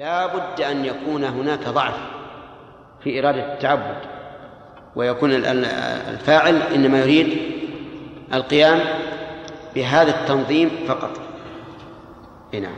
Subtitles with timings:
[0.00, 1.94] لا بد أن يكون هناك ضعف
[3.04, 3.96] في إرادة التعبد
[4.96, 7.38] ويكون الفاعل إنما يريد
[8.34, 8.80] القيام
[9.74, 11.10] بهذا التنظيم فقط.
[12.52, 12.76] نعم.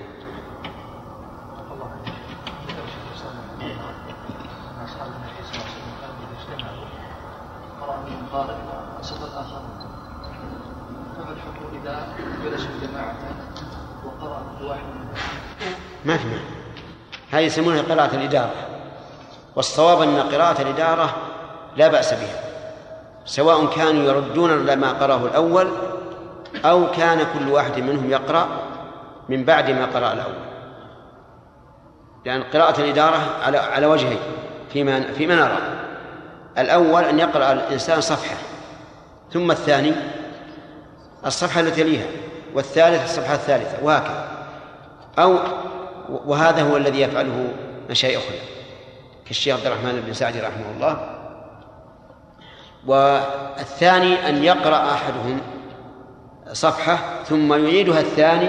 [16.05, 16.52] ما في معنى
[17.33, 18.55] هذه يسمونها قراءة الإدارة.
[19.57, 21.17] والصواب أن قراءة الإدارة
[21.77, 22.41] لا بأس بها.
[23.25, 25.69] سواء كانوا يردون ما قرأه الأول
[26.65, 28.49] أو كان كل واحد منهم يقرأ
[29.29, 30.43] من بعد ما قرأ الأول.
[32.25, 34.19] لأن قراءة الإدارة على على وجهين
[34.73, 35.59] فيما فيما نرى.
[36.59, 38.37] الأول أن يقرأ الإنسان صفحة
[39.33, 39.93] ثم الثاني
[41.27, 42.07] الصفحة التي تليها
[42.55, 44.29] والثالث الصفحة الثالثة وهكذا.
[45.19, 45.39] أو
[46.09, 47.53] وهذا هو الذي يفعله
[47.91, 48.37] مشايخنا
[49.27, 51.19] كالشيخ عبد الرحمن بن سعدي رحمه الله.
[52.87, 55.41] والثاني أن يقرأ أحدهم
[56.53, 58.49] صفحة ثم يعيدها الثاني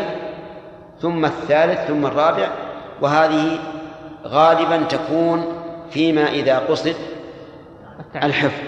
[1.02, 2.52] ثم الثالث ثم الرابع.
[3.02, 3.60] وهذه
[4.26, 6.96] غالبا تكون فيما إذا قصد
[8.16, 8.64] الحفظ.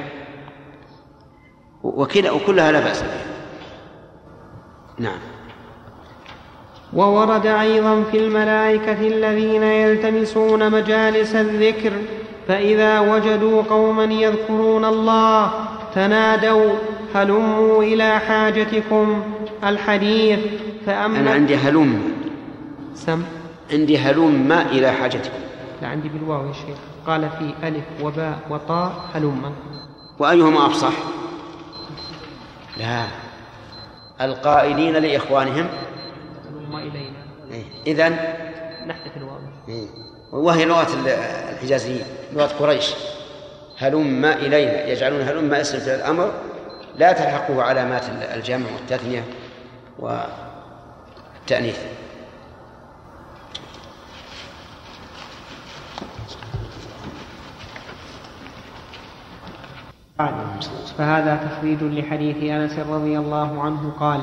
[1.84, 3.26] وكلها لا بأس بها.
[4.98, 5.35] نعم.
[6.94, 11.92] وورد أيضا في الملائكة الذين يلتمسون مجالس الذكر
[12.48, 15.52] فإذا وجدوا قوما يذكرون الله
[15.96, 16.74] تنادوا
[17.16, 19.24] هلموا إلى حاجتكم
[19.64, 20.40] الحديث
[20.86, 22.14] فأما أنا عندي هلم.
[22.96, 23.24] سم.
[23.72, 25.40] عندي هلم إلى حاجتكم.
[25.82, 26.78] لا عندي بالواو يا شيخ.
[27.08, 29.52] قال في ألف وباء وطاء هلم.
[30.20, 30.94] وأيهما أفصح؟
[32.78, 33.04] لا.
[34.22, 35.68] القائلين لإخوانهم
[36.66, 37.18] هلم إلينا
[37.52, 37.64] إيه.
[37.88, 38.18] إذن
[38.88, 39.38] نحذف الواو
[39.70, 39.88] إيه.
[40.32, 40.88] وهي لغة
[41.52, 42.94] الحجازيين لغة قريش
[43.78, 46.32] هلم إلينا يجعلون هلم اسم في الأمر
[46.98, 48.04] لا تلحقه علامات
[48.36, 49.24] الجمع والتثنية
[50.00, 51.80] والتأنيث
[60.98, 64.22] فهذا تخريج لحديث أنس رضي الله عنه قال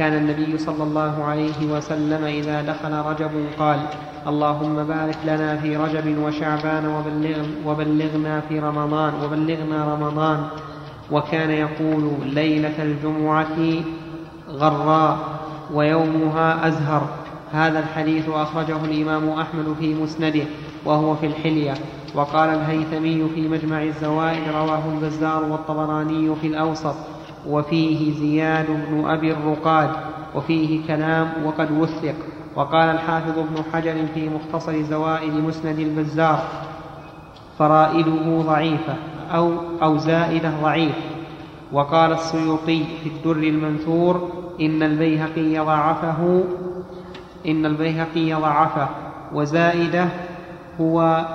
[0.00, 3.80] كان النبي صلى الله عليه وسلم إذا دخل رجب قال
[4.26, 10.46] اللهم بارك لنا في رجب وشعبان وبلغ وبلغنا في رمضان وبلغنا رمضان.
[11.10, 13.56] وكان يقول ليلة الجمعة
[14.50, 15.18] غراء
[15.74, 17.08] ويومها أزهر.
[17.52, 20.44] هذا الحديث أخرجه الإمام أحمد في مسنده
[20.84, 21.74] وهو في الحلية.
[22.14, 26.94] وقال الهيثمي في مجمع الزوائد رواه البزار والطبراني في الأوسط.
[27.48, 29.90] وفيه زياد بن أبي الرقاد
[30.34, 32.14] وفيه كلام وقد وثق.
[32.56, 36.42] وقال الحافظ ابن حجر في مختصر زوائد مسند البزار
[37.58, 38.94] فرائده ضعيفة
[39.34, 39.52] أو
[39.82, 40.94] أو زائدة ضعيف.
[41.72, 44.30] وقال السيوطي في الدر المنثور
[44.60, 46.44] إن البيهقي ضعفه
[47.46, 48.88] إن البيهقي ضعفه
[49.34, 50.08] وزائدة
[50.80, 51.26] هو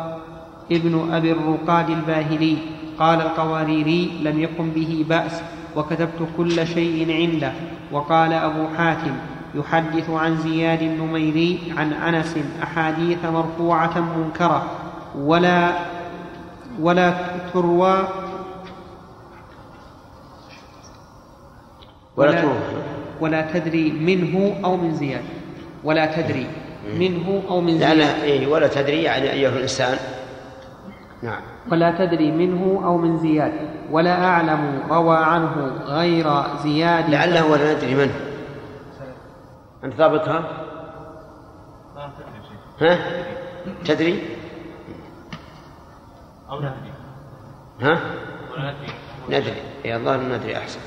[0.72, 2.57] ابن أبي الرقاد الباهلي.
[2.99, 5.43] قال القواريري لم يكن به بأس.
[5.75, 7.52] وكتبت كل شيء عنده.
[7.91, 9.16] وقال أبو حاتم
[9.56, 14.72] يحدث عن زياد النميري عن أنس أحاديث مرفوعة منكرة.
[15.18, 15.72] ولا
[16.80, 17.14] ولا
[17.53, 18.08] تروى
[22.18, 22.53] ولا, ولا,
[23.19, 25.24] ولا تدري منه أو من زياد.
[25.84, 26.47] ولا تدري
[27.00, 28.00] منه أو من زياد.
[28.24, 29.97] إيه ولا تدري يعني أيها الإنسان.
[31.25, 31.41] نعم
[31.72, 33.53] ولا تدري منه أو من زياد
[33.91, 38.16] ولا أعلم روى عنه غير زياد لعله ولا ندري منه
[39.84, 40.44] أنت ضابطها؟
[42.81, 43.00] ها؟
[43.85, 44.24] تدري؟
[46.50, 46.91] أو ندري
[47.81, 48.00] ها؟
[49.30, 50.80] ندري يا الله ندري أحسن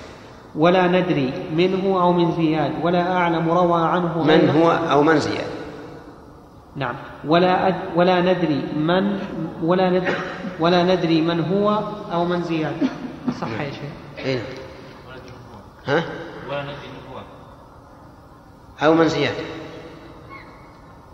[0.57, 5.58] ولا ندري منه أو من زياد ولا أعلم روى عنه من هو أو من زياد
[6.79, 6.95] نعم.
[7.27, 9.19] ولا أد ولا ندري من
[9.63, 10.15] ولا ندري
[10.61, 11.83] ولا ندري من هو
[12.13, 12.77] أو من زياد.
[13.41, 13.93] صح يا شيخ.
[14.19, 14.43] إيه؟
[15.87, 16.05] ها؟
[16.51, 17.21] ولا ندري من هو
[18.83, 19.35] أو من زياد.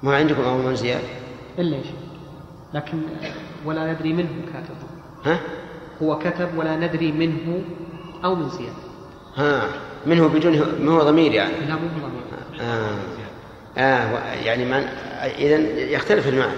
[0.03, 1.03] ما عندكم أو من زياد؟
[1.59, 2.05] إلا يا شيخ.
[2.75, 2.99] لكن
[3.65, 4.77] ولا ندري منه كاتب.
[5.25, 5.41] ها؟
[6.03, 7.63] هو كتب ولا ندري منه
[8.25, 8.77] أو من زياد.
[9.37, 9.63] ها.
[10.07, 12.25] منه بدون ما هو ضمير يعني؟ لا مو ضمير.
[12.61, 13.24] آه.
[13.79, 14.85] آه يعني من
[15.39, 16.53] إذا يختلف المعنى.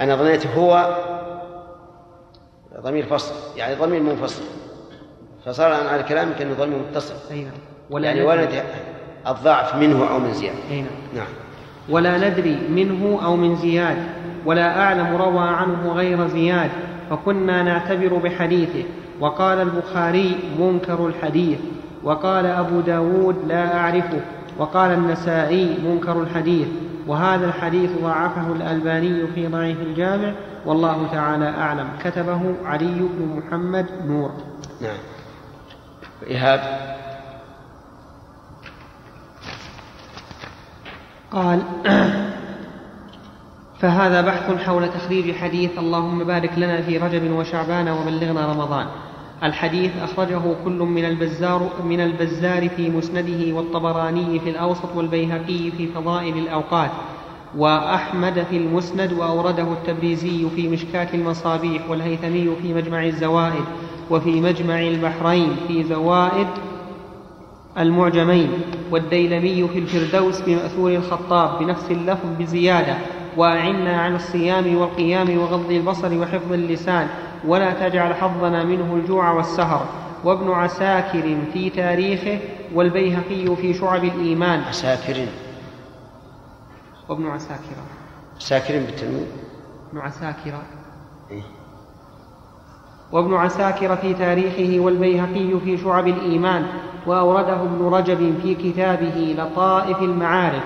[0.00, 0.96] أنا ظنيت هو
[2.80, 4.42] ضمير فصل يعني ضمير منفصل.
[5.44, 7.14] فصار الآن على كلامك أنه ضمير متصل.
[7.30, 7.50] نعم.
[7.90, 8.62] ولا يعني ولد
[9.28, 10.58] الضعف منه أو من زيادة.
[10.70, 10.90] أي نعم.
[11.14, 11.26] نعم.
[11.88, 13.96] ولا ندري منه أو من زياد.
[14.46, 16.70] ولا أعلم روى عنه غير زياد.
[17.10, 18.84] فكنا نعتبر بحديثه.
[19.20, 21.58] وقال البخاري منكر الحديث.
[22.02, 24.20] وقال أبو داود لا أعرفه.
[24.58, 26.68] وقال النسائي منكر الحديث
[27.06, 30.34] وهذا الحديث ضعفه الألباني في ضعيف الجامع
[30.66, 31.88] والله تعالى أعلم.
[32.04, 34.32] كتبه علي بن محمد نور.
[34.82, 34.98] نعم.
[36.26, 36.60] إيهاب.
[41.32, 41.62] قال
[43.80, 48.86] فهذا بحث حول تخريج حديث اللهم بارك لنا في رجب وشعبان وبلغنا رمضان.
[49.44, 56.38] الحديث أخرجه كل من البزار من البزار في مسنده والطبراني في الأوسط والبيهقي في فضائل
[56.38, 56.90] الأوقات
[57.58, 63.64] وأحمد في المسند وأورده التبريزي في مشكاة المصابيح والهيثمي في مجمع الزوائد
[64.10, 66.46] وفي مجمع البحرين في زوائد
[67.78, 68.48] المعجمين
[68.90, 72.96] والديلمي في الفردوس بمأثور الخطاب بنفس اللفظ بزيادة
[73.36, 77.08] وأعنا عن الصيام والقيام وغض البصر وحفظ اللسان
[77.46, 79.86] ولا تجعل حظنا منه الجوع والسهر.
[80.24, 82.38] وابن عساكر في تاريخه
[82.74, 84.60] والبيهقي في شعب الإيمان.
[84.60, 85.26] عساكر
[87.08, 87.76] وابن عساكر.
[88.36, 89.26] عساكر بالتنوين
[89.90, 90.52] ابن عساكر.
[91.30, 91.42] إيه؟
[93.12, 96.66] وابن عساكر في تاريخه والبيهقي في شعب الإيمان.
[97.06, 100.64] وأورده ابن رجب في كتابه لطائف المعارف.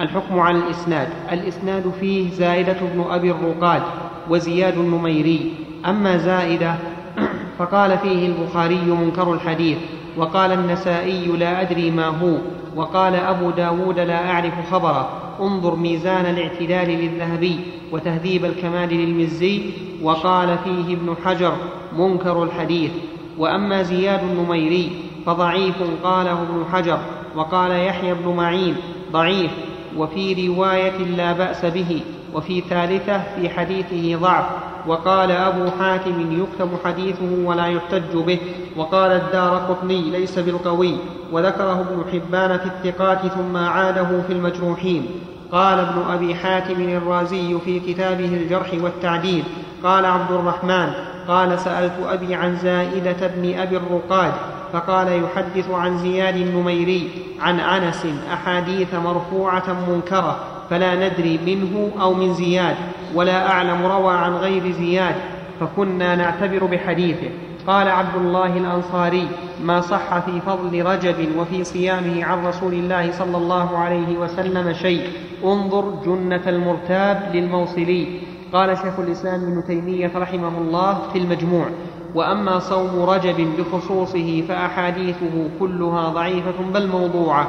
[0.00, 1.08] الحكم على الإسناد.
[1.32, 3.82] الإسناد فيه زائدة بن أبي الرقاد
[4.30, 5.52] وزياد النميري.
[5.86, 6.74] أما زائدة
[7.58, 9.78] فقال فيه البخاري منكر الحديث
[10.16, 12.36] وقال النسائي لا أدري ما هو
[12.76, 15.08] وقال أبو داود لا أعرف خبره.
[15.40, 17.60] انظر ميزان الاعتدال للذهبي
[17.92, 19.62] وتهذيب الكمال للمزي.
[20.02, 21.52] وقال فيه ابن حجر
[21.98, 22.90] منكر الحديث.
[23.38, 24.92] وأما زياد النميري
[25.26, 26.98] فضعيف قاله ابن حجر
[27.36, 28.76] وقال يحيى بن معين
[29.12, 29.50] ضعيف.
[29.96, 32.00] وفي رواية لا بأس به
[32.34, 34.44] وفي ثالثة في حديثه ضعف
[34.86, 38.38] وقال أبو حاتم يكتب حديثه ولا يحتج به
[38.76, 40.96] وقال الدار قطني ليس بالقوي
[41.32, 45.06] وذكره ابن حبان في الثقات ثم عاده في المجروحين.
[45.52, 49.44] قال ابن أبي حاتم الرازي في كتابه الجرح والتعديل
[49.84, 50.92] قال عبد الرحمن
[51.28, 54.32] قال سألت أبي عن زائدة بن أبي الرقاد
[54.72, 57.08] فقال يحدث عن زياد النميري
[57.40, 60.36] عن أنس أحاديث مرفوعة منكرة
[60.70, 62.76] فلا ندري منه أو من زياد
[63.14, 65.14] ولا أعلم روى عن غير زياد
[65.60, 67.30] فكنا نعتبر بحديثه.
[67.66, 69.28] قال عبد الله الأنصاري
[69.64, 75.06] ما صح في فضل رجب وفي صيامه عن رسول الله صلى الله عليه وسلم شيء
[75.44, 78.20] انظر جنة المرتاب للموصلي.
[78.52, 81.66] قال شيخ الإسلام ابن تيمية رحمه الله في المجموع
[82.14, 87.46] وأما صوم رجب بخصوصه فأحاديثه كلها ضعيفة بل موضوعة.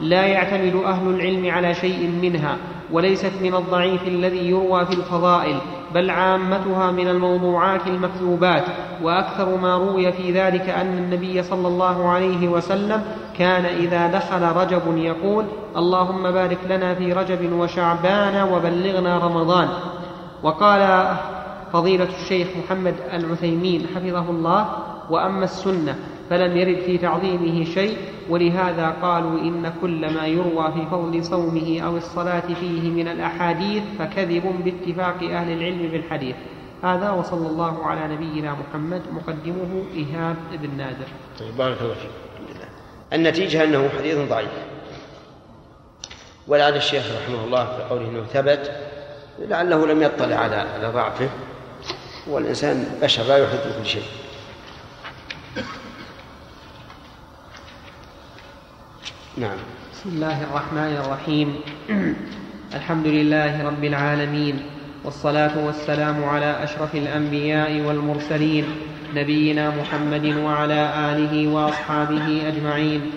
[0.00, 2.56] لا يعتمد أهل العلم على شيء منها
[2.92, 5.58] وليست من الضعيف الذي يروى في الفضائل
[5.94, 8.64] بل عامتها من الموضوعات المكذوبات.
[9.02, 13.02] وأكثر ما روي في ذلك أن النبي صلى الله عليه وسلم
[13.38, 15.44] كان إذا دخل رجب يقول
[15.76, 19.68] اللهم بارك لنا في رجب وشعبان وبلغنا رمضان.
[20.42, 21.16] وقال
[21.72, 24.68] فضيلة الشيخ محمد العثيمين حفظه الله
[25.10, 25.98] وأما السنة
[26.30, 27.96] فلم يرد في تعظيمه شيء
[28.28, 34.64] ولهذا قالوا إن كل ما يروى في فضل صومه أو الصلاة فيه من الأحاديث فكذب
[34.64, 36.36] باتفاق أهل العلم بالحديث.
[36.82, 41.06] هذا وصلى الله على نبينا محمد مقدمه إيهاب بن نادر.
[41.40, 42.10] طيب بارك الله فيك.
[43.12, 44.50] النتيجة أنه حديث ضعيف.
[46.48, 48.70] ولعل الشيخ رحمه الله في قوله أنه ثبت
[49.38, 51.28] لعله لم يطلع على على ضعفه
[52.26, 54.02] والإنسان بشر لا يحدث كل شيء.
[59.36, 59.56] نعم.
[59.92, 61.60] بسم الله الرحمن الرحيم.
[62.78, 64.62] الحمد لله رب العالمين
[65.04, 68.64] والصلاة والسلام على أشرف الأنبياء والمرسلين
[69.14, 73.10] نبينا محمد وعلى آله وأصحابه أجمعين.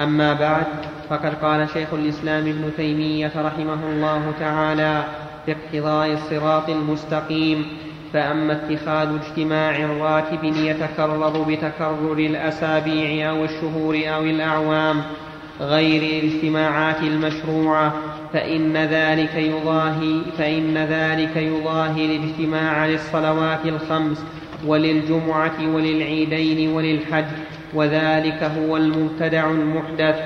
[0.00, 0.66] أما بعد
[1.10, 5.04] فقد قال شيخ الإسلام ابن تيمية رحمه الله تعالى
[5.50, 7.66] في اقتضاء الصراط المستقيم.
[8.12, 15.02] فأما اتخاذ اجتماع راتب يتكرر بتكرر الأسابيع أو الشهور أو الأعوام
[15.60, 17.94] غير الاجتماعات المشروعة
[18.32, 24.24] فإن ذلك يضاهي فإن ذلك يضاهي الاجتماع للصلوات الخمس
[24.66, 27.24] وللجمعة وللعيدين وللحج
[27.74, 30.16] وذلك هو المبتدع المحدث.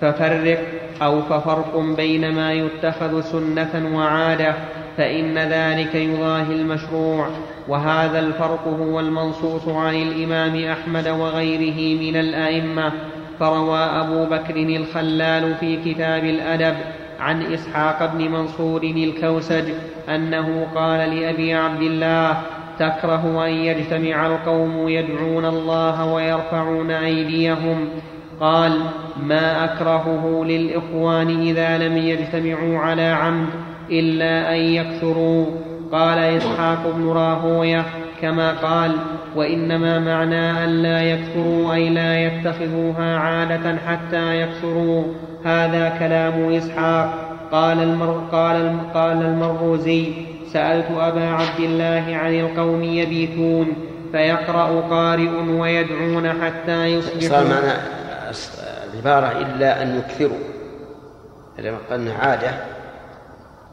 [0.00, 0.58] ففرق
[1.04, 4.54] أو ففرق بين ما يتخذ سنة وعادة
[4.96, 7.26] فإن ذلك يضاهي المشروع.
[7.68, 12.92] وهذا الفرق هو المنصوص عن الإمام أحمد وغيره من الأئمة.
[13.40, 16.76] فروى أبو بكر الخلال في كتاب الأدب
[17.20, 19.64] عن إسحاق بن منصور الكوسج
[20.08, 22.42] أنه قال لأبي عبد الله
[22.78, 27.88] تكره أن يجتمع القوم يدعون الله ويرفعون أيديهم
[28.40, 28.72] قال
[29.22, 33.48] ما أكرهه للإخوان إذا لم يجتمعوا على عمد
[33.90, 35.46] إلا أن يكثروا.
[35.92, 37.84] قال إسحاق بن راهوية
[38.22, 38.92] كما قال
[39.36, 45.04] وإنما معنى أن لا يكثروا أي لا يتخذوها عادة حتى يكثروا.
[45.44, 47.28] هذا كلام إسحاق.
[47.52, 50.12] قال المر قال قال المروزي
[50.52, 53.66] سألت أبا عبد الله عن القوم يبيتون
[54.12, 58.01] فيقرأ قارئ ويدعون حتى يصبحوا.
[58.92, 60.38] العبارة إلا أن يكثروا.
[61.58, 62.50] لما قلنا عادة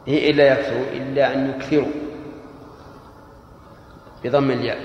[0.06, 1.92] هي إلا يكثروا إلا أن يكثروا.
[4.24, 4.78] بضم الياء.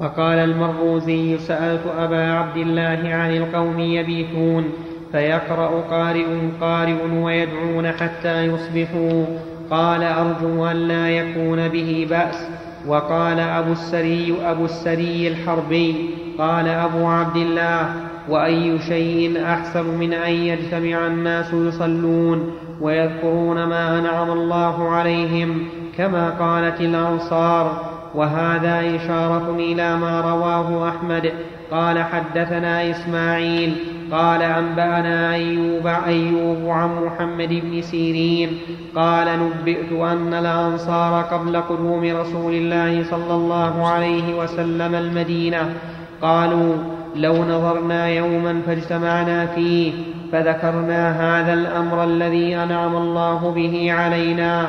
[0.00, 4.72] وقال المروزي سألت أبا عبد الله عن القوم يبيتون
[5.12, 9.24] فيقرأ قارئ قارئ ويدعون حتى يصبحوا.
[9.70, 12.63] قال أرجو أن لا يكون به بأس.
[12.86, 17.94] وقال أبو السري أبو السري الحربي قال أبو عبد الله
[18.28, 22.50] وأي شيء أحسن من أن يجتمع الناس يصلون
[22.80, 27.94] ويذكرون ما أنعم الله عليهم كما قالت الأنصار.
[28.14, 31.32] وهذا إشارة إلى ما رواه أحمد.
[31.70, 33.76] قال حدثنا إسماعيل
[34.12, 38.58] قال أنبأنا أيوب أيوب عن محمد بن سيرين.
[38.96, 45.74] قال نبئت أن الأنصار قبل قدوم رسول الله صلى الله عليه وسلم المدينة.
[46.22, 46.74] قالوا
[47.16, 49.92] لو نظرنا يوما فاجتمعنا فيه
[50.32, 54.66] فذكرنا هذا الأمر الذي أنعم الله به علينا.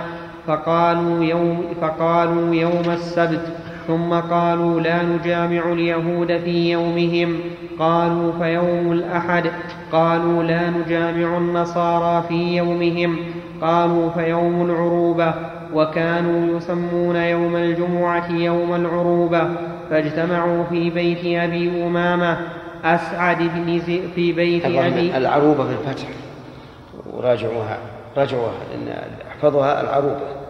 [0.48, 3.58] فقالوا يوم, فقالوا يوم السبت.
[3.88, 7.40] ثم قالوا لا نجامع اليهود في يومهم.
[7.80, 9.44] قالوا فيوم الأحد.
[9.92, 13.18] قالوا لا نجامع النصارى في يومهم.
[13.62, 15.34] قالوا فيوم العروبة.
[15.74, 19.50] وكانوا يسمون يوم الجمعة يوم العروبة.
[19.90, 22.38] فاجتمعوا في بيت أبي أمامة.
[22.84, 23.80] أسعد بن
[24.16, 26.08] في بيت أبي العروبة بالفتح
[27.14, 27.78] وراجعوها
[28.18, 28.52] راجعوها.
[28.72, 28.96] لأن
[29.32, 30.45] احفظها العروبة.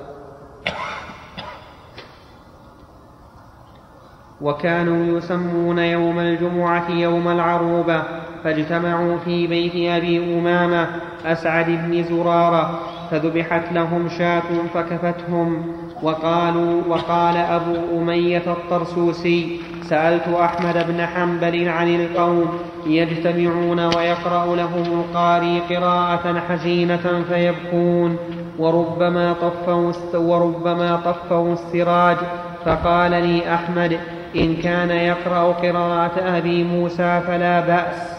[4.45, 8.03] وكانوا يسمون يوم الجمعة يوم العروبة
[8.43, 10.87] فاجتمعوا في بيت أبي أمامة
[11.25, 12.79] أسعد بن زرارة
[13.11, 15.65] فذبحت لهم شاة فكفتهم.
[16.03, 22.49] وقالوا وقال أبو أمية الطرسوسي سألت أحمد بن حنبل عن القوم
[22.87, 28.17] يجتمعون ويقرأ لهم القاري قراءة حزينة فيبكون.
[28.59, 32.17] وربما طفوا وربما طفوا السراج
[32.65, 33.99] فقال لي أحمد
[34.35, 38.15] إن كان يقرأ قراءة أبي موسى فلا بأس.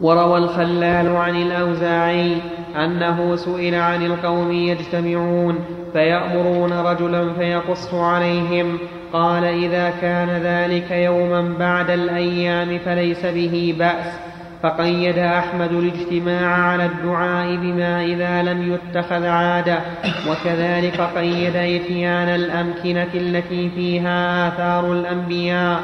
[0.00, 2.36] وروى الخلال عن الأوزاعي
[2.76, 5.58] أنه سئل عن القوم يجتمعون
[5.92, 8.78] فيأمرون رجلا فيقص عليهم.
[9.12, 14.31] قال إذا كان ذلك يوما بعد الأيام فليس به بأس.
[14.62, 19.80] فقيد أحمد الاجتماع على الدعاء بما إذا لم يتخذ عادة
[20.28, 25.82] وكذلك قيد إتيان الأمكنة التي فيها آثار الأنبياء.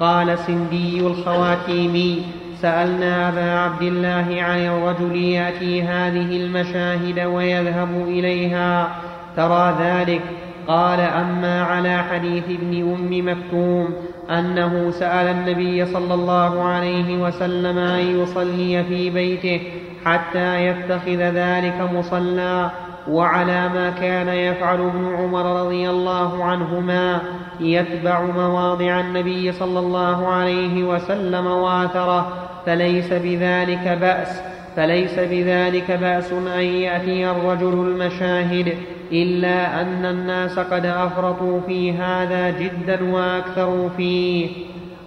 [0.00, 2.22] قال سندي الخواتيمي
[2.62, 8.88] سألنا أبا عبد الله عن الرجل يأتي هذه المشاهد ويذهب إليها.
[9.36, 10.20] ترى ذلك؟
[10.68, 14.09] قال أما على حديث ابن أم مكتوم.
[14.30, 19.60] أنه سأل النبي صلى الله عليه وسلم أن يصلي في بيته
[20.04, 22.70] حتى يتخذ ذلك مصلى
[23.08, 27.20] وعلى ما كان يفعل ابن عمر رضي الله عنهما
[27.60, 32.32] يتبع مواضع النبي صلى الله عليه وسلم وآثره.
[32.66, 34.42] فليس بذلك بأس
[34.76, 38.74] فليس بذلك بأس أن يأتي الرجل المشاهد.
[39.12, 44.48] إلا أن الناس قد أفرطوا في هذا جدا وأكثروا فيه.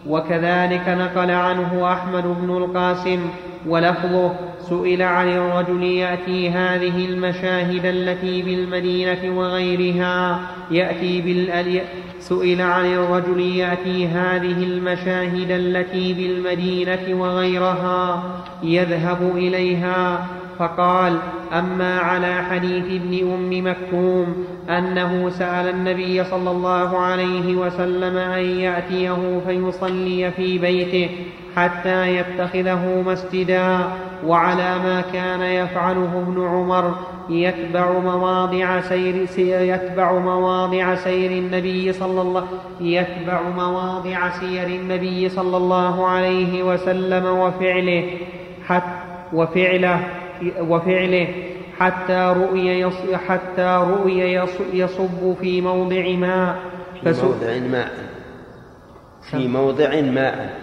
[0.07, 3.19] وكذلك نقل عنه أحمد بن القاسم
[3.67, 4.31] ولفظه
[4.69, 10.39] سئل عن الرجل يأتي هذه المشاهد التي بالمدينة وغيرها.
[10.71, 11.81] يأتي بال
[12.19, 18.23] سئل عن الرجل يأتي هذه المشاهد التي بالمدينة وغيرها.
[18.63, 20.27] يذهب إليها
[20.59, 21.17] فقال
[21.53, 29.39] أما على حديث ابن أم مكتوم أنه سأل النبي صلى الله عليه وسلم أن يأتيه
[29.47, 31.09] فيصلي في بيته
[31.55, 33.79] حتى يتخذه مسجدا
[34.25, 36.95] وعلى ما كان يفعله ابن عمر
[37.29, 42.47] يتبع مواضع سير يتبع مواضع سير النبي صلى الله
[42.81, 48.09] يتبع مواضع سير النبي صلى الله عليه وسلم وفعله
[48.67, 50.22] حتى وفعله.
[50.59, 51.27] وفعله
[51.79, 52.91] حتى رؤي
[53.27, 54.33] حتى رؤي
[54.73, 56.55] يصب في موضع ماء.
[57.03, 57.91] في موضع ماء.
[59.31, 60.57] في موضع ماء.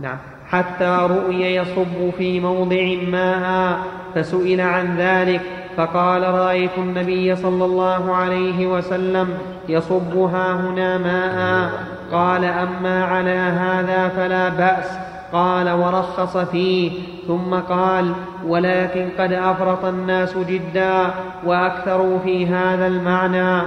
[0.00, 0.18] نعم.
[0.46, 3.78] حتى رؤي يصب في موضع ماء.
[4.14, 5.40] فسئل عن ذلك
[5.76, 11.70] فقال رأيت النبي صلى الله عليه وسلم يصب ها هنا ماء.
[12.12, 14.98] قال أما على هذا فلا بأس.
[15.32, 17.15] قال ورخص فيه.
[17.26, 18.12] ثم قال
[18.46, 21.10] ولكن قد أفرط الناس جدا
[21.46, 23.62] وأكثروا في هذا المعنى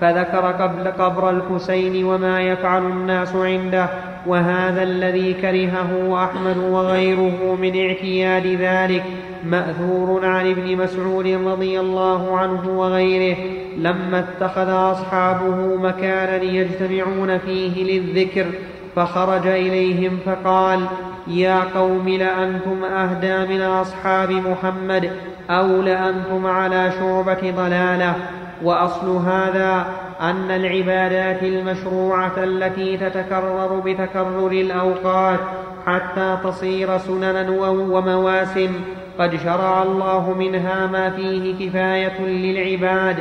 [0.00, 3.88] فذكر قبل قبر الحسين وما يفعل الناس عنده
[4.26, 9.04] وهذا الذي كرهه أحمد وغيره من اعتياد ذلك
[9.44, 13.36] مأثور عن ابن مسعود رضي الله عنه وغيره
[13.78, 18.46] لما اتخذ أصحابه مكانا يجتمعون فيه للذكر
[18.96, 20.80] فخرج إليهم فقال
[21.26, 25.10] يا قوم لأنتم أهدى من أصحاب محمد
[25.50, 28.14] أو لأنتم على شعبة ضلالة.
[28.62, 29.86] وأصل هذا
[30.20, 35.40] أن العبادات المشروعة التي تتكرر بتكرر الأوقات
[35.86, 38.70] حتى تصير سننا ومواسم
[39.18, 43.16] قد شرع الله منها ما فيه كفاية للعباد.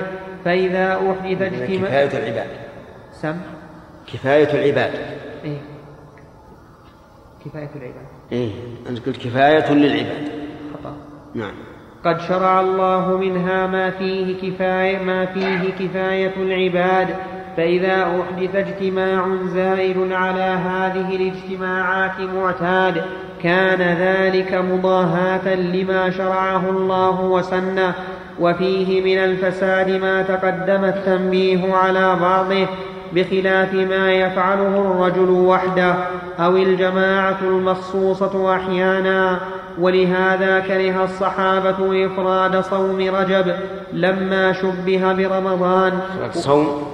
[0.46, 2.48] فإذا احدث اجتماع كفايه العباد.
[3.12, 3.36] سم؟
[4.14, 4.92] كفاية العباد.
[5.44, 5.62] إيه؟
[7.46, 8.52] كفاية العباد إيه
[8.90, 10.32] أنت قلت كفاية للعباد
[10.74, 10.96] خطأ.
[11.36, 11.54] نعم.
[12.06, 17.16] قد شرع الله منها ما فيه كفاية ما فيه كفاية العباد.
[17.58, 23.04] فإذا أحدث اجتماع زائد على هذه الاجتماعات معتاد
[23.44, 27.94] كان ذلك مضاهاة لما شرعه الله وسنه
[28.40, 32.68] وفيه من الفساد ما تقدم التنبيه على بعضه.
[33.16, 35.96] بخلاف ما يفعله الرجل وحده
[36.40, 39.40] أو الجماعة المخصوصة أحيانا.
[39.80, 43.56] ولهذا كره الصحابة إفراد صوم رجب
[43.94, 46.00] لما شبه برمضان.
[46.32, 46.92] صوم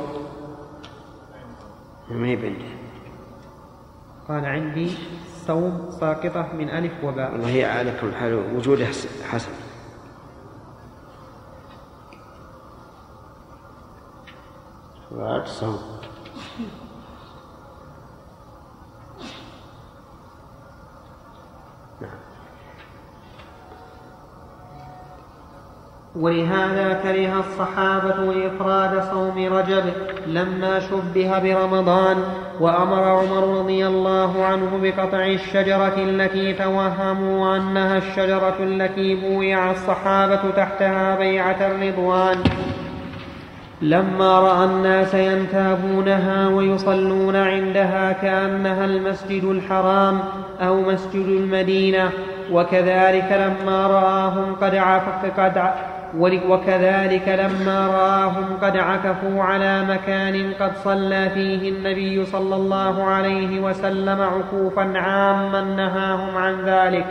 [4.29, 4.91] قال عندي
[5.47, 7.31] صوم ساقطة من ألف وباء.
[7.31, 8.85] والله هي على كل حال وجوده
[9.31, 9.51] حسن.
[15.45, 15.79] صوم
[26.15, 29.83] ولهذا كره الصحابة إفراد صوم رجب
[30.27, 32.23] لما شبه برمضان
[32.59, 41.15] وأمر عمر رضي الله عنه بقطع الشجرة التي توهموا أنها الشجرة التي بويع الصحابة تحتها
[41.15, 42.43] بيعة الرضوان.
[43.81, 50.19] لما رأى الناس ينتابونها ويصلون عندها كأنها المسجد الحرام
[50.61, 52.09] أو مسجد المدينة
[52.51, 55.71] وكذلك لما رآهم قد عفق قد
[56.49, 64.21] وكذلك لما رآهم قد عكفوا على مكان قد صلى فيه النبي صلى الله عليه وسلم
[64.21, 67.05] عكوفا عاما نهاهم عن ذلك.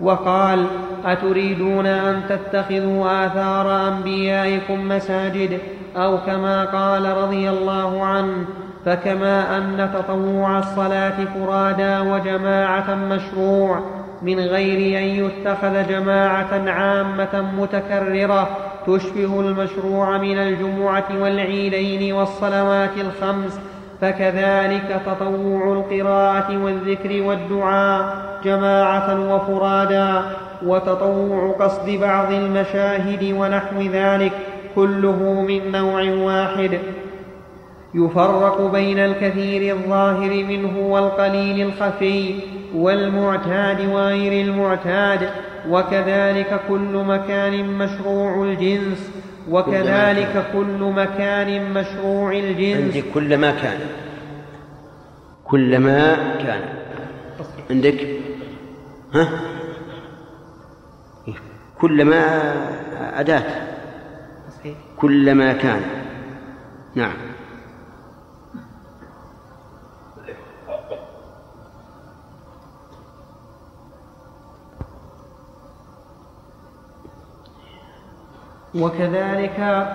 [0.00, 0.66] وقال
[1.04, 5.58] أتريدون أن تتخذوا آثار أنبيائكم مساجد؟
[5.96, 8.44] أو كما قال رضي الله عنه
[8.84, 13.80] فكما أن تطوع الصلاة فرادى وجماعة مشروع
[14.22, 18.48] من غير أن يتخذ جماعة عامة متكررة
[18.86, 23.60] تشبه المشروع من الجمعة والعيدين والصلوات الخمس
[24.00, 30.22] فكذلك تطوع القراءة والذكر والدعاء جماعة وفرادا
[30.66, 34.32] وتطوع قصد بعض المشاهد ونحو ذلك.
[34.74, 36.78] كله من نوع واحد.
[37.94, 42.34] يفرق بين الكثير الظاهر منه والقليل الخفي
[42.74, 45.30] والمعتاد وغير المعتاد
[45.68, 49.10] وكذلك كل مكان مشروع الجنس
[49.50, 52.82] وكذلك كل مكان مشروع الجنس.
[52.82, 53.78] عندي كل ما كان.
[55.44, 56.62] كل ما كان.
[57.70, 58.06] عندك؟
[59.14, 59.28] ها؟
[61.80, 62.52] كل ما
[63.20, 63.42] أداة
[65.00, 65.82] كل ما كان.
[66.94, 67.12] نعم.
[78.74, 79.88] وكذلك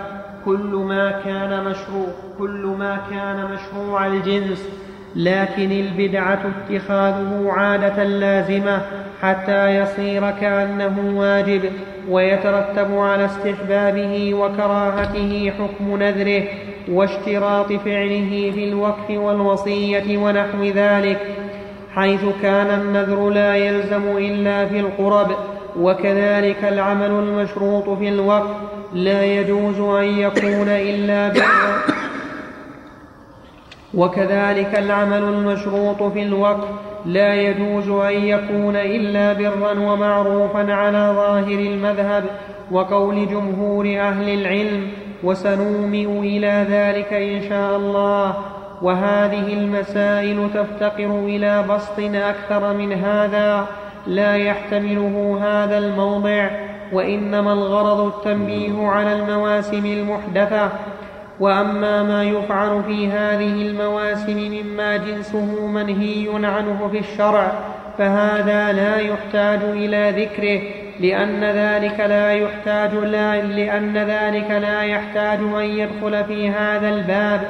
[0.44, 4.85] كل ما كان مشروع كل ما كان مشروع الجنس
[5.16, 8.82] لكن البدعة اتخاذه عادة لازمة
[9.22, 11.60] حتى يصير كأنه واجب
[12.08, 16.42] ويترتب على استحبابه وكراهته حكم نذره
[16.88, 21.18] واشتراط فعله في الوقف والوصية ونحو ذلك
[21.94, 25.30] حيث كان النذر لا يلزم إلا في القرب
[25.78, 28.56] وكذلك العمل المشروط في الوقف
[28.92, 32.05] لا يجوز أن يكون إلا بالوقف
[33.96, 36.68] وكذلك العمل المشروط في الوقف
[37.06, 42.24] لا يجوز أن يكون إلا برا ومعروفا على ظاهر المذهب
[42.70, 44.88] وقول جمهور أهل العلم
[45.24, 48.34] وسنومئ إلى ذلك إن شاء الله.
[48.82, 53.66] وهذه المسائل تفتقر إلى بسط أكثر من هذا.
[54.06, 56.50] لا يحتمله هذا الموضع
[56.92, 60.70] وإنما الغرض التنبيه على المواسم المحدثة
[61.40, 67.52] وأما ما يفعل في هذه المواسم مما جنسه منهي عنه في الشرع
[67.98, 70.60] فهذا لا يحتاج إلى ذكره
[71.00, 77.40] لأن ذلك لا يحتاج لا لأن ذلك لا يحتاج أن يدخل في هذا الباب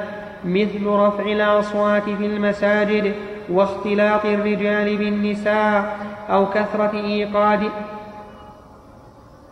[0.45, 3.13] مثل رفع الأصوات في المساجد
[3.49, 5.97] واختلاط الرجال بالنساء
[6.29, 7.69] أو كثرة إيقاد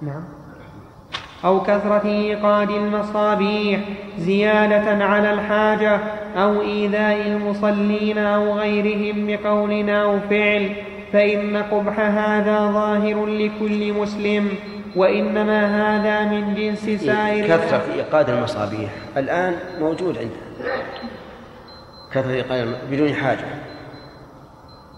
[0.01, 0.34] نعم.
[1.45, 3.79] أو كثرة إيقاد المصابيح
[4.17, 5.99] زيادة على الحاجة
[6.38, 10.75] أو إيذاء المصلين أو غيرهم بقول أو فعل
[11.13, 14.49] فإن قبح هذا ظاهر لكل مسلم
[14.95, 20.75] وإنما هذا من جنس سائر كثرة إيقاد المصابيح الآن موجود عندنا.
[22.12, 23.45] كثرة إيقاد بدون حاجة.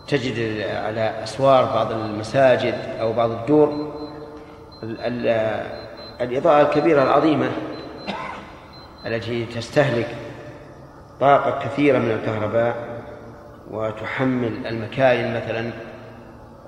[0.07, 3.93] تجد على أسوار بعض المساجد أو بعض الدور
[6.21, 7.51] الإضاءة الكبيرة العظيمة
[9.05, 10.15] التي تستهلك
[11.19, 13.03] طاقة كثيرة من الكهرباء
[13.71, 15.71] وتحمل المكاين مثلا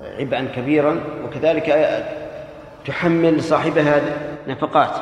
[0.02, 1.66] عبئا كبيرا وكذلك
[2.86, 4.02] تحمل صاحبها
[4.48, 4.96] نفقات.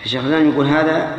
[0.00, 1.16] الإسلام يقول هذا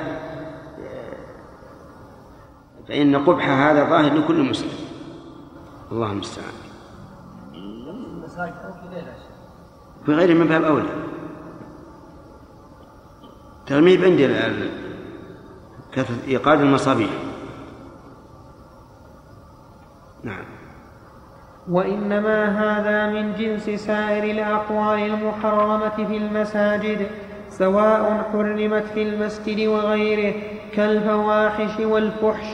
[2.87, 4.69] فإن قبح هذا ظاهر لكل مسلم.
[5.91, 6.53] الله المستعان.
[10.05, 10.89] في غير من باب أولى
[13.67, 14.27] ترميم عندي
[15.93, 17.09] كثرة إيقاد المصابيح.
[20.23, 20.45] نعم.
[21.69, 27.07] وإنما هذا من جنس سائر الأقوال المحرمة في المساجد
[27.49, 30.33] سواء حرمت في المسجد وغيره
[30.75, 32.45] كالفواحش والفحش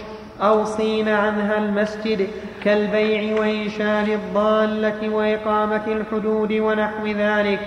[0.42, 2.28] أو صين عنها المسجد
[2.64, 7.60] كالبيع وإنشال الضالة وإقامة الحدود ونحو ذلك.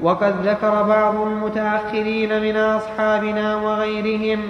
[0.00, 4.40] وقد ذكر بعض المتأخرين من أصحابنا وغيرهم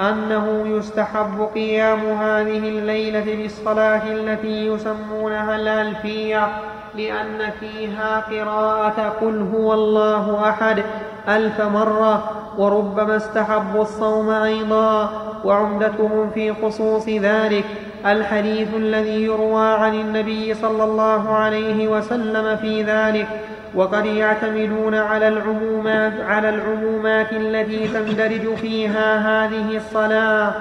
[0.00, 6.48] أنه يستحب قيام هذه الليلة بالصلاة التي يسمونها الألفية
[6.96, 10.82] لأن فيها قراءة قل هو الله أحد
[11.28, 15.10] ألف مرة وربما استحبوا الصوم أيضا
[15.44, 17.64] وعمدتهم في خصوص ذلك.
[18.06, 23.28] الحديث الذي يروى عن النبي صلى الله عليه وسلم في ذلك
[23.74, 30.52] وقد يعتمدون على العمومات على العمومات التي تندرج فيها هذه الصلاة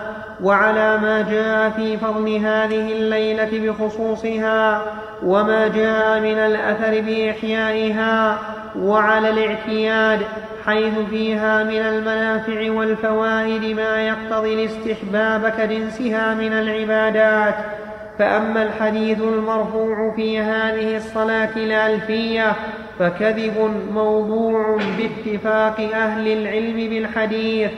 [0.43, 4.81] وعلى ما جاء في فضل هذه الليلة بخصوصها
[5.23, 8.39] وما جاء من الأثر بإحيائها
[8.79, 10.19] وعلى الاعتياد
[10.65, 17.55] حيث فيها من المنافع والفوائد ما يقتضي الاستحباب كجنسها من العبادات.
[18.19, 22.55] فأما الحديث المرفوع في هذه الصلاة الألفية
[22.99, 27.71] فكذب موضوع باتفاق أهل العلم بالحديث.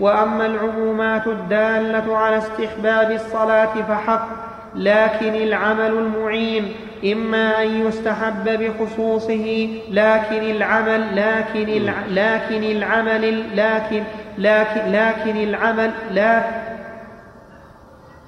[0.00, 4.28] وأما العمومات الدالة على استحباب الصلاة فحق
[4.74, 6.72] لكن العمل المعين
[7.12, 14.02] إما أن يستحب بخصوصه لكن العمل لكن الع لكن العمل لكن
[14.38, 16.42] لكن لكن العمل لا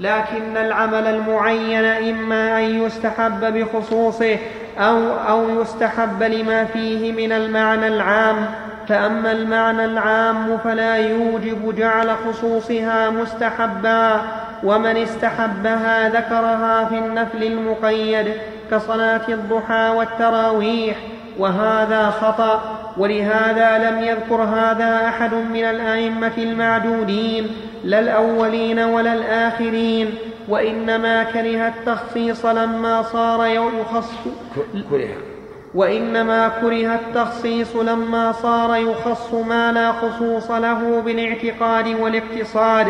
[0.01, 4.39] لكن العمل المعين إما أن يستحب بخصوصه
[4.79, 8.47] أو أو يستحب لما فيه من المعنى العام
[8.89, 14.21] فأما المعنى العام فلا يوجب جعل خصوصها مستحبا
[14.65, 18.33] ومن استحبها ذكرها في النفل المقيد
[18.71, 20.97] كصلاة الضحى والتراويح
[21.39, 22.80] وهذا خطأ.
[22.99, 27.47] ولهذا لم يذكر هذا أحد من الأئمة المعدودين
[27.85, 30.15] لا الأولين ولا الآخرين
[30.49, 34.13] وإنما كره التخصيص لما صار يخص
[34.91, 35.09] كره.
[35.75, 42.87] وإنما كره التخصيص لما صار يخص ما لا خصوص له بالاعتقاد والاقتصاد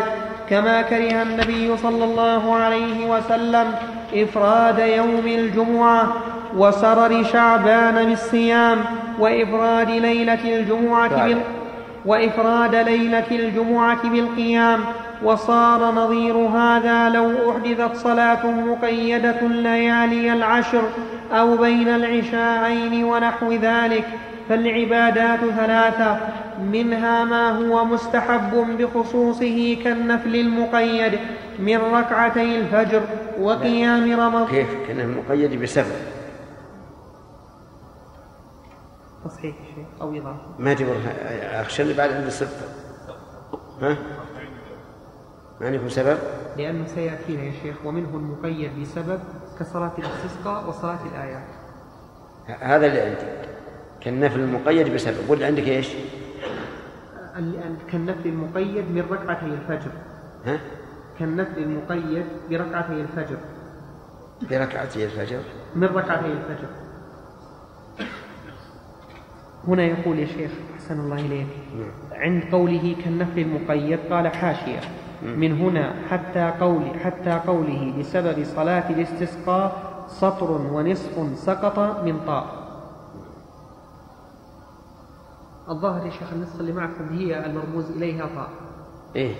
[0.50, 3.74] كما كره النبي صلى الله عليه وسلم
[4.14, 6.12] إفراد يوم الجمعة
[6.56, 8.78] وسرر شعبان بالصيام
[9.20, 11.38] وإفراد ليلة الجمعة بال
[12.06, 14.80] وإفراد ليلة الجمعة بالقيام
[15.24, 20.82] وصار نظير هذا لو أحدثت صلاة مقيدة ليالي العشر
[21.32, 24.04] أو بين العشاءين ونحو ذلك.
[24.48, 26.18] فالعبادات ثلاثة
[26.72, 31.18] منها ما هو مستحب بخصوصه كالنفل المقيد
[31.58, 33.00] من ركعتي الفجر
[33.40, 34.46] وقيام رمضان.
[34.46, 36.19] كيف؟ كان المقيد بسبب.
[39.24, 40.46] تصحيح شيء أو إضافة.
[40.58, 40.96] ما تقول
[41.42, 42.56] أخشى اللي بعد عند الصدق
[43.82, 43.96] ها؟
[45.60, 46.18] ما يكون سبب؟
[46.56, 49.20] لأنه سيأتينا يا شيخ ومنه المقيد بسبب
[49.60, 51.46] كصلاة الاستسقاء وصلاة الآيات.
[52.46, 53.50] هذا اللي عندي.
[54.00, 55.30] كالنفل المقيد بسبب.
[55.30, 55.88] واللي عندك إيش؟
[57.92, 59.90] كالنفل المقيد من ركعتي الفجر.
[60.46, 60.60] ها؟
[61.18, 63.38] كالنفل المقيد بركعتي الفجر.
[64.50, 65.40] بركعتي الفجر.
[65.74, 66.68] من ركعتي الفجر.
[69.68, 71.46] هنا يقول يا شيخ أحسن الله إليك.
[72.12, 74.80] عند قوله كالنفل المقيد قال حاشية.
[75.22, 82.60] من هنا حتى قول حتى قوله بسبب صلاة الاستسقاء سطر ونصف سقط من طاء.
[85.68, 88.48] الظاهر يا شيخ النص اللي معكم هي المرموز إليها طاء.
[89.16, 89.34] إيه.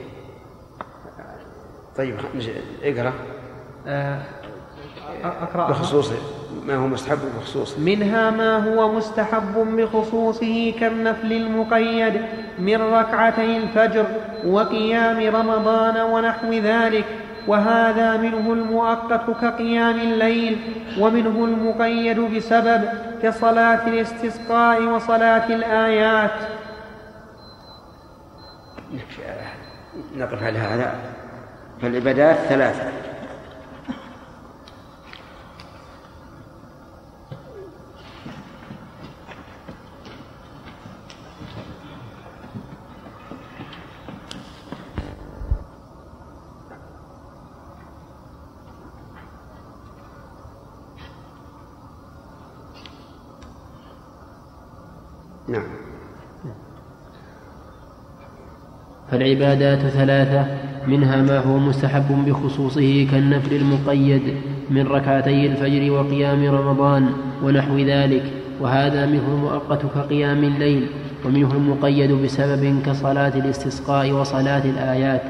[1.97, 2.17] طيب
[2.83, 3.13] اقرأ.
[3.87, 4.23] آه
[5.25, 5.71] أقرأها.
[5.71, 6.13] بخصوص
[6.67, 7.81] ما هو مستحب بخصوصه.
[7.81, 12.23] منها ما هو مستحب بخصوصه كالنفل المقيد
[12.59, 14.07] من ركعتي الفجر
[14.47, 17.05] وقيام رمضان ونحو ذلك
[17.47, 20.59] وهذا منه المؤقت كقيام الليل
[21.01, 22.89] ومنه المقيد بسبب
[23.23, 26.31] كصلاة الاستسقاء وصلاة الآيات.
[30.17, 30.95] نقف على هذا.
[31.83, 32.93] فالعبادات ثلاثة
[55.49, 55.63] نعم
[59.21, 60.47] فالعبادات ثلاثة
[60.87, 64.23] منها ما هو مستحب بخصوصه كالنفل المقيد
[64.71, 67.07] من ركعتي الفجر وقيام رمضان
[67.43, 68.23] ونحو ذلك.
[68.61, 70.87] وهذا منه المؤقت كقيام الليل
[71.25, 75.23] ومنه المقيد بسبب كصلاة الاستسقاء وصلاة الآيات.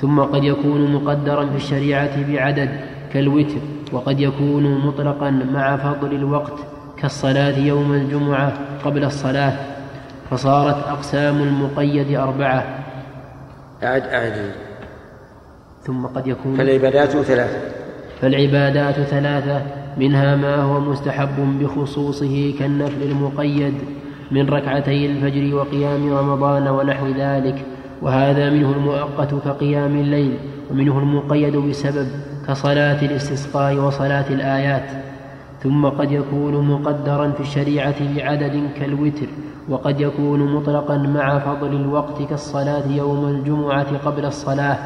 [0.00, 2.70] ثم قد يكون مقدرا في الشريعة بعدد
[3.12, 3.60] كالوتر
[3.92, 6.58] وقد يكون مطلقا مع فضل الوقت
[6.98, 8.52] كالصلاة يوم الجمعة
[8.84, 9.52] قبل الصلاة.
[10.30, 12.85] فصارت أقسام المقيد أربعة
[13.82, 14.52] أعد أعد.
[15.82, 17.58] ثم قد يكون فالعبادات ثلاثة.
[18.20, 19.62] فالعبادات ثلاثة
[19.96, 23.74] منها ما هو مستحب بخصوصه كالنفل المقيد
[24.30, 27.64] من ركعتي الفجر وقيام رمضان ونحو ذلك
[28.02, 30.38] وهذا منه المؤقت كقيام الليل
[30.70, 32.08] ومنه المقيد بسبب
[32.48, 35.05] كصلاة الاستسقاء وصلاة الآيات.
[35.62, 39.26] ثم قد يكون مقدرا في الشريعة بعدد كالوتر
[39.68, 44.78] وقد يكون مطلقا مع فضل الوقت كالصلاة يوم الجمعة قبل الصلاة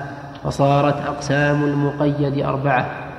[0.45, 3.11] فصارت أقسام المقيد أربعة.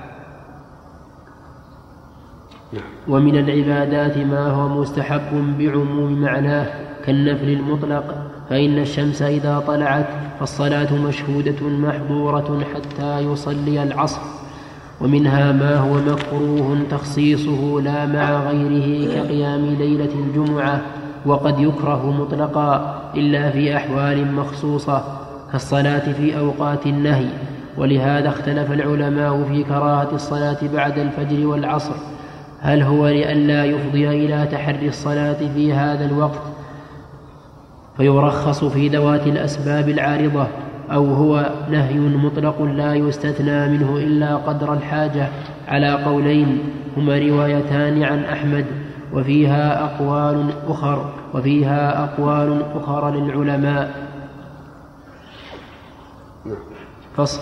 [3.07, 6.67] ومن العبادات ما هو مستحب بعموم معناه
[7.05, 8.15] كالنفل المطلق
[8.49, 10.07] فإن الشمس إذا طلعت
[10.39, 14.40] فالصلاة مشهودة محظورة حتى يصلي العصر.
[15.03, 20.81] ومنها ما هو مكروه تخصيصه لا مع غيره كقيام ليلة الجمعة
[21.25, 25.03] وقد يكره مطلقا إلا في أحوال مخصوصة
[25.51, 27.27] كالصلاة في أوقات النهي.
[27.77, 31.95] ولهذا اختلف العلماء في كراهة الصلاة بعد الفجر والعصر.
[32.59, 36.41] هل هو لئلا يفضي إلى تحري الصلاة في هذا الوقت؟
[37.97, 40.47] فيرخص في ذوات الأسباب العارضة.
[40.91, 45.27] أو هو نهي مطلق لا يستثنى منه إلا قدر الحاجة
[45.67, 46.59] على قولين
[46.97, 48.65] هما روايتان عن أحمد
[49.13, 54.09] وفيها أقوال أخر وفيها أقوال أخر للعلماء.
[57.15, 57.41] فصل.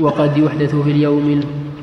[0.00, 1.40] وقد يحدث في اليوم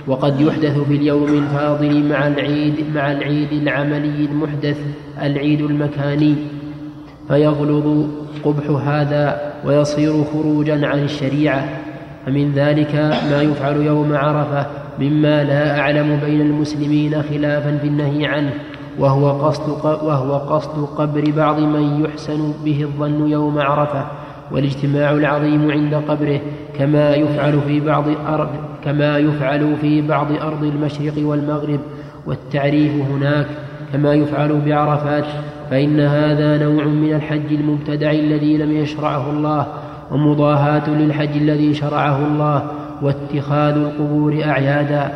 [0.07, 4.77] وقد يحدث في اليوم الفاضل مع العيد مع العيد العملي المحدث
[5.21, 6.35] العيد المكاني.
[7.27, 8.05] فيغلظ
[8.43, 11.69] قبح هذا ويصير خروجا عن الشريعة.
[12.25, 12.95] فمن ذلك
[13.31, 14.65] ما يفعل يوم عرفة
[14.99, 18.53] مما لا أعلم بين المسلمين خلافا في النهي عنه
[18.99, 24.05] وهو قصد, وهو قصد قبر بعض من يحسن به الظن يوم عرفة.
[24.51, 26.39] والاجتماع العظيم عند قبره
[26.77, 28.49] كما يفعل في بعض أرض
[28.83, 31.79] كما يفعل في بعض أرض المشرق والمغرب.
[32.25, 33.47] والتعريف هناك
[33.93, 35.25] كما يفعل بعرفات
[35.71, 39.67] فإن هذا نوع من الحج المبتدع الذي لم يشرعه الله
[40.11, 45.11] ومضاهاة للحج الذي شرعه الله واتخاذ القبور أعيادا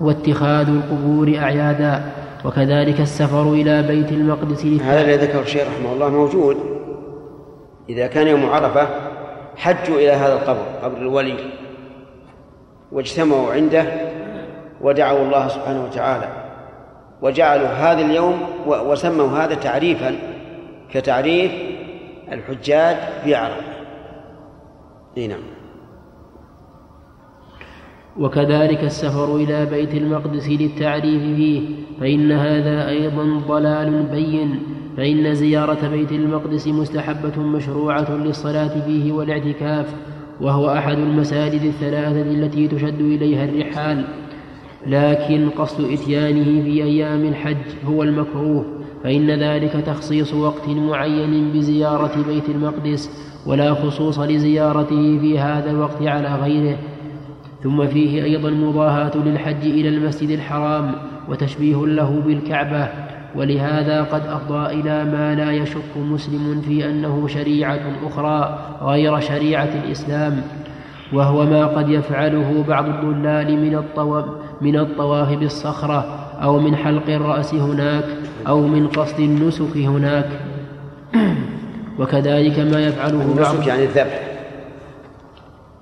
[0.00, 2.04] واتخاذ القبور أعيادا.
[2.44, 6.56] وكذلك السفر إلى بيت المقدس هذا الذي ذكره الشيخ رحمه الله موجود.
[7.88, 8.88] إذا كان يوم عرفة
[9.56, 11.36] حجوا إلى هذا القبر قبر الولي
[12.92, 13.84] واجتمعوا عنده
[14.80, 16.41] ودعوا الله سبحانه وتعالى.
[17.22, 20.14] وجعلوا هذا اليوم وسموا هذا تعريفا
[20.90, 21.52] كتعريف
[22.32, 23.72] الحجاج في عرفة.
[25.16, 25.40] نعم.
[28.18, 31.62] وكذلك السفر إلى بيت المقدس للتعريف فيه
[32.00, 34.62] فإن هذا أيضا ضلال بين
[34.96, 39.94] فإن زيارة بيت المقدس مستحبة مشروعة للصلاة فيه والاعتكاف
[40.40, 44.04] وهو أحد المساجد الثلاثة التي تشد إليها الرحال.
[44.86, 48.64] لكن قصد إتيانه في أيام الحج هو المكروه
[49.04, 53.10] فإن ذلك تخصيص وقت معين بزيارة بيت المقدس
[53.46, 56.76] ولا خصوص لزيارته في هذا الوقت على غيره.
[57.62, 60.94] ثم فيه أيضا مضاهاة للحج إلى المسجد الحرام
[61.28, 62.88] وتشبيه له بالكعبة.
[63.36, 70.42] ولهذا قد أفضى إلى ما لا يشك مسلم في أنه شريعة أخرى غير شريعة الإسلام
[71.12, 74.24] وهو ما قد يفعله بعض الضلال من الطواف
[74.62, 78.04] من الطواف بالصخرة أو من حلق الرأس هناك
[78.48, 80.28] أو من قصد النسك هناك.
[81.98, 84.20] وكذلك ما يفعله النسك يعني الذبح.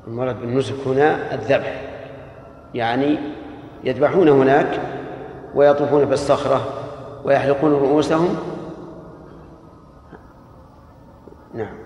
[0.09, 1.81] المراد بالنسك هنا الذبح.
[2.75, 3.19] يعني
[3.85, 4.81] يذبحون هناك
[5.55, 6.61] ويطوفون بالصخرة
[7.25, 8.37] ويحلقون رؤوسهم.
[11.55, 11.80] نعم.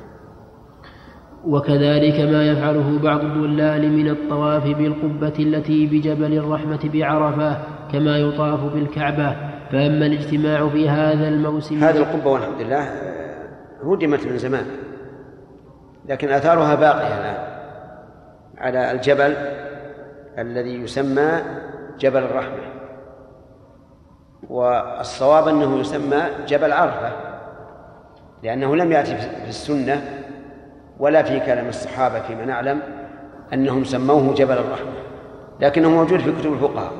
[1.46, 7.58] وكذلك ما يفعله بعض الضلال من الطواف بالقبة التي بجبل الرحمة بعرفة
[7.92, 9.36] كما يطاف بالكعبة.
[9.72, 12.82] فأما الاجتماع في هذا الموسم هذه القبة والحمد لله
[13.84, 14.66] هدمت من زمان
[16.08, 17.54] لكن آثارها باقية الآن.
[18.58, 19.36] على الجبل
[20.38, 21.42] الذي يسمى
[21.98, 22.74] جبل الرحمة
[24.48, 27.12] والصواب أنه يسمى جبل عرفة
[28.42, 30.02] لأنه لم يأتي في السنة
[30.98, 32.82] ولا في كلام الصحابة فيما نعلم
[33.52, 34.92] أنهم سموه جبل الرحمة
[35.60, 36.92] لكنه موجود في كتب الفقهاء.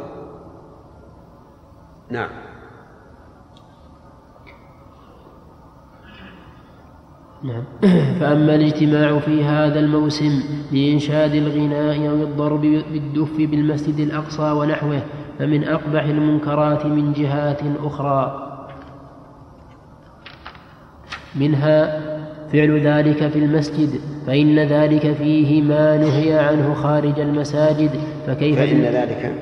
[2.10, 2.28] نعم.
[7.44, 7.64] نعم.
[8.20, 15.02] فأما الاجتماع في هذا الموسم لإنشاد الغناء أو الضرب بالدف بالمسجد الأقصى ونحوه
[15.38, 18.40] فمن أقبح المنكرات من جهات أخرى
[21.34, 22.03] منها
[22.54, 27.90] فعل ذلك في المسجد فإن ذلك فيه ما نهي عنه خارج المساجد
[28.26, 29.34] فكيف فإن ذلك.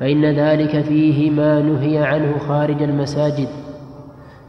[0.00, 3.48] فإن ذلك فيه ما نهي عنه خارج المساجد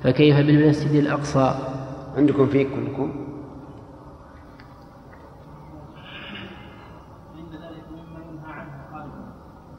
[0.03, 1.56] فكيف بالمسجد الأقصى؟
[2.17, 3.12] عندكم فيه كلكم؟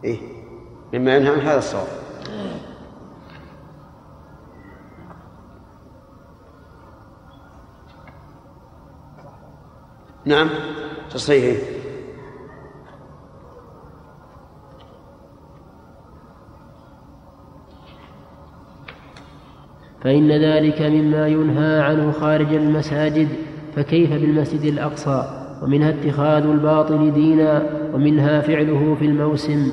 [0.04, 0.18] إيه
[0.92, 1.86] مما ينهى عن هذا الصواب.
[10.26, 10.48] نعم.
[11.10, 11.74] تصحيحه
[20.00, 23.28] فإن ذلك مما ينهى عنه خارج المساجد
[23.76, 27.62] فكيف بالمسجد الأقصى؟ ومنها اتخاذ الباطل دينا
[27.94, 29.72] ومنها فعله في الموسم.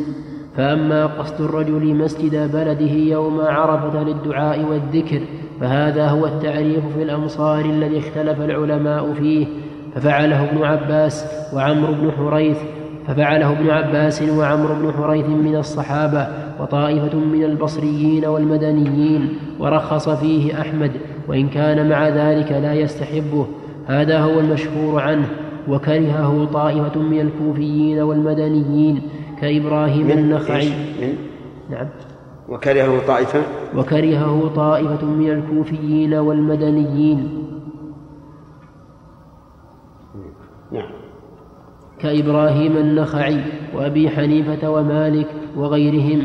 [0.57, 5.21] فأما قصد الرجل مسجد بلده يوم عرفة للدعاء والذكر
[5.59, 9.47] فهذا هو التعريف في الأمصار الذي اختلف العلماء فيه.
[9.95, 12.58] ففعله ابن عباس وعمرو بن حريث
[13.08, 16.27] ففعله ابن عباس وعمرو بن حريث من الصحابة
[16.60, 20.91] وطائفة من البصريين والمدنيين ورخص فيه أحمد
[21.27, 23.47] وإن كان مع ذلك لا يستحبه.
[23.86, 25.25] هذا هو المشهور عنه
[25.67, 29.01] وكرهه طائفة من الكوفيين والمدنيين
[29.41, 30.69] كإبراهيم النخعي.
[30.69, 31.15] من؟
[31.69, 31.88] نعم.
[32.49, 33.41] وكرهه طائفة؟
[33.75, 37.41] وكرهه طائفة من الكوفيين والمدنيين
[40.72, 40.89] نعم
[42.02, 43.38] كإبراهيم النخعي
[43.76, 45.28] وأبي حنيفة ومالك
[45.58, 46.22] وغيرهم.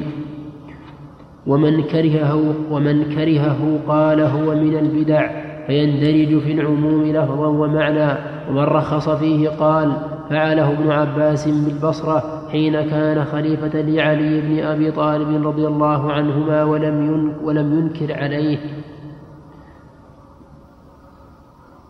[1.47, 5.31] ومن كرهه ومن كرهه قال هو من البدع
[5.66, 8.18] فيندرج في العموم لفظا ومعنى.
[8.51, 9.93] ومن رخص فيه قال
[10.31, 17.33] فعله ابن عباس بالبصرة حين كان خليفة لعلي بن أبي طالب رضي الله عنهما ولم
[17.45, 18.59] ولم ينكر عليه.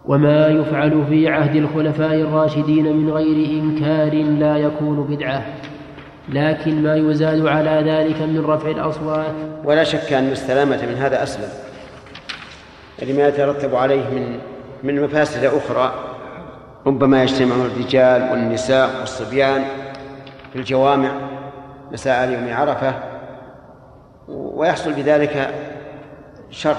[0.06, 5.42] وما يفعل في عهد الخلفاء الراشدين من غير إنكار لا يكون بدعة
[6.28, 9.34] لكن ما يزاد على ذلك من رفع الأصوات.
[9.64, 11.48] ولا شك أن السلامة من هذا أسلم
[13.02, 14.38] لما يترتب عليه من
[14.82, 15.94] من مفاسد أخرى
[16.86, 19.64] ربما يجتمع الرجال والنساء والصبيان
[20.52, 21.10] في الجوامع
[21.92, 22.94] مساء يوم عرفة
[24.28, 25.54] ويحصل بذلك
[26.50, 26.76] شر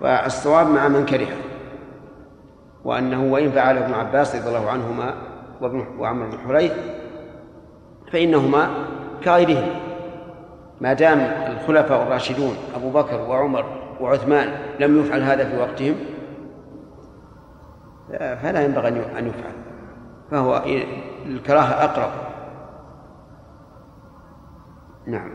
[0.00, 1.28] والصواب مع من كره
[2.84, 5.14] وأنه وإن فعله ابن عباس رضي الله عنهما
[5.60, 6.72] وابن وعمر بن حريث
[8.12, 8.68] فإنهما
[9.24, 9.68] كغيرهم
[10.80, 11.18] ما دام
[11.52, 13.64] الخلفاء الراشدون أبو بكر وعمر
[14.00, 14.48] وعثمان
[14.80, 15.94] لم يفعل هذا في وقتهم
[18.42, 19.52] فلا ينبغي أن يفعل
[20.30, 20.62] فهو
[21.26, 22.10] الكراهة أقرب.
[25.06, 25.30] نعم.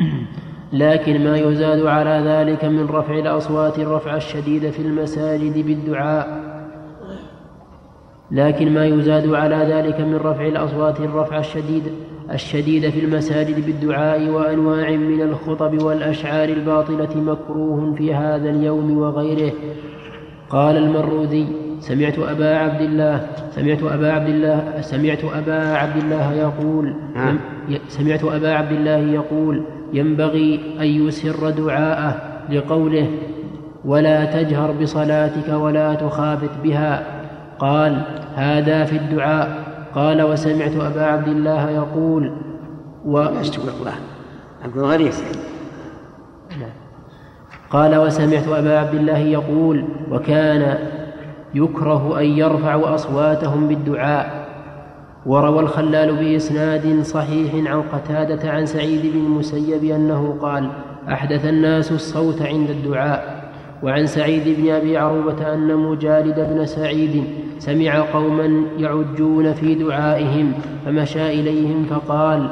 [0.72, 6.52] لكن ما يزاد على ذلك من رفع الأصوات الرفع الشديد في المساجد بالدعاء.
[8.30, 11.82] لكن ما يزاد على ذلك من رفع الأصوات الرفع الشديد
[12.30, 19.52] الشديد في المساجد بالدعاء وأنواع من الخطب والأشعار الباطلة مكروه في هذا اليوم وغيره.
[20.50, 21.46] قال المروذي
[21.80, 26.94] سمعت أبا عبد الله سمعت أبا عبد الله سمعت أبا عبد الله يقول
[27.88, 32.16] سمعت أبا عبد الله يقول ينبغي أن يسر دعاءه
[32.50, 33.10] لقوله
[33.84, 37.06] ولا تجهر بصلاتك ولا تخافت بها.
[37.58, 38.02] قال
[38.34, 39.62] هذا في الدعاء.
[39.94, 42.32] قال وسمعت أبا عبد الله يقول
[43.04, 43.18] و...
[43.80, 43.94] الله؟
[44.64, 45.12] أقول غريب.
[47.70, 50.78] قال وسمعت أبا عبد الله يقول وكان
[51.54, 54.41] يكره أن يرفعوا أصواتهم بالدعاء.
[55.26, 60.70] وروى الخلال بإسناد صحيح عن قتادة عن سعيد بن المسيب أنه قال
[61.08, 63.42] أحدث الناس الصوت عند الدعاء.
[63.82, 67.24] وعن سعيد بن أبي عروبة أن مجالد بن سعيد
[67.58, 70.52] سمع قوما يعجون في دعائهم
[70.84, 72.48] فمشى إليهم فقال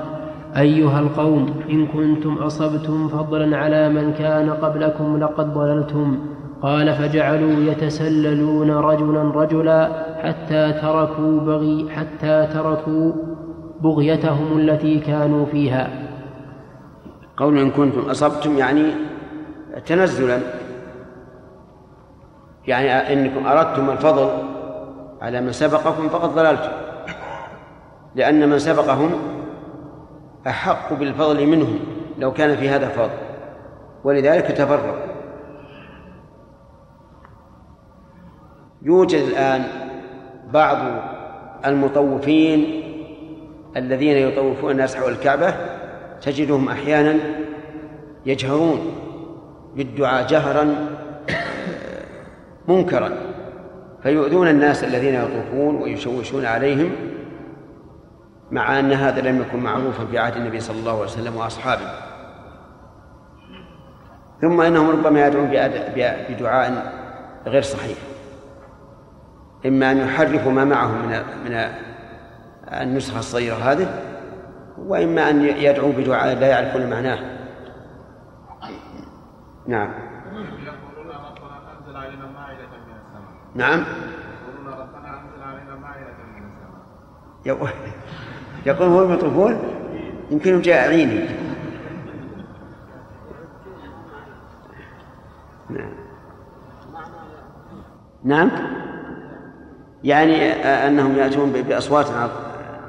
[0.56, 6.18] أيها القوم إن كنتم أصبتم فضلا على من كان قبلكم لقد ضللتم.
[6.62, 13.12] قال فجعلوا يتسللون رجلا رجلا حتى تركوا بغي حتى تركوا
[13.80, 15.90] بغيتهم التي كانوا فيها.
[17.36, 18.84] قول إن كنتم أصبتم يعني
[19.86, 20.40] تنزلا
[22.66, 24.30] يعني إنكم أردتم الفضل
[25.22, 26.72] على من سبقكم فقد ضللتم
[28.14, 29.10] لأن من سبقهم
[30.46, 31.78] أحق بالفضل منهم
[32.18, 33.10] لو كان في هذا فضل
[34.04, 35.10] ولذلك تفرقوا.
[38.82, 39.89] يوجد الآن
[40.52, 40.78] بعض
[41.66, 42.82] المطوفين
[43.76, 45.54] الذين يطوفون الناس حول الكعبة
[46.22, 47.14] تجدهم أحيانا
[48.26, 48.80] يجهرون
[49.76, 50.74] بالدعاء جهرا
[52.68, 53.10] منكرا
[54.02, 56.90] فيؤذون الناس الذين يطوفون ويشوشون عليهم
[58.50, 61.90] مع أن هذا لم يكن معروفا في عهد النبي صلى الله عليه وسلم وأصحابه.
[64.40, 65.50] ثم إنهم ربما يدعون
[66.28, 66.92] بدعاء
[67.46, 67.96] غير صحيح.
[69.66, 71.70] إما أن يحرفوا ما معهم من من
[72.72, 74.02] النسخة الصغيرة هذه
[74.78, 77.18] وإما أن يدعوا بدعاء لا يعرفون معناه.
[79.66, 79.90] نعم.
[83.54, 83.84] نعم.
[88.66, 89.58] يقول هو يطوفون
[90.30, 91.28] يمكنهم جائعين
[95.70, 95.92] نعم.
[98.24, 98.50] نعم.
[100.04, 102.06] يعني أنهم يأتون بأصوات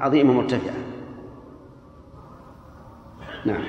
[0.00, 0.74] عظيمة مرتفعة.
[3.44, 3.62] نعم.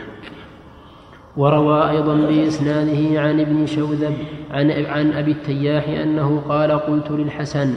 [1.38, 4.18] وروى أيضا بإسناده عن ابن شوذب
[4.52, 7.74] عن عن أبي التياح أنه قال قلت للحسن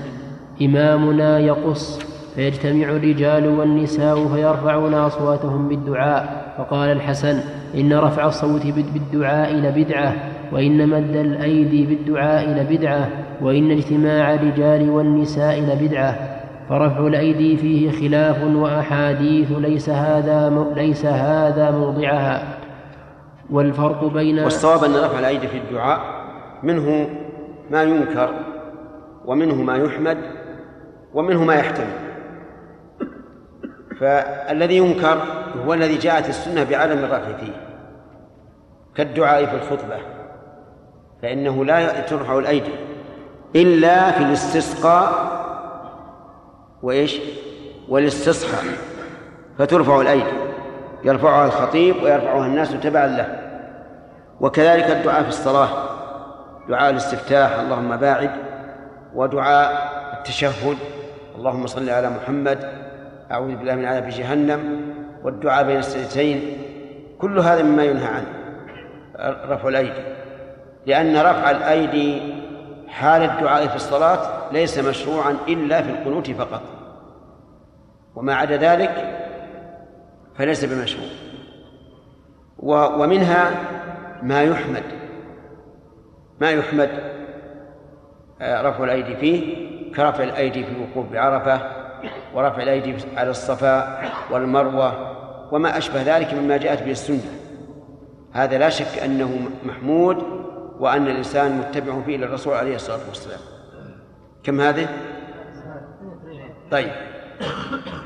[0.63, 1.99] إمامنا يقص
[2.35, 6.55] فيجتمع الرجال والنساء فيرفعون أصواتهم بالدعاء.
[6.59, 7.41] فقال الحسن
[7.75, 10.15] إن رفع الصوت بالدعاء لبدعة.
[10.53, 13.09] وإن مد الأيدي بالدعاء لبدعة
[13.41, 16.37] وإن اجتماع الرجال والنساء لبدعة.
[16.69, 22.59] فرفع الأيدي فيه خلاف وأحاديث ليس هذا ليس هذا موضعها.
[23.51, 26.01] والفرق بين والصواب أن رفع الأيدي في الدعاء
[26.63, 27.09] منه
[27.71, 28.31] ما ينكر
[29.27, 30.19] ومنه ما يحمد
[31.15, 32.07] ومنه ما يحتمل.
[34.01, 35.19] فالذي ينكر
[35.67, 37.53] هو الذي جاءت السنة بعدم الرفع فيه.
[38.95, 40.16] كالدعاء في الخطبة.
[41.23, 42.73] فإنه لا ترفع الأيدي
[43.57, 45.13] إلا في الاستسقاء
[46.83, 47.21] وإيش؟
[47.89, 48.65] والاستصحاء
[49.59, 50.33] فترفع الأيدي
[51.05, 53.43] يرفعها الخطيب ويرفعها الناس تبعا له.
[54.41, 55.69] وكذلك الدعاء في الصلاة
[56.69, 58.31] دعاء الاستفتاح اللهم باعد
[59.15, 60.77] ودعاء التشهد
[61.37, 62.59] اللهم صل على محمد
[63.31, 64.81] أعوذ بالله من عذاب جهنم
[65.25, 66.59] والدعاء بين السجدتين
[67.19, 68.27] كل هذا مما ينهى عنه
[69.55, 70.16] رفع الأيدي.
[70.87, 72.35] لأن رفع الأيدي
[72.89, 76.63] حال الدعاء في الصلاة ليس مشروعا إلا في القنوت فقط.
[78.15, 79.23] وما عدا ذلك
[80.39, 81.09] فليس بمشروع.
[82.99, 83.51] ومنها
[84.23, 84.83] ما يحمد.
[86.41, 86.91] ما يحمد
[88.41, 91.61] آه، رفع الأيدي فيه كرفع الأيدي في الوقوف بعرفة
[92.35, 95.17] ورفع الأيدي على الصفا والمروة
[95.53, 97.21] وما أشبه ذلك مما جاءت به السنة.
[98.33, 100.46] هذا لا شك أنه محمود
[100.81, 103.41] وأن الإنسان متبع فيه للرسول عليه الصلاة والسلام.
[104.43, 104.89] كم هذه؟
[106.71, 106.91] طيب.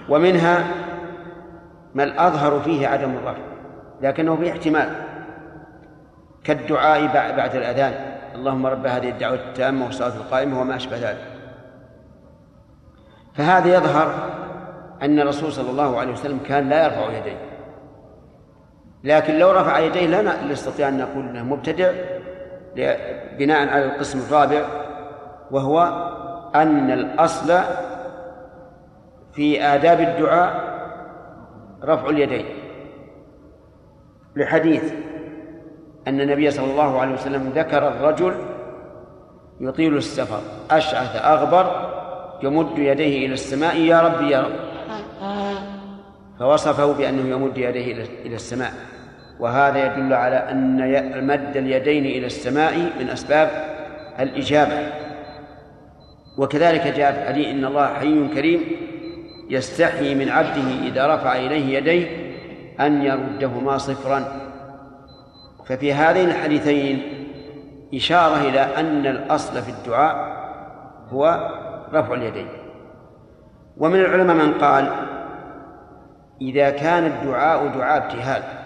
[0.09, 0.65] ومنها
[1.95, 3.43] ما الأظهر فيه عدم الرفع
[4.03, 4.91] لكنه فيه احتمال.
[6.45, 7.07] كالدعاء
[7.37, 7.95] بعد الأذان.
[8.35, 11.27] اللهم رب هذه الدعوة التامة والصلاة القائمة وما أشبه ذلك.
[13.35, 14.31] فهذا يظهر
[15.03, 17.37] أن الرسول صلى الله عليه وسلم كان لا يرفع يديه.
[19.05, 21.93] لكن لو رفع يديه لا نستطيع أن نقول أنه مبتدع
[23.39, 24.63] بناء على القسم الرابع
[25.51, 25.79] وهو
[26.55, 27.59] أن الأصل
[29.33, 30.71] في آداب الدعاء
[31.85, 32.45] رفع اليدين.
[34.37, 34.93] لحديث
[36.09, 38.35] أن النبي صلى الله عليه وسلم ذكر الرجل
[39.61, 40.41] يطيل السفر
[40.71, 41.91] أشعث أغبر
[42.43, 44.53] يمد يديه إلى السماء يا ربي يا رب.
[46.39, 47.93] فوصفه بأنه يمد يديه
[48.27, 48.73] إلى السماء.
[49.41, 53.51] وهذا يدل على أن مد اليدين إلى السماء من أسباب
[54.21, 54.93] الإجابة.
[56.39, 58.61] وكذلك جاء في حديث إن الله حي كريم
[59.51, 62.07] يستحيي من عبده إذا رفع إليه يديه
[62.81, 64.25] أن يردهما صفرا.
[65.67, 67.03] ففي هذين الحديثين
[67.95, 70.41] إشارة إلى أن الأصل في الدعاء
[71.13, 71.51] هو
[71.93, 72.49] رفع اليدين.
[73.77, 74.93] ومن العلماء من قال
[76.43, 78.60] إذا كان الدعاء دعاء ابتهال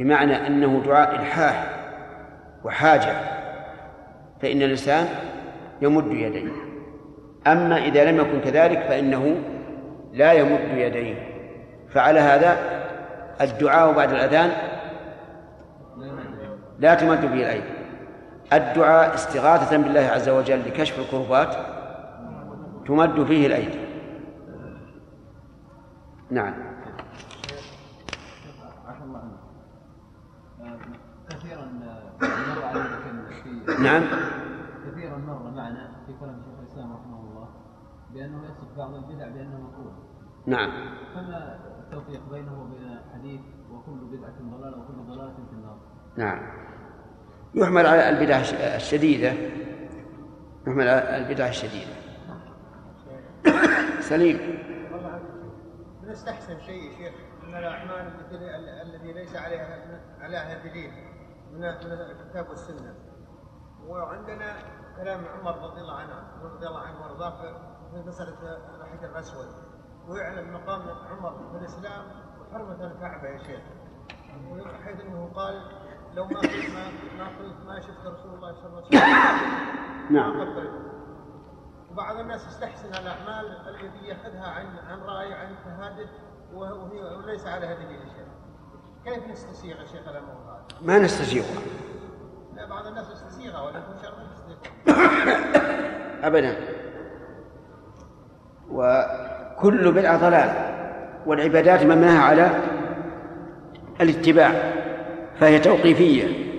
[0.00, 1.70] بمعنى أنه دعاء إلحاح
[2.64, 3.12] وحاجة
[4.42, 5.06] فإن الإنسان
[5.82, 6.48] يمد يديه.
[7.46, 9.36] أما إذا لم يكن كذلك فإنه
[10.12, 11.14] لا يمد يديه.
[11.88, 12.58] فعلى هذا
[13.40, 14.50] الدعاء بعد الأذان
[16.78, 17.64] لا تمد به الأيدي.
[18.52, 21.56] الدعاء استغاثة بالله عز وجل لكشف الكربات
[22.86, 23.78] تمد فيه الأيدي.
[26.30, 26.69] نعم.
[33.82, 34.02] نعم.
[34.86, 37.48] كثيرا مر معنا في كلام شيخ الإسلام رحمه الله
[38.14, 39.92] بأنه يصف بعض البدع بأنه مكروه
[40.46, 40.70] نعم.
[41.14, 45.78] فما التوفيق بينه وبين حديث وكل بدعة ضلالة وكل ضلالة في النار؟
[46.16, 46.40] نعم.
[47.54, 48.40] يحمل على البدع
[48.76, 49.32] الشديدة.
[50.66, 51.92] يحمل على البدع الشديدة.
[54.10, 54.58] سليم.
[56.06, 58.12] نستحسن شيء يا شيخ من الأعمال
[58.82, 60.90] الذي ليس عليها عليها دليل
[61.52, 62.94] من الكتاب والسنة
[63.90, 64.56] وعندنا
[64.96, 67.42] كلام عمر رضي الله عنه رضي الله عنه وارضاه
[67.90, 69.48] في مسألة الحجر الأسود.
[70.08, 72.02] ويعلم مقام عمر في الإسلام
[72.40, 73.60] وحرمة الكعبة يا شيخ.
[74.84, 75.62] حيث أنه قال
[76.14, 80.16] لو ما قلت ما ما قلت ما شفت رسول الله صلى الله عليه وسلم.
[80.16, 80.40] نعم.
[81.90, 86.08] وبعض الناس يستحسن الأعمال التي يأخذها عن عن رأي عن اجتهاده
[86.54, 88.28] وهي وليس على هذه الاشياء
[89.04, 91.60] كيف نستسيغ يا شيخ الأمر هذا؟ ما نستسيغها لا
[92.66, 94.14] بعض الناس يستسيغها ولكن شرط
[96.24, 96.56] أبدا.
[98.70, 100.50] وكل بدعة ضلال
[101.26, 102.50] والعبادات مبناها على
[104.00, 104.50] الاتباع
[105.40, 106.50] فهي توقيفية.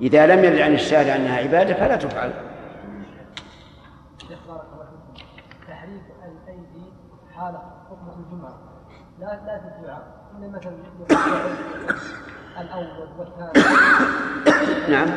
[0.00, 2.32] إذا لم يرد عن الشارع أنها عبادة فلا تفعل.
[5.68, 6.92] تحريف الأيدي
[7.36, 8.58] حالة خطبة الجمعة.
[9.20, 10.72] لا لا في الدعاء إن مثلا
[12.60, 13.64] الأول والثاني
[14.92, 15.08] نعم.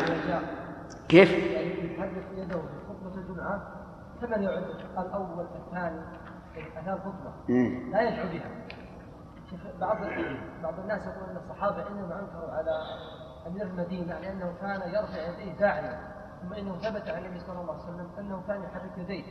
[1.10, 3.82] كيف؟ يعني يحرك يده في خطبة الجمعة
[4.22, 4.64] كمن يعد
[4.98, 6.02] الأول الثاني
[6.78, 7.34] أثناء الخطبة.
[7.92, 8.52] لا يدعو بها.
[9.80, 9.98] بعض
[10.64, 12.72] بعض الناس يقول إن الصحابة انما أنكروا على
[13.48, 16.00] أمير المدينة لأنه كان يرفع يديه داعيا
[16.42, 19.24] ثم إنه ثبت عن النبي صلى الله عليه وسلم أنه كان يحرك يديه.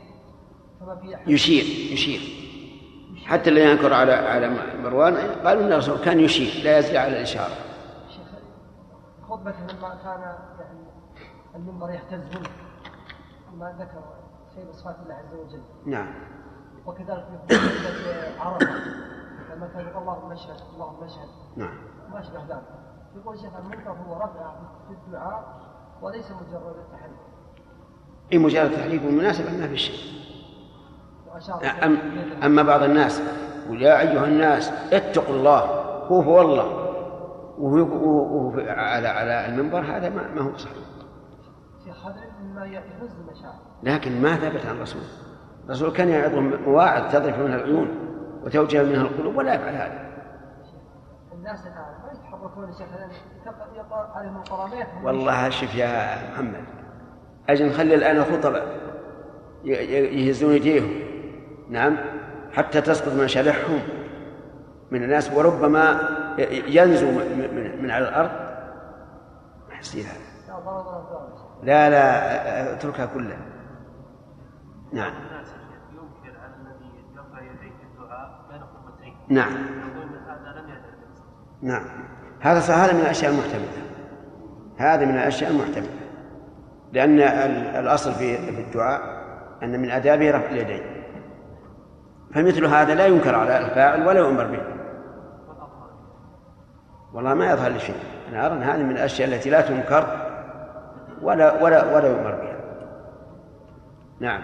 [0.79, 2.21] فما في يشير يشير.
[3.25, 4.49] حتى اللي ينكر على على
[4.83, 7.70] مروان قالوا إن الرسول كان يشير لا يزرع على الإشارة.
[9.41, 10.21] شيخ خطبته لما كان
[10.59, 10.85] يعني
[11.55, 12.49] المنبر يهتز منه
[13.57, 14.03] ما ذكر
[14.55, 15.61] شيء بصفات الله عز وجل.
[15.85, 16.13] نعم.
[16.85, 17.55] وكذلك في
[18.39, 18.65] عرفة
[19.55, 21.77] لما كان يقول اللهم اشهد اللهم اشهد نعم.
[22.11, 22.63] ما أشبه ذلك
[23.15, 24.53] يقول الشيخ المنكر هو رفع
[24.87, 25.61] في الدعاء
[26.01, 27.19] وليس مجرد التحريف.
[28.33, 30.21] اي مجرد تحريف والمناسبة ما في شيء.
[32.43, 33.21] أما بعض الناس
[33.65, 35.59] يقول يا أيها الناس اتقوا الله
[36.07, 36.90] هو هو الله.
[37.61, 40.73] وهو على على المنبر هذا ما, ما هو صحيح.
[41.85, 43.53] شيخ هذا مما يهز المشاعر
[43.83, 45.01] لكن ما ثبت عن الرسول.
[45.65, 47.87] الرسول كان يعظهم مواعظ تضرب منها العيون
[48.43, 50.11] وتوجه منها القلوب ولا يفعل هذا.
[51.33, 52.87] الناس الآن ما يتحركون يا شيخ
[53.77, 56.63] يقع عليهم القرامات والله شوف يا محمد
[57.49, 58.55] أجل نخلي الآن الخطب
[59.65, 60.89] ي- ي- يهزون يديهم.
[61.69, 61.97] نعم
[62.53, 63.79] حتى تسقط مشالحهم
[64.91, 65.99] من الناس وربما
[66.67, 67.11] ينزو
[67.81, 68.31] من, على الأرض؟
[69.69, 70.31] ما يصير هذا.
[71.63, 71.89] لا.
[71.89, 73.37] لا اتركها كلها.
[74.93, 75.13] نعم.
[79.29, 79.51] نعم.
[81.61, 81.85] نعم.
[82.39, 83.81] هذا هذا من الأشياء المحتملة.
[84.77, 86.01] هذا من الأشياء المحتملة.
[86.93, 89.21] لأن ال- الأصل في في الدعاء
[89.63, 90.83] أن من آدابه رفع اليدين.
[92.33, 94.80] فمثل هذا لا ينكر على الفاعل ولا يؤمر به.
[97.13, 97.95] والله ما يظهر لي شيء.
[98.29, 100.27] أنا أرى أن هذه من الأشياء التي لا تنكر
[101.21, 102.57] ولا ولا ولا يؤمر بها.
[104.19, 104.41] نعم.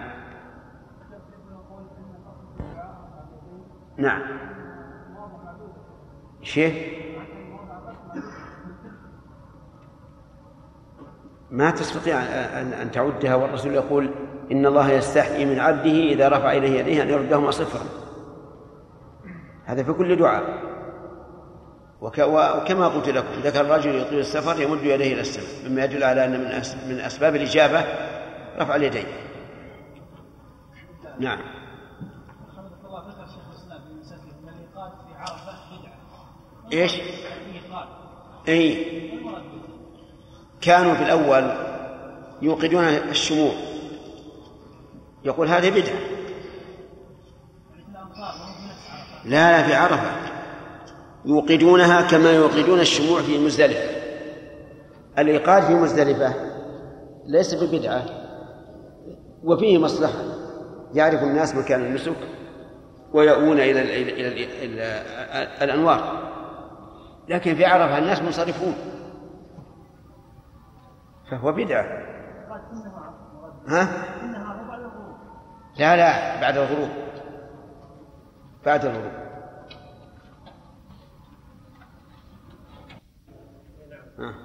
[3.98, 4.22] نعم.
[6.42, 6.98] شيء
[11.52, 12.18] ما تستطيع
[12.82, 14.10] أن تعدها والرسول يقول
[14.52, 17.86] إن الله يستحيي من عبده إذا رفع إليه يديه أن يردهما صفرا.
[19.66, 20.44] هذا في كل دعاء.
[22.02, 26.32] وكما قلت لكم ذكر الرجل يطيل السفر يمد يديه إلى السماء مما يدل على أن
[26.32, 27.86] من من أسباب الإجابة
[28.60, 29.06] رفع اليدين
[31.20, 31.40] نعم
[34.98, 36.84] ان عرفه بدعه.
[39.14, 39.66] المراد به؟
[40.62, 41.52] كانوا في الأول
[42.42, 43.52] يوقدون الشموع
[45.24, 45.94] يقول هذه عرفه.
[49.26, 50.27] لا لا في عرفة
[51.28, 53.98] يوقدونها كما يوقدون الشموع في مزدلفة.
[55.18, 56.34] الإيقاد في مزدلفة
[57.26, 58.06] ليس ببدعة
[59.44, 60.20] وفيه مصلحة.
[60.94, 62.16] يعرف الناس مكان النسك
[63.14, 66.28] ويأوون إلى ال إلى, ال إلى الأنوار.
[67.30, 68.74] لكن في عرفة الناس منصرفون.
[71.32, 71.86] فهو بدعة.
[73.68, 73.88] ها؟
[75.80, 76.90] لا لا بعد الغروب.
[78.66, 79.27] بعد الغروب.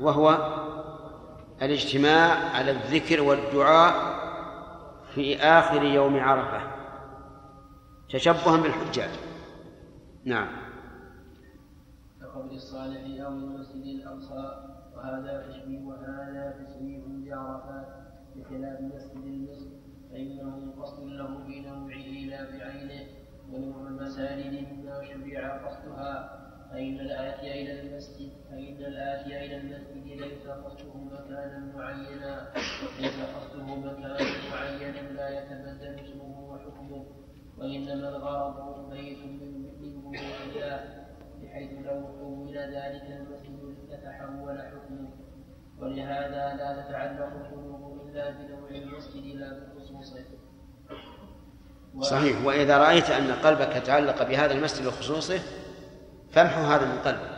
[0.01, 0.53] وهو
[1.63, 4.23] الاجتماع على الذكر والدعاء
[5.15, 6.61] في آخر يوم عرفة.
[8.09, 9.11] تشبها بالحجاج.
[10.25, 10.49] نعم.
[12.21, 17.87] كقبر الصالح أو المسجد الأقصى وهذا تشبيه هذا تشبيه بعرفات
[18.37, 19.71] بخلاف مسجد المصر.
[20.13, 23.07] فإنه قصد له بنوعه لا بعينه
[23.53, 26.42] ونوع المساجد مما شرع قصدها.
[26.73, 32.53] فإن الآتي إلى المسجد فإن الآتي إلى المسجد ليس قصده مكانا معينا
[33.01, 34.19] ليس قصده مكانا
[34.53, 37.07] معينا لا يتبدل اسمه وحكمه.
[37.59, 40.13] وإنما الغرض بيت من من
[41.43, 45.11] بحيث لو حول ذلك المسجد لتحول حكمه.
[45.79, 50.25] ولهذا لا تتعلق القلوب إلا بنوع المسجد لا بخصوصه.
[52.01, 52.45] صحيح.
[52.45, 55.41] وإذا رأيت أن قلبك تعلق بهذا المسجد بخصوصه
[56.33, 57.31] فامحو هذا من قلبك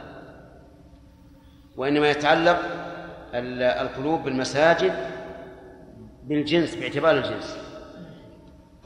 [1.76, 2.58] وإنما يتعلق
[3.34, 4.94] ال- القلوب بالمساجد
[6.24, 7.58] بالجنس باعتبار الجنس.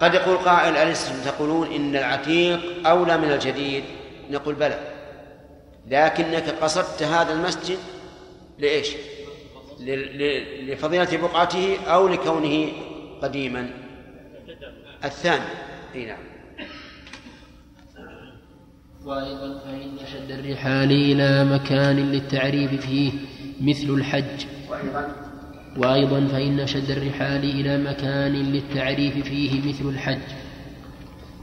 [0.00, 3.84] قد يقول قائل ألستم تقولون إن العتيق أولى من الجديد؟
[4.30, 4.78] نقول بلى.
[5.86, 7.78] لكنك قصدت هذا المسجد
[8.58, 8.88] لإيش؟
[10.60, 12.72] لفضيلة بقعته أو لكونه
[13.22, 13.70] قديما.
[15.04, 15.44] الثاني.
[15.94, 16.27] إي نعم.
[19.08, 23.12] وأيضا فإن شد الرحال إلى مكان للتعريف فيه
[23.60, 24.46] مثل الحج.
[25.76, 30.18] وأيضا فإن شد الرحال إلى مكان للتعريف فيه مثل الحج.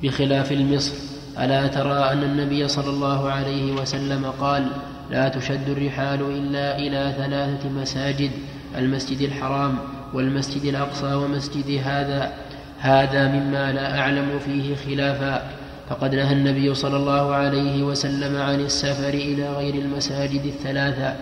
[0.04, 0.94] بخلاف المصر
[1.40, 4.68] ألا ترى أن النبي صلى الله عليه وسلم قال
[5.12, 8.32] لا تشد الرحال إلا إلى ثلاثة مساجد
[8.78, 9.78] المسجد الحرام
[10.14, 12.34] والمسجد الأقصى ومسجد هذا.
[12.80, 15.65] هذا مما لا أعلم فيه خلافا.
[15.90, 21.16] فقد نهى النبي صلى الله عليه وسلم عن السفر إلى غير المساجد الثلاثة.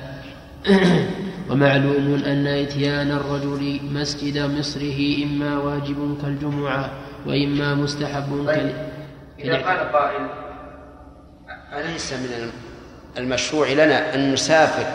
[1.50, 6.92] ومعلوم أن إتيان الرجل مسجد مصره إما واجب كالجمعة
[7.26, 8.90] وإما مستحب كال...
[9.40, 10.28] إذا قال قائل
[11.74, 12.52] أليس من
[13.18, 14.86] المشروع لنا أن نسافر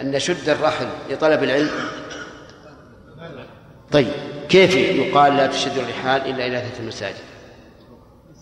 [0.00, 1.70] أن نشد الرحل لطلب العلم؟
[3.92, 4.12] طيب
[4.48, 7.29] كيف يقال لا تشد الرحال إلا إلى ثلاثة المساجد؟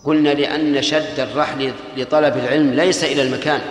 [0.03, 3.61] قلنا لأن شد الرحل لطلب العلم ليس إلى المكان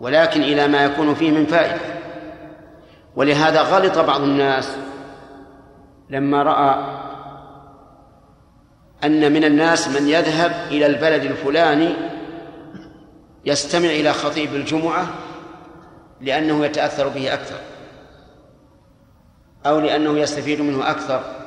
[0.00, 1.80] ولكن إلى ما يكون فيه من فائدة.
[3.16, 4.76] ولهذا غلط بعض الناس
[6.10, 6.98] لما رأى
[9.04, 11.94] أن من الناس من يذهب إلى البلد الفلاني
[13.44, 15.06] يستمع إلى خطيب الجمعة
[16.20, 17.58] لأنه يتأثر به أكثر
[19.66, 21.37] أو لأنه يستفيد منه أكثر.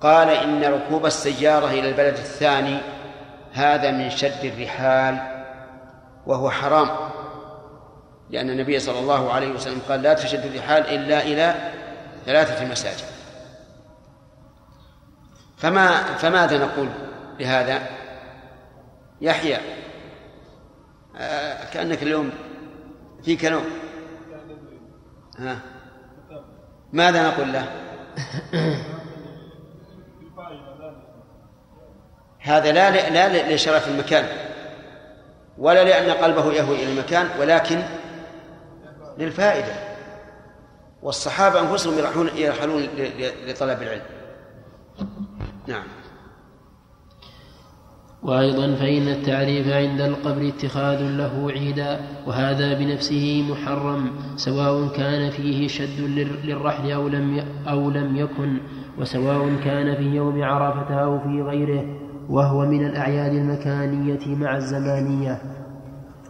[0.00, 2.78] قال إن ركوب السيارة إلى البلد الثاني
[3.52, 5.18] هذا من شد الرحال
[6.26, 6.88] وهو حرام
[8.30, 11.54] لأن النبي صلى الله عليه وسلم قال لا تشد الرحال إلا إلى
[12.26, 13.04] ثلاثة مساجد.
[15.56, 16.88] فما فماذا نقول
[17.40, 17.82] لهذا
[19.20, 19.58] يحيى
[21.16, 22.30] آه كأنك اليوم
[23.24, 23.64] فيك نوم
[25.38, 25.58] ها؟
[26.92, 27.66] ماذا نقول له؟
[32.40, 34.24] هذا لا لا لشرف المكان
[35.58, 37.82] ولا لأن قلبه يهوي إلى المكان ولكن
[39.18, 39.90] للفائدة.
[41.02, 42.88] والصحابة أنفسهم يرحلون يرحلون
[43.46, 44.02] لطلب العلم.
[45.66, 45.84] نعم.
[48.22, 56.00] وأيضا فإن التعريف عند القبر اتخاذ له عيدا وهذا بنفسه محرم سواء كان فيه شد
[56.44, 58.60] للرحل أو لم أو لم يكن
[58.98, 62.09] وسواء كان في يوم عرفة أو في غيره.
[62.30, 65.38] وهو من الأعياد المكانية مع الزمانية.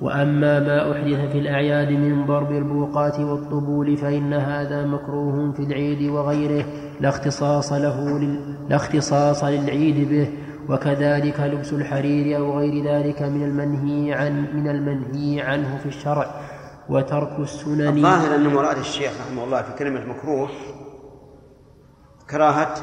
[0.01, 6.65] وأما ما أحدث في الأعياد من ضرب البوقات والطبول فإن هذا مكروه في العيد وغيره
[7.01, 8.19] لا اختصاص له
[8.69, 10.29] لا اختصاص للعيد به.
[10.69, 16.27] وكذلك لبس الحرير أو غير ذلك من المنهي عن من المنهي عنه في الشرع.
[16.89, 20.49] وترك السنن الظاهر أن مراد الشيخ رحمه الله في كلمة مكروه
[22.31, 22.75] كراهة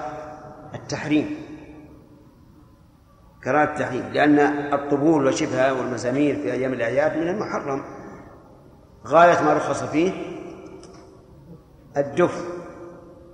[0.73, 1.46] التحريم.
[3.43, 4.39] كراهة التحريم لأن
[4.73, 7.83] الطبول وشبهها والمزامير في أيام الأعياد من المحرم.
[9.07, 10.11] غاية ما رخص فيه
[11.97, 12.45] الدف.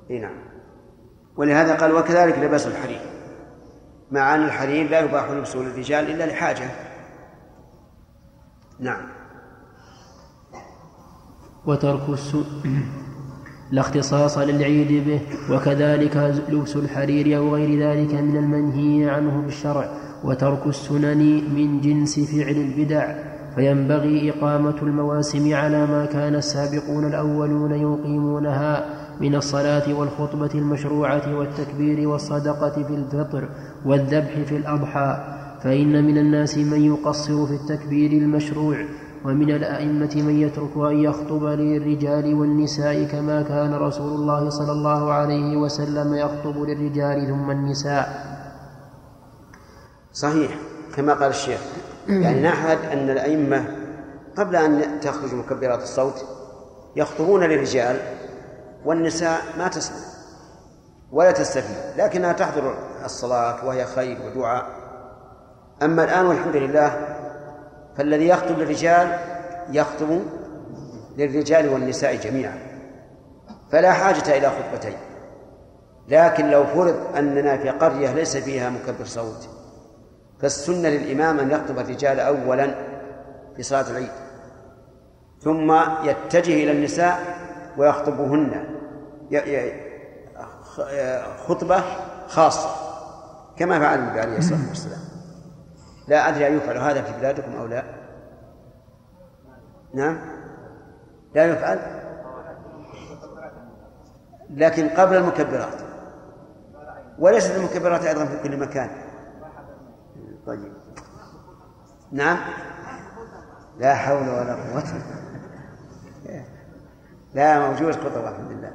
[0.10, 0.44] إي نعم.
[1.36, 3.02] ولهذا قال وكذلك لباس الحرير.
[4.12, 6.70] مع أن الحرير لا يباح لبسه للرجال إلا لحاجة.
[8.80, 9.10] نعم.
[11.66, 12.46] وترك السوء.
[13.74, 15.20] لا اختصاص للعيد به
[15.56, 19.90] وكذلك لبس الحرير أو غير ذلك من المنهي عنه بالشرع
[20.24, 23.16] وترك السنن من جنس فعل البدع
[23.56, 28.86] فينبغي إقامة المواسم على ما كان السابقون الأولون يقيمونها
[29.22, 33.50] من الصلاة والخطبة المشروعة والتكبير والصدقة في الفطر
[33.86, 38.78] والذبح في الأضحى فإن من الناس من يقصر في التكبير المشروع
[39.26, 45.58] ومن الأئمة من يترك أن يخطب للرجال والنساء كما كان رسول الله صلى الله عليه
[45.58, 48.34] وسلم يخطب للرجال ثم النساء.
[50.14, 50.52] صحيح
[50.96, 51.60] كما قال الشيخ.
[52.08, 53.66] يعني نعهد أن الأئمة
[54.38, 56.26] قبل أن تخرج مكبرات الصوت
[56.96, 57.98] يخطبون للرجال
[58.86, 59.98] والنساء ما تسمع
[61.12, 64.66] ولا تستفيد لكنها تحضر الصلاة وهي خير ودعاء.
[65.84, 67.18] أما الآن والحمد لله
[67.98, 69.20] فالذي يخطب للرجال
[69.72, 70.20] يخطب
[71.18, 72.58] للرجال والنساء جميعا.
[73.72, 74.98] فلا حاجة إلى خطبتين.
[76.08, 79.50] لكن لو فرض أننا في قرية ليس فيها مكبر صوت
[80.42, 82.76] فالسنة للإمام أن يخطب الرجال أولا
[83.56, 84.12] في صلاة العيد
[85.42, 85.72] ثم
[86.04, 87.20] يتجه إلى النساء
[87.78, 88.66] ويخطبهن.
[91.48, 91.84] خطبة
[92.28, 92.70] خاصة
[93.58, 95.00] كما فعل النبي عليه الصلاة والسلام.
[96.08, 97.84] لا أدري أيفعل هذا في بلادكم أو لا.
[99.94, 100.20] نعم.
[101.36, 101.80] لا يفعل.
[104.50, 105.82] لكن قبل المكبرات.
[107.20, 108.90] وليست المكبرات أيضا في كل مكان.
[110.48, 110.74] طيب.
[112.12, 112.38] نعم.
[113.80, 114.84] لا حول ولا قوة.
[117.34, 118.72] لا موجود خطبة الحمد لله.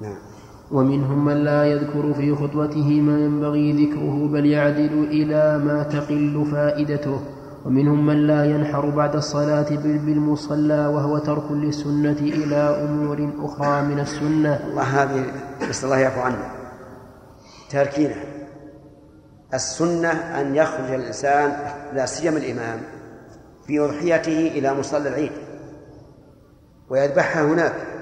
[0.00, 0.33] نعم.
[0.70, 7.20] ومنهم من لا يذكر في خطبته ما ينبغي ذكره بل يعدل إلى ما تقل فائدته.
[7.64, 14.60] ومنهم من لا ينحر بعد الصلاة بالمصلى وهو ترك للسنة إلى أمور أخرى من السنة.
[14.66, 15.24] الله هذه
[15.68, 16.50] نسأل الله يعفو عنا
[17.70, 18.14] تركينا
[19.54, 21.56] السنة أن يخرج الإنسان
[21.92, 22.80] لا سيما الإمام
[23.66, 25.32] في أضحيته إلى مصلى العيد
[26.90, 27.93] ويذبحها هناك.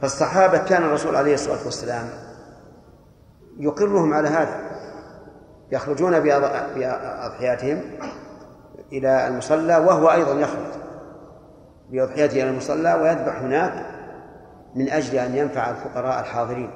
[0.00, 2.08] فالصحابة كان الرسول عليه الصلاة والسلام
[3.58, 4.60] يقرهم على هذا.
[5.72, 7.82] يخرجون بأضحياتهم
[8.92, 10.66] إلى المصلى وهو أيضا يخرج
[11.90, 13.86] بأضحيته إلى المصلى ويذبح هناك
[14.74, 16.70] من أجل أن ينفع الفقراء الحاضرين.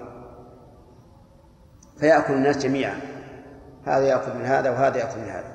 [1.99, 3.01] فيأكل الناس جميعا.
[3.87, 5.53] هذا يأكل من هذا وهذا يأكل من هذا.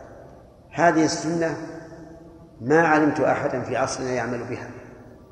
[0.71, 1.57] هذه السنة
[2.61, 4.69] ما علمت أحدا في عصرنا يعمل بها.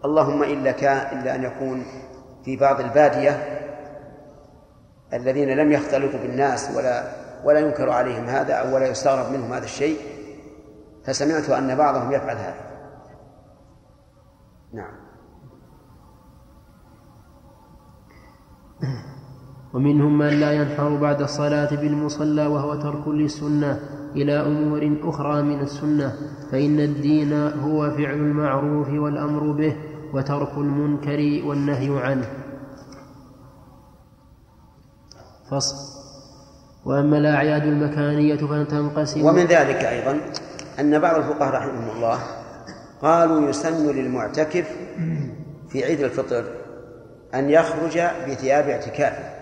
[0.06, 1.86] اللهم إلا كان إلا أن يكون
[2.46, 3.60] في بعض البادية
[5.14, 9.98] الذين لم يختلطوا بالناس ولا ولا ينكر عليهم هذا أو ولا يستغرب منهم هذا الشيء
[11.06, 12.56] فسمعت أن بعضهم يفعل هذا.
[14.74, 14.94] نعم.
[19.74, 23.80] ومنهم من لا ينحر بعد الصلاة بالمصلى وهو ترك للسنة
[24.16, 26.14] إلى أمور أخرى من السنة
[26.52, 29.93] فإن الدين هو فعل المعروف والأمر به.
[30.14, 32.28] وترك المنكر والنهي عنه.
[35.52, 35.94] فصل.
[36.86, 40.20] وأما الأعياد المكانية فتنقسم ومن ذلك أيضا
[40.80, 42.20] أن بعض الفقهاء رحمهم الله
[43.02, 44.78] قالوا يسن للمعتكف
[45.70, 46.46] في عيد الفطر
[47.34, 49.34] أن يخرج بثياب اعتكافه.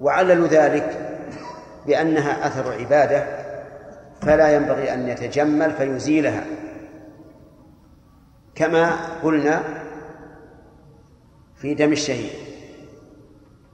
[0.00, 1.10] وعللوا ذلك
[1.86, 3.44] بأنها أثر عبادة
[4.20, 6.44] فلا ينبغي أن يتجمل فيزيلها.
[8.54, 9.62] كما قلنا
[11.56, 12.32] في دم الشهيد.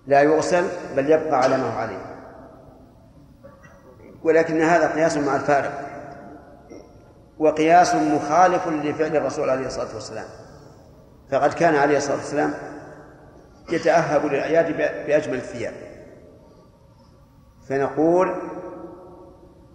[0.06, 0.64] لا يغسل
[0.96, 2.16] بل يبقى على ما هو عليه.
[4.22, 5.86] ولكن هذا قياس مع الفارق.
[7.38, 10.26] وقياس مخالف لفعل الرسول عليه الصلاة والسلام.
[11.30, 12.54] فقد كان عليه الصلاة والسلام
[13.72, 14.76] يتأهب للأعياد
[15.06, 15.74] بأجمل الثياب.
[17.68, 18.34] فنقول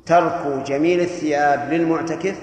[0.05, 2.35] ترك جميل الثياب للمعتكف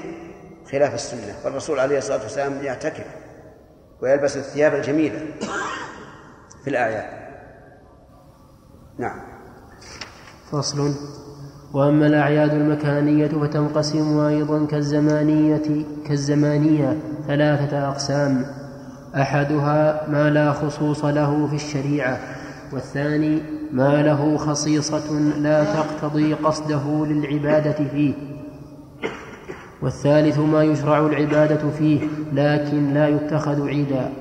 [0.73, 3.07] خلاف السنة والرسول عليه الصلاة والسلام يعتكف
[4.03, 5.19] ويلبس الثياب الجميلة
[6.65, 7.23] في الأعياد
[8.99, 9.21] نعم.
[10.53, 10.95] فصل.
[11.75, 18.47] وأما الأعياد المكانية فتنقسم أيضا كالزمانية كالزمانية ثلاثة أقسام.
[19.17, 22.19] أحدها ما لا خصوص له في الشريعة
[22.73, 23.43] والثاني
[23.73, 28.15] ما له خصيصة لا تقتضي قصده للعبادة فيه.
[29.83, 32.01] والثالث ما يشرع العبادة فيه
[32.33, 34.13] لكن لا يتخذ عيدا.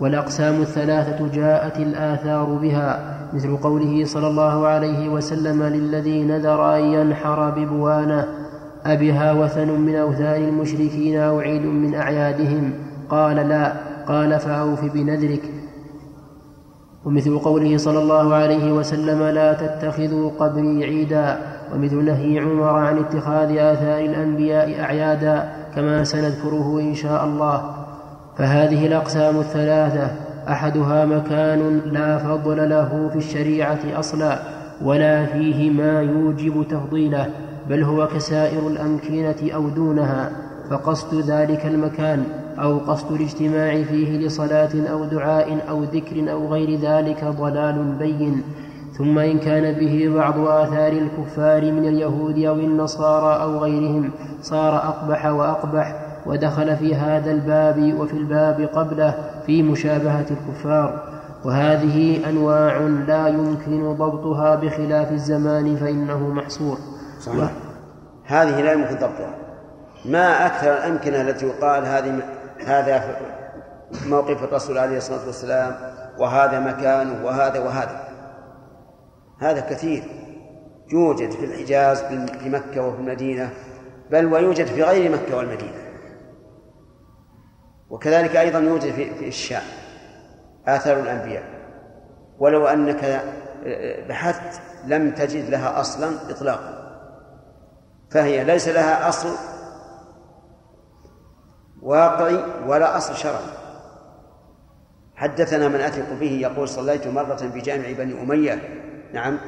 [0.00, 7.50] والأقسام الثلاثة جاءت الآثار بها مثل قوله صلى الله عليه وسلم للذي نذر أن ينحر
[7.50, 8.28] ببوانة
[8.86, 12.72] أبها وثن من أوثان المشركين أو عيد من أعيادهم؟
[13.08, 13.72] قال لا
[14.08, 15.42] قال فأوف بنذرك.
[17.04, 21.57] ومثل قوله صلى الله عليه وسلم لا تتخذوا قبري عيدا.
[21.74, 27.62] ومثل نهي عمر عن اتخاذ آثار الأنبياء أعيادا كما سنذكره إن شاء الله.
[28.38, 30.10] فهذه الأقسام الثلاثة
[30.48, 34.38] أحدها مكان لا فضل له في الشريعة أصلا
[34.82, 37.26] ولا فيه ما يوجب تفضيله
[37.68, 40.30] بل هو كسائر الأمكنة أو دونها
[40.70, 42.24] فقصد ذلك المكان
[42.58, 48.42] أو قصد الاجتماع فيه لصلاة أو دعاء أو ذكر أو غير ذلك ضلال بين.
[48.98, 54.10] ثم إن كان به بعض آثار الكفار من اليهود أو النصارى أو غيرهم
[54.42, 55.96] صار أقبح وأقبح
[56.26, 59.14] ودخل في هذا الباب وفي الباب قبله
[59.46, 61.02] في مشابهة الكفار.
[61.44, 66.78] وهذه أنواع لا يمكن ضبطها بخلاف الزمان فإنه محصور.
[67.20, 67.50] صحيح.
[68.24, 69.34] هذه لا يمكن ضبطها.
[70.04, 72.20] ما أكثر الأمكنة التي يقال هذه
[72.66, 73.04] هذا
[74.06, 75.74] موقف الرسول عليه الصلاة والسلام
[76.18, 78.07] وهذا مكانه وهذا وهذا.
[79.38, 80.04] هذا كثير.
[80.92, 83.50] يوجد في الحجاز في مكة وفي المدينة
[84.10, 85.88] بل ويوجد في غير مكة والمدينة.
[87.90, 89.62] وكذلك أيضا يوجد في, الشام
[90.66, 91.44] آثار الأنبياء.
[92.38, 93.24] ولو أنك
[94.08, 96.88] بحثت لم تجد لها أصلا إطلاقا.
[98.10, 99.28] فهي ليس لها أصل
[101.82, 103.58] واقعي ولا أصل شرعي.
[105.16, 109.38] حدثنا من أثق به يقول صليت مرة في جامع بني أمية نعم.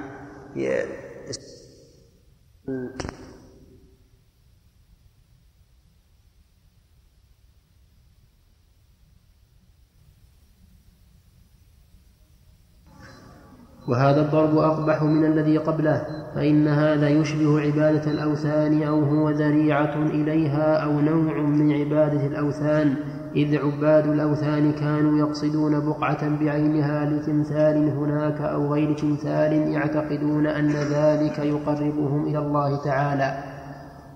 [13.88, 20.76] وهذا الضرب أقبح من الذي قبله فإن هذا يشبه عبادة الأوثان أو هو ذريعة إليها
[20.76, 22.96] أو نوع من عبادة الأوثان.
[23.36, 31.38] إذ عباد الأوثان كانوا يقصدون بقعة بعينها لتمثال هناك أو غير تمثال يعتقدون أن ذلك
[31.38, 33.38] يقربهم إلى الله تعالى.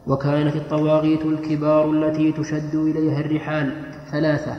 [0.06, 3.72] وكانت الطواغيت الكبار التي تشد إليها الرحال
[4.12, 4.56] ثلاثة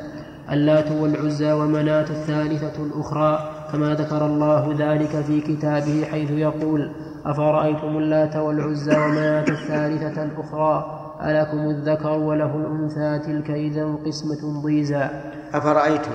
[0.51, 3.39] اللات والعزى ومناة الثالثة الأخرى.
[3.71, 6.91] كما ذكر الله ذلك في كتابه حيث يقول
[7.25, 15.09] أفرأيتم اللات والعزى ومناة الثالثة الأخرى؟ ألكم الذكر وله الأنثى تلك إذا قسمة ضيزى.
[15.53, 16.11] أفرأيتم؟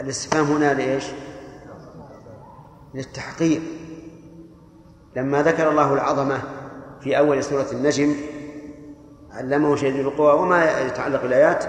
[0.00, 1.04] الاستفهام هنا لإيش؟
[2.94, 3.62] للتحقيق.
[5.16, 6.38] لما ذكر الله العظمة
[7.00, 8.14] في أول سورة النجم
[9.32, 11.64] علمه شديد القوى وما يتعلق بالآيات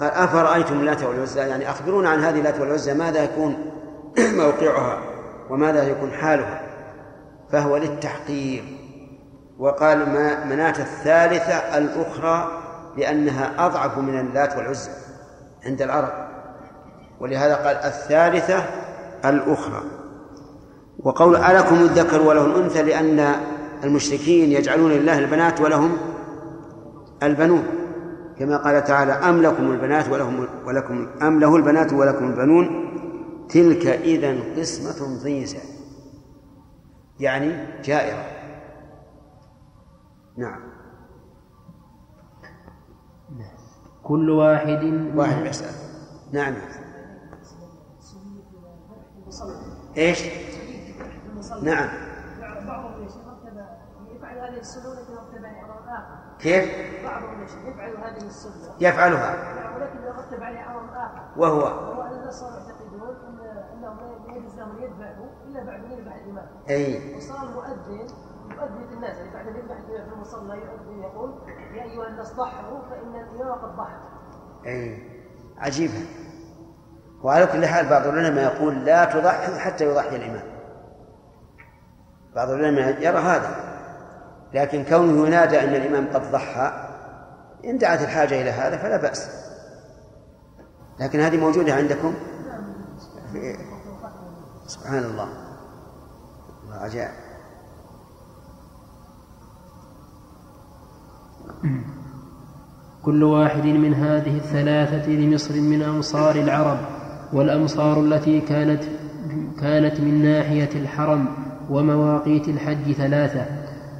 [0.00, 3.56] قال أفرأيتم اللات والعزى؟ يعني أخبرونا عن هذه اللات والعزى ماذا يكون
[4.42, 5.00] موقعها
[5.50, 6.62] وماذا يكون حالها؟
[7.52, 8.64] فهو للتحقيق.
[9.58, 12.62] وقال ما مناة الثالثة الأخرى
[12.96, 14.90] لأنها أضعف من اللات والعزى
[15.66, 16.12] عند العرب.
[17.20, 18.64] ولهذا قال الثالثة
[19.24, 19.82] الأخرى.
[20.98, 23.32] وقول ألكم الذكر وله الأنثى لأن
[23.84, 25.96] المشركين يجعلون لله البنات ولهم
[27.22, 27.64] البنون.
[28.38, 32.86] كما قال تعالى أم لكم البنات ولهم ولكم أم له البنات ولكم البنون.
[33.48, 35.58] تلك إذا قسمة ضيزى.
[37.20, 38.35] يعني جائرة.
[40.36, 40.60] نعم.
[44.02, 45.74] كل واحد واحد يسأل
[46.32, 46.54] نعم.
[49.96, 50.22] إيش؟
[51.62, 51.88] نعم.
[56.38, 56.64] كيف؟
[57.04, 59.56] بعضهم يفعل هذه السنة يفعلها.
[59.76, 64.54] ولكن رتب عليها أمر اخر وهو؟ وهو ان الناس صاروا يعتقدون ان انهم لا يجوز
[64.54, 67.16] لهم يذبحوا الا بعد ان يذبح الامام أي.
[67.16, 68.06] وصار المؤذن
[68.50, 71.34] يؤذن الناس يعني بعد ان الامام في المصلى يؤذن يقول
[71.74, 73.96] يا أيها الناس ضحوا فإن الامام قد ضحى
[74.66, 74.98] اي
[75.58, 76.06] عجيبة
[77.22, 80.44] وعلى كل حال بعض العلماء يقول لا تضحي حتى يضحي الإمام.
[82.34, 83.50] بعض العلماء يرى هذا.
[84.54, 86.88] لكن كونه ينادى أن الإمام قد ضحى
[87.64, 89.46] إن دعت الحاجة إلى هذا فلا بأس.
[91.00, 92.14] لكن هذه موجودة عندكم؟
[93.32, 93.56] في
[94.66, 95.28] سبحان الله.
[96.64, 97.25] الله عجائب.
[103.02, 106.78] كل واحد من هذه الثلاثة لمصر من أمصار العرب
[107.32, 108.82] والأمصار التي كانت
[109.60, 111.26] كانت من ناحية الحرم
[111.70, 113.46] ومواقيت الحج ثلاثة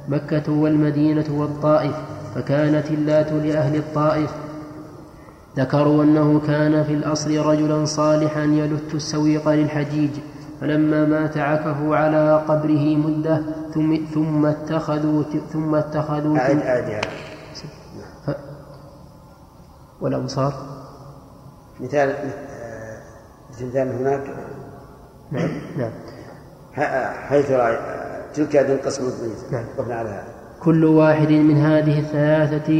[0.07, 1.95] مكة والمدينة والطائف
[2.35, 4.31] فكانت اللات لأهل الطائف.
[5.57, 10.11] ذكروا أنه كان في الأصل رجلا صالحا يلت السويق للحجيج
[10.61, 13.41] فلما مات عكفوا على قبره مدة
[14.13, 17.36] ثم, اتخذوا ثم اتخذوا ف...
[20.01, 20.53] والأمصار
[21.79, 22.13] مثال
[23.61, 24.23] مثال هناك؟
[25.31, 25.91] نعم نعم.
[27.29, 27.77] حيث رأي
[28.33, 29.03] تلك هذه القسم
[29.51, 29.65] نعم.
[29.79, 30.23] على هذا.
[30.63, 32.71] كل واحد من هذه الثلاثة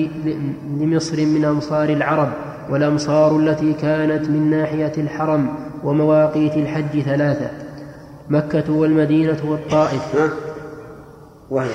[0.80, 2.30] لمصر من أمصار العرب
[2.70, 7.52] والأمصار التي كانت من ناحية الحرم ومواقيت الحج ثلاثة
[8.30, 10.16] مكة والمدينة والطائف.
[10.16, 10.30] ها؟
[11.50, 11.70] وهي؟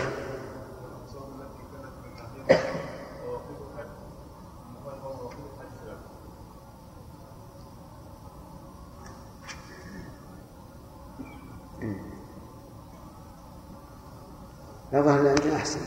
[14.93, 15.81] لا ظهر عندنا أحسن.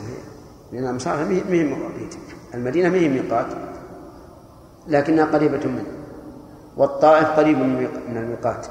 [0.72, 2.16] لأن ما هي مواقيت
[2.54, 3.46] المدينة ما هي ميقات
[4.88, 5.86] لكنها قريبة منه
[6.78, 7.58] والطائف قريب
[8.10, 8.68] من الميقات.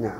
[0.00, 0.18] نعم.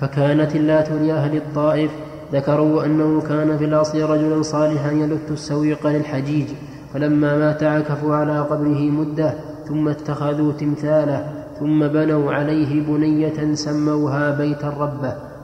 [0.00, 1.90] فكانت اللات لأهل الطائف
[2.32, 6.48] ذكروا أنه كان في الأصل رجلا صالحا يلت السويق للحجيج
[6.94, 9.34] فلما مات عكفوا على قبره مدة
[9.68, 15.35] ثم اتخذوا تمثاله ثم بنوا عليه بنية سموها بيت الربة.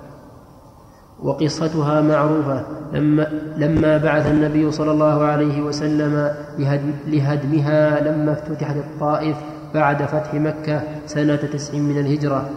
[1.23, 2.63] وقصتها معروفة
[2.93, 6.31] لما, لما بعث النبي صلى الله عليه وسلم
[7.07, 9.37] لهدمها لما افتتحت الطائف
[9.75, 12.51] بعد فتح مكة سنة تسع من الهجرة.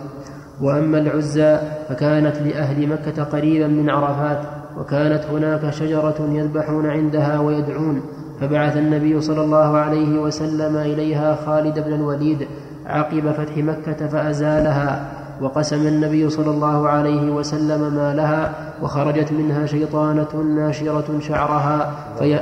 [0.62, 1.58] وأما العزى
[1.90, 4.42] فكانت لأهل مكة قريبا من عرفات
[4.78, 8.02] وكانت هناك شجرة يذبحون عندها ويدعون.
[8.42, 12.48] فبعث النبي صلى الله عليه وسلم إليها خالد بن الوليد
[12.86, 15.15] عقب فتح مكة فأزالها.
[15.42, 22.40] وقسم النبي صلى الله عليه وسلم ما لها وخرجت منها شيطانة ناشرة شعرها في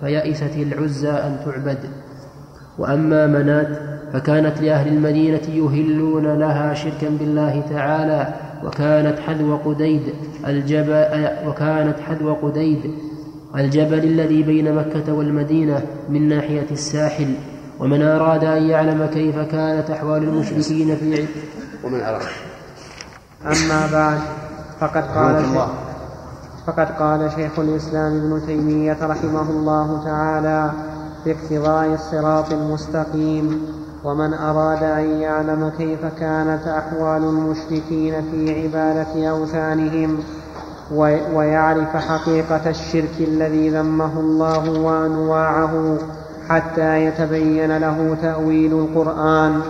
[0.00, 1.78] فيئست العزى أن تعبد.
[2.78, 3.68] وأما منات
[4.12, 8.34] فكانت لأهل المدينة يهلون لها شركا بالله تعالى
[8.64, 10.02] وكانت حذو قديد
[10.46, 12.78] الجبل وكانت حذو قديد
[13.56, 17.34] الجبل الذي بين مكة والمدينة من ناحية الساحل.
[17.80, 21.26] ومن أراد أن يعلم كيف كانت أحوال المشركين في
[21.84, 22.22] ومن أراد
[23.46, 24.18] أما بعد
[24.80, 25.66] فقد قال شيخ
[26.66, 30.70] فقد قال شيخ الإسلام ابن تيمية رحمه الله تعالى
[31.24, 33.66] في اقتضاء الصراط المستقيم
[34.04, 40.18] ومن أراد أن يعلم كيف كانت أحوال المشركين في عبادة أوثانهم
[41.34, 45.98] ويعرف حقيقة الشرك الذي ذمه الله وأنواعه
[46.48, 49.60] حتى يتبين له تأويل القرآن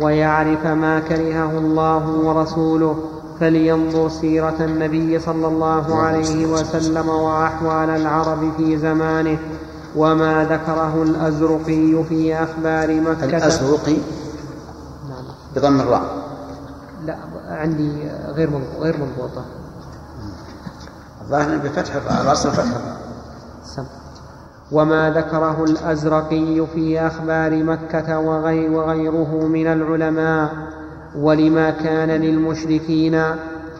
[0.00, 3.04] ويعرف ما كرهه الله ورسوله
[3.40, 9.38] فلينظر سيرة النبي صلى الله عليه وسلم وأحوال العرب في زمانه
[9.96, 13.24] وما ذكره الأزرقي في أخبار مكة.
[13.24, 13.96] الأزرقي؟
[15.08, 15.24] نعم
[15.56, 16.02] بضم الراء.
[17.04, 17.16] لا
[17.48, 17.92] عندي
[18.28, 19.44] غير غير مضبوطة
[21.20, 22.98] الظاهر بفتح الراء الأصل فتح الراء.
[24.72, 30.50] وما ذكره الأزرقي في أخبار مكة وغي وغيره من العلماء
[31.16, 33.22] ولما كان للمشركين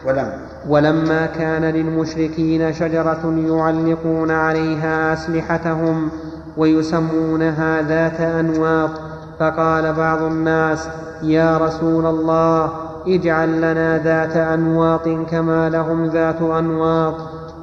[0.05, 0.31] ولم.
[0.69, 6.09] ولما كان للمشركين شجرة يعلقون عليها أسلحتهم
[6.57, 8.89] ويسمونها ذات أنواط
[9.39, 10.87] فقال بعض الناس
[11.23, 12.69] يا رسول الله
[13.07, 17.15] اجعل لنا ذات أنواط كما لهم ذات أنواط.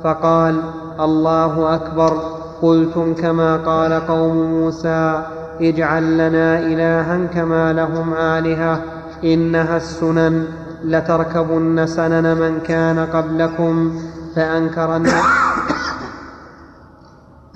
[0.04, 0.60] فقال
[1.00, 2.35] الله أكبر.
[2.62, 5.22] قلتم كما قال قوم موسى
[5.60, 8.82] اجعل لنا إلها كما لهم آلهة
[9.24, 10.46] إنها السنن
[10.84, 14.00] لتركبن سنن من كان قبلكم
[14.36, 15.02] فأنكر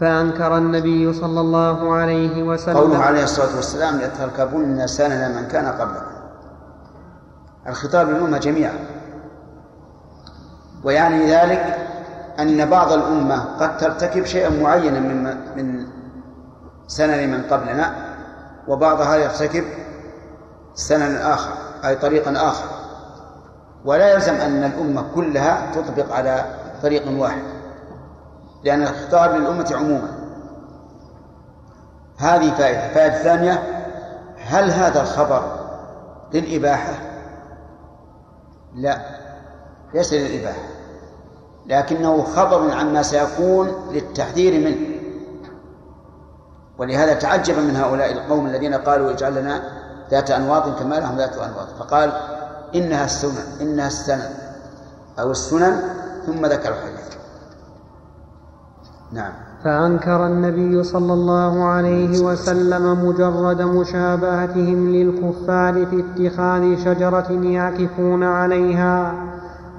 [0.00, 2.76] فأنكر النبي صلى الله عليه وسلم.
[2.76, 6.10] قوله عليه الصلاة والسلام لتركبن سنن من كان قبلكم.
[7.68, 8.74] الخطاب للأمة جميعا.
[10.84, 11.89] ويعني ذلك
[12.40, 15.24] أن بعض الأمة قد ترتكب شيئا معينا من
[15.56, 15.86] من
[16.86, 17.94] سنن من قبلنا
[18.68, 19.64] وبعضها يرتكب
[20.74, 21.52] سنن آخر
[21.84, 22.64] أي طريقا آخر.
[23.84, 26.44] ولا يلزم أن الأمة كلها تطبق على
[26.82, 27.42] طريق واحد
[28.64, 30.08] لأن الخطاب للأمة عموما.
[32.18, 32.94] هذه فائدة.
[32.94, 33.62] فائدة ثانية
[34.36, 35.42] هل هذا الخبر
[36.34, 36.92] للإباحة؟
[38.74, 38.98] لا
[39.94, 40.79] ليس للإباحة.
[41.66, 45.00] لكنه خبر عما سيكون للتحذير منه.
[46.78, 49.62] ولهذا تعجب من هؤلاء القوم الذين قالوا اجعل لنا
[50.10, 51.68] ذات أنواط كما لهم ذات أنواط.
[51.78, 52.12] فقال
[52.74, 54.30] إنها السنن إنها السنن
[55.18, 55.82] أو السنن
[56.26, 57.10] ثم ذكر الحديث.
[59.12, 59.32] نعم.
[59.64, 69.14] فأنكر النبي صلى الله عليه وسلم مجرد مشابهتهم للكفار في اتخاذ شجرة يعكفون عليها.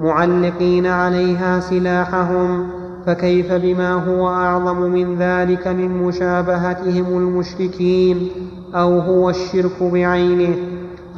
[0.02, 2.68] معلقين عليها سلاحهم
[3.06, 8.30] فكيف بما هو أعظم من ذلك من مشابهتهم المشركين
[8.76, 10.56] أو هو الشرك بعينه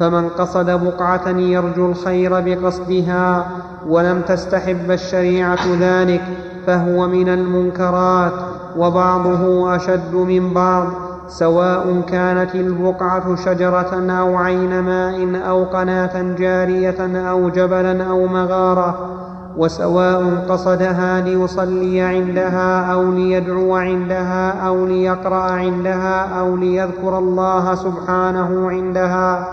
[0.00, 3.46] فمن قصد بقعة يرجو الخير بقصدها
[3.88, 6.22] ولم تستحب الشريعة ذلك
[6.66, 8.32] فهو من المنكرات
[8.76, 10.86] وبعضه أشد من بعض
[11.28, 19.10] سواء كانت البقعة شجرة أو عين ماء أو قناة جارية أو جبلا أو مغارة
[19.56, 29.48] وسواء قصدها ليصلي عندها أو ليدعو عندها أو ليقرأ عندها أو ليذكر الله سبحانه عندها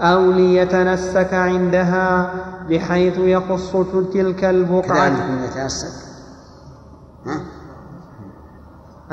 [0.00, 2.30] أو ليتنسك عندها
[2.70, 3.76] بحيث يخص
[4.12, 5.12] تلك البقعة
[5.44, 5.88] يتنسك
[7.26, 7.61] ها؟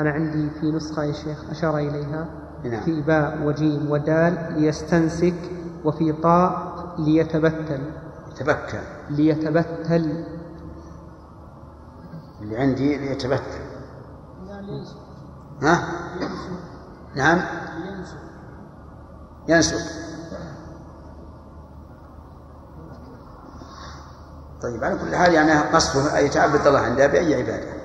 [0.00, 2.28] أنا عندي في نسخة يا شيخ أشار إليها
[2.64, 2.80] نعم.
[2.80, 5.50] في باء وجيم ودال ليستنسك
[5.84, 7.92] وفي طاء ليتبتل.
[8.36, 8.80] تبكر
[9.10, 10.24] ليتبتل.
[12.40, 13.60] اللي عندي ليتبتل.
[15.62, 15.84] ها؟
[17.16, 17.40] نعم.
[19.48, 20.00] ينسك.
[24.62, 27.79] طيب على كل حال يعني قصده أن يتعبد الله عنده بأي عبادة.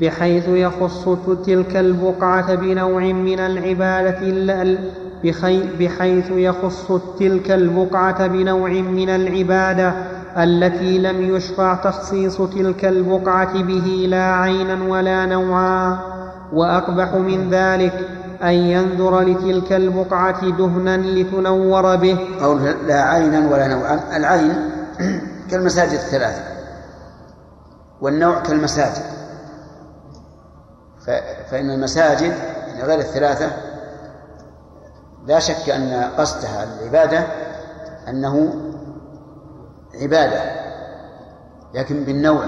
[0.00, 1.08] بحيث يخص
[1.46, 4.20] تلك البقعة بنوع من العبادة
[5.78, 9.94] بحيث يخص تلك البقعة بنوع من العبادة
[10.36, 15.98] التي لم يشرع تخصيص تلك البقعة به لا عينا ولا نوعا.
[16.52, 18.08] وأقبح من ذلك
[18.42, 22.18] أن ينذر لتلك البقعة دهنا لتنور به.
[22.42, 24.00] أو لا عينا ولا نوعا.
[24.16, 24.52] العين
[25.50, 26.42] كالمساجد الثلاثة
[28.00, 29.17] والنوع كالمساجد.
[31.50, 32.34] فإن المساجد
[32.66, 33.50] يعني غير الثلاثة
[35.26, 37.26] لا شك أن قصدها العبادة
[38.08, 38.54] أنه
[39.94, 40.40] عبادة
[41.74, 42.44] لكن بالنوع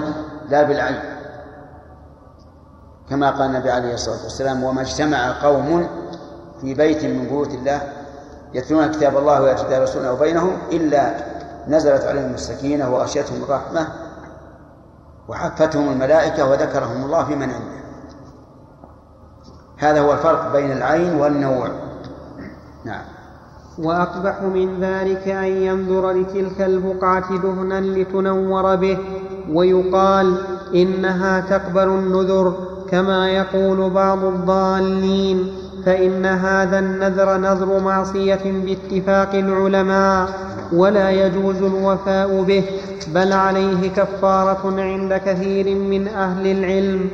[0.49, 0.99] لا بالعين.
[3.09, 5.87] كما قال النبي عليه الصلاة والسلام وما اجتمع قوم
[6.61, 7.81] في بيت من بيوت الله
[8.53, 11.13] يتلون كتاب الله ويتلون رسوله بينهم إلا
[11.67, 13.87] نزلت عليهم السكينة وغشيتهم الرحمة
[15.27, 17.80] وحفتهم الملائكة وذكرهم الله في من عنده.
[19.81, 21.67] هذا هو الفرق بين العين والنوع.
[22.85, 23.01] نعم.
[23.77, 28.97] وأقبح من ذلك أن ينظر لتلك البقعة دهنا لتنور به
[29.49, 30.37] ويقال
[30.75, 32.53] إنها تقبل النذر
[32.91, 35.53] كما يقول بعض الضالين
[35.85, 40.29] فإن هذا النذر نذر معصية باتفاق العلماء
[40.73, 42.63] ولا يجوز الوفاء به
[43.07, 47.09] بل عليه كفارة عند كثير من أهل العلم.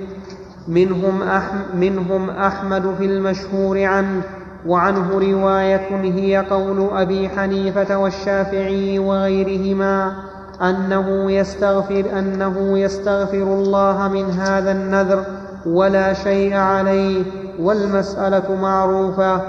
[0.67, 4.21] منهم, أحم منهم أحمد في المشهور عنه
[4.65, 10.13] وعنه رواية هي قول أبي حنيفة والشافعي وغيرهما
[10.61, 15.23] أنه يستغفر أنه يستغفر الله من هذا النذر
[15.65, 17.23] ولا شيء عليه
[17.59, 19.41] والمسألة معروفة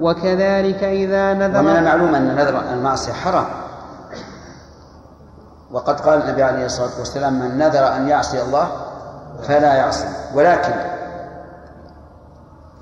[0.00, 3.44] وكذلك إذا نذر ومن المعلوم أن نذر المعصية حرام.
[5.72, 8.68] وقد قال النبي عليه الصلاة والسلام من نذر أن يعصي الله
[9.42, 10.06] فلا يعصي.
[10.34, 10.72] ولكن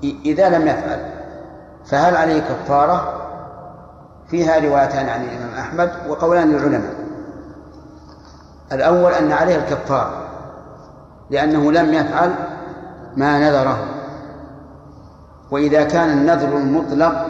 [0.03, 0.99] إذا لم يفعل
[1.85, 3.13] فهل عليه كفارة؟
[4.27, 6.93] فيها روايتان عن الإمام أحمد وقولان للعلماء.
[8.71, 10.23] الأول أن عليه الكفارة
[11.29, 12.35] لأنه لم يفعل
[13.17, 13.77] ما نذره.
[15.51, 17.25] وإذا كان النذر المطلق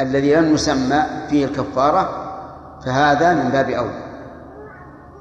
[0.00, 2.08] الذي لم يسمى فيه الكفارة
[2.84, 4.10] فهذا من باب أولى.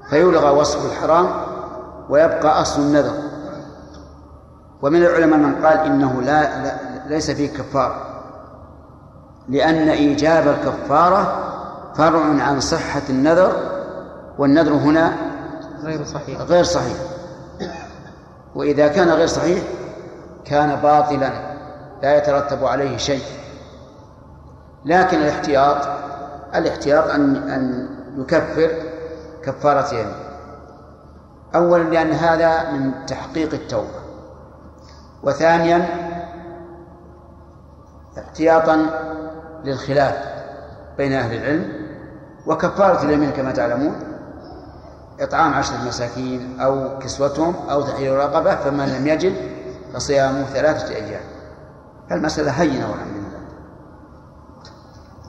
[0.10, 1.49] فيلغى وصف الحرام
[2.10, 3.14] ويبقى أصل النذر.
[4.82, 6.74] ومن العلماء من قال إنه لا, لا
[7.08, 8.06] ليس فيه كفارة.
[9.50, 11.46] لأن إيجاب الكفارة
[11.96, 13.52] فرع عن صحة النذر
[14.38, 15.14] والنذر هنا
[15.84, 16.42] غير صحيح.
[16.42, 16.98] غير صحيح.
[18.56, 19.64] وإذا كان غير صحيح
[20.46, 21.32] كان باطلا
[22.04, 23.24] لا يترتب عليه شيء.
[24.86, 25.88] لكن الاحتياط
[26.56, 28.72] الاحتياط أن أن يكفر
[29.44, 30.29] كفارتين.
[31.56, 34.00] أولا لأن هذا من تحقيق التوبة
[35.24, 35.86] وثانيا
[38.18, 38.86] احتياطا
[39.64, 40.16] للخلاف
[40.98, 41.90] بين أهل العلم
[42.48, 43.96] وكفارة اليمين كما تعلمون
[45.20, 49.34] إطعام عشرة مساكين أو كسوتهم أو تحرير رقبة فمن لم يجد
[49.94, 51.22] فصيام ثلاثة أيام.
[52.10, 53.40] فالمسألة هينة والحمد لله.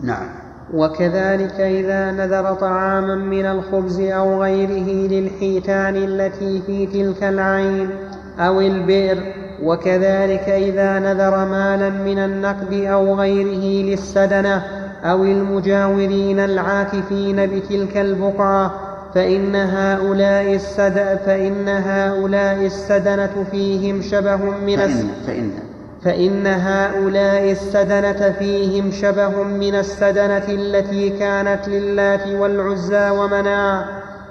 [0.01, 0.40] نعم.
[0.75, 7.91] وكذلك إذا نذر طعاما من الخبز أو غيره للحيتان التي في تلك العين
[8.39, 9.19] أو البئر
[9.63, 14.63] وكذلك إذا نذر مالا من النقد أو غيره للسدنة
[15.05, 18.75] أو المجاورين العاكفين بتلك البقعة
[19.15, 25.51] فإن هؤلاء السد فإن هؤلاء السدنة فيهم شبه من فإن, فإن
[26.05, 33.85] فإن هؤلاء السدنة فيهم شبه من السدنة التي كانت للات والعزى ومناع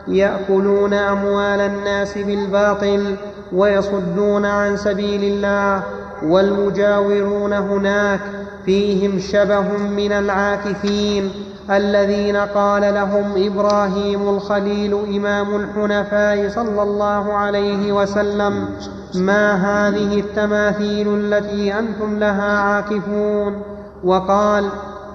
[0.08, 3.16] يأكلون أموال الناس بالباطل
[3.54, 5.84] ويصدون عن سبيل الله
[6.24, 8.20] والمجاورون هناك
[8.66, 11.32] فيهم شبه من العاكفين.
[11.72, 18.66] الذين قال لهم إبراهيم الخليل إمام الحنفاء صلى الله عليه وسلم
[19.16, 23.62] ما هذه التماثيل التي أنتم لها عاكفون؟
[24.04, 24.70] وقال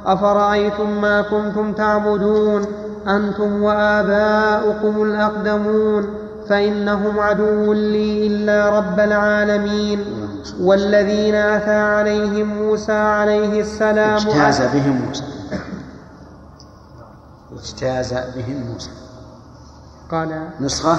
[0.07, 2.67] أفرأيتم ما كنتم تعبدون؟
[3.09, 6.07] أنتم وآباؤكم الأقدمون
[6.49, 10.05] فإنهم عدو لي إلا رب العالمين.
[10.61, 15.25] والذين أتى عليهم موسى عليه السلام اجتاز بهم موسى.
[17.59, 18.91] اجتاز بهم موسى.
[20.11, 20.99] قال نسخة؟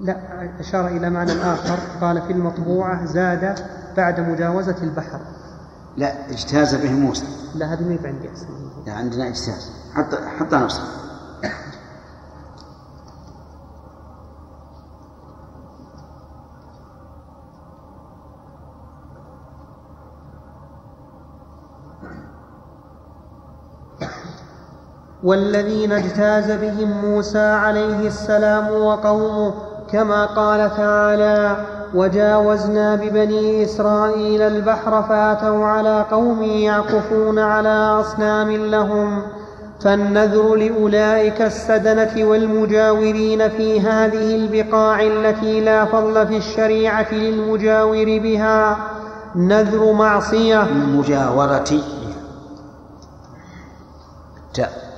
[0.00, 0.16] لا
[0.60, 1.78] أشار إلى معنى آخر.
[2.00, 3.58] قال في المطبوعة زاد
[3.96, 5.20] بعد مجاوزة البحر.
[5.96, 7.26] لا اجتاز بهم موسى.
[7.54, 8.48] لا هذه ما عندي أصلا
[8.86, 9.70] لا عندنا اجتاز.
[9.94, 11.09] حتى حتى نسخة.
[25.24, 29.54] والذين اجتاز بهم موسى عليه السلام وقومه
[29.92, 31.56] كما قال تعالى
[31.94, 39.22] وجاوزنا ببني إسرائيل البحر فأتوا على قوم يعكفون على أصنام لهم
[39.80, 48.76] فالنذر لأولئك السدنة والمجاورين في هذه البقاع التي لا فضل في الشريعة للمجاور بها.
[49.36, 50.62] نذر معصية.
[50.62, 51.64] المجاورة.
[54.54, 54.89] تاء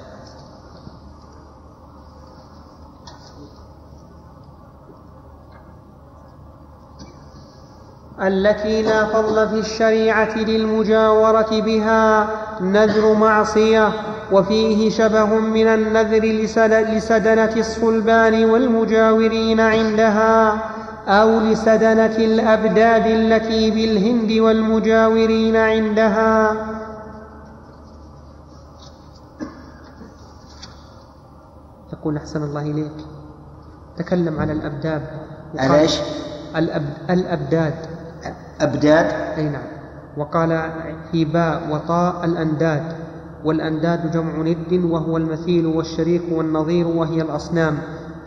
[8.22, 12.28] التي لا فضل في الشريعة للمجاورة بها
[12.60, 13.92] نذر معصية
[14.32, 16.24] وفيه شبه من النذر
[16.94, 20.58] لسدنة الصلبان والمجاورين عندها
[21.08, 26.56] أو لسدنة الأبداد التي بالهند والمجاورين عندها.
[31.92, 32.92] يقول أحسن الله إليك.
[33.96, 35.02] تكلم على الأبداد
[35.58, 35.98] على إيش؟
[36.56, 36.84] الأب...
[37.10, 37.74] الأبداد.
[38.62, 39.06] أبداد
[39.38, 39.62] أي نعم.
[40.16, 40.70] وقال
[41.12, 42.82] في باء وطاء الأنداد
[43.44, 47.78] والأنداد جمع ند وهو المثيل والشريك والنظير وهي الأصنام.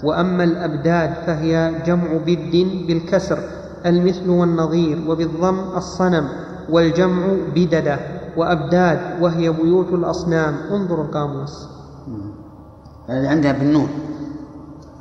[0.04, 3.40] وأما الأبداد فهي جمع بد بالكسر
[3.86, 6.30] المثل والنظير وبالضم الصنم
[6.70, 7.26] والجمع
[7.56, 8.00] بددة
[8.38, 10.56] وأبداد وهي بيوت الأصنام.
[10.72, 11.68] انظر القاموس.
[13.10, 13.90] هذه عندها بالنون.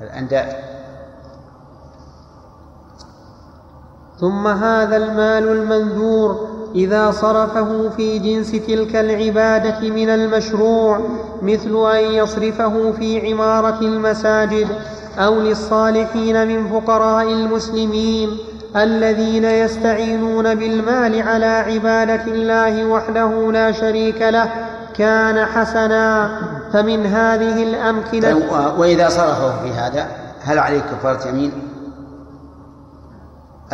[0.02, 0.63] الأنداد.
[4.20, 11.00] ثم هذا المال المنذور إذا صرفه في جنس تلك العبادة من المشروع
[11.42, 14.68] مثل أن يصرفه في عمارة المساجد
[15.18, 18.38] أو للصالحين من فقراء المسلمين
[18.76, 24.50] الذين يستعينون بالمال على عبادة الله وحده لا شريك له
[24.98, 26.30] كان حسنا
[26.72, 28.42] فمن هذه الأمكنة
[28.78, 30.06] وإذا صرفه في هذا
[30.40, 31.73] هل عليه كفارة يمين؟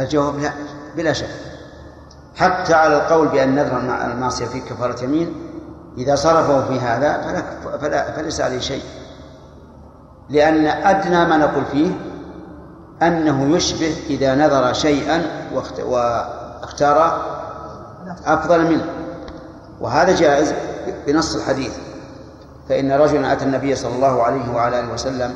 [0.00, 0.52] الجواب لا
[0.96, 1.28] بلا شك.
[2.36, 5.34] حتى على القول بأن نذر المعصية فيه كفارة يمين
[5.98, 8.82] إذا صرفه في هذا فلا فلا فليس عليه شيء.
[10.28, 11.90] لأن أدنى ما نقول فيه
[13.02, 15.22] أنه يشبه إذا نذر شيئا
[15.84, 17.22] واختار
[18.26, 18.84] أفضل منه.
[19.80, 20.54] وهذا جائز
[21.06, 21.72] بنص الحديث.
[22.68, 25.34] فإن رجلا أتى النبي صلى الله عليه وعلى آله وسلم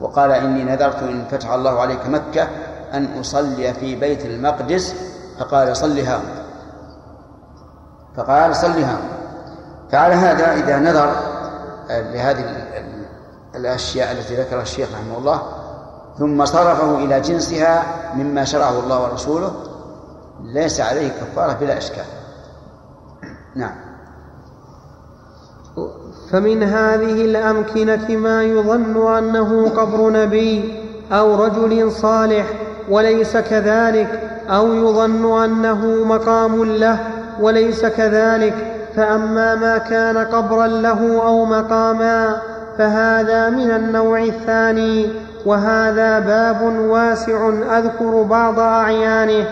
[0.00, 2.48] وقال إني نذرت إن فتح الله عليك مكة
[2.94, 4.94] أن أصلي في بيت المقدس؟
[5.38, 6.20] فقال صلها.
[8.16, 8.98] فقال صلها.
[9.92, 11.12] فعلى هذا إذا نذر
[11.90, 12.44] لهذه
[13.54, 15.42] الأشياء التي ذكرها الشيخ رحمه الله
[16.18, 17.82] ثم صرفه إلى جنسها
[18.14, 19.52] مما شرعه الله ورسوله
[20.42, 22.04] ليس عليه كفارة بلا إشكال.
[23.54, 23.74] نعم.
[26.30, 30.82] فمن هذه الأمكنة ما يظن أنه قبر نبي
[31.12, 32.46] أو رجل صالح
[32.90, 36.98] وليس كذلك أو يظن أنه مقام له
[37.40, 38.54] وليس كذلك.
[38.96, 42.36] فأما ما كان قبرا له أو مقاما
[42.78, 45.08] فهذا من النوع الثاني.
[45.46, 47.48] وهذا باب واسع
[47.78, 49.44] أذكر بعض أعيانه.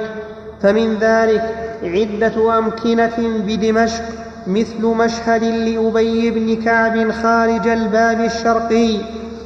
[0.63, 1.43] فمن ذلك
[1.83, 4.03] عدة أمكنة بدمشق
[4.47, 8.97] مثل مشهد لأبي بن كعب خارج الباب الشرقي.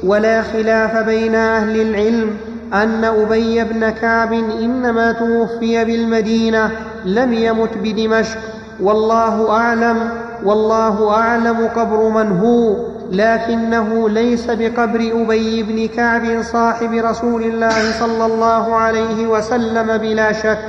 [0.03, 2.37] ولا خلاف بين أهل العلم
[2.73, 6.71] أن أبي بن كعب إنما توفي بالمدينة
[7.05, 8.37] لم يمت بدمشق.
[8.81, 10.09] والله أعلم
[10.43, 12.75] والله أعلم قبر من هو
[13.11, 20.65] لكنه ليس بقبر أبي بن كعب صاحب رسول الله صلى الله عليه وسلم بلا شك.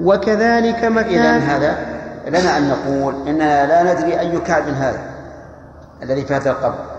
[0.00, 1.76] وكذلك مكان هذا
[2.28, 5.00] لنا أن نقول إننا لا ندري أي كعب هذا
[6.02, 6.95] الذي هذا القبر.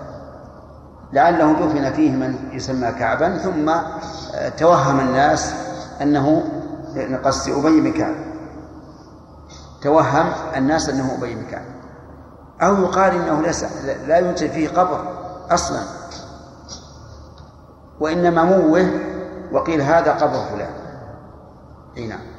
[1.13, 3.71] لعله دفن فيه من يسمى كعبا ثم
[4.57, 5.53] توهم الناس
[6.01, 6.43] أنه
[7.25, 8.15] قصد أبي بن كعب
[9.81, 11.65] توهم الناس أنه أبي بن كعب
[12.61, 13.65] أو يقال إنه ليس
[14.07, 15.17] لا يوجد فيه قبر
[15.51, 15.79] أصلا.
[17.99, 18.89] وإنما موه
[19.51, 20.69] وقيل هذا قبر فلان.
[21.97, 22.36] أي نعم.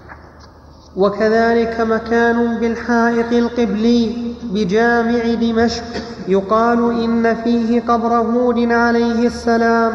[0.97, 5.85] وكذلك مكان بالحائط القبلي بجامع دمشق
[6.29, 9.93] يقال إن فيه قبر هود عليه السلام.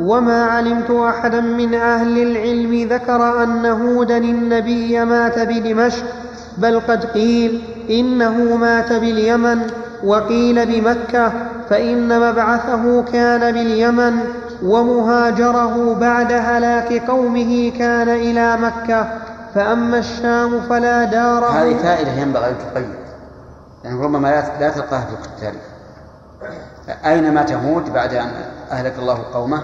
[0.00, 6.04] وما علمت أحدا من أهل العلم ذكر أن هودا النبي مات بدمشق
[6.58, 9.58] بل قد قيل إنه مات باليمن
[10.04, 11.32] وقيل بمكة
[11.70, 14.18] فإن مبعثه كان باليمن
[14.64, 19.08] ومهاجره بعد هلاك قومه كان إلى مكة.
[19.54, 22.94] فأما الشام فلا دار هذه فائدة ينبغي أن تقيد.
[23.84, 24.28] يعني ربما
[24.60, 25.62] لا تلقاها في التاريخ
[27.04, 28.30] أينما تموت بعد أن
[28.70, 29.62] أهلك الله قومه؟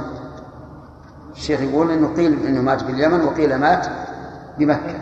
[1.37, 3.87] الشيخ يقول إنه قيل إنه مات باليمن وقيل مات
[4.59, 4.99] بمكة.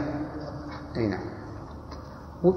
[0.96, 1.20] أي نعم.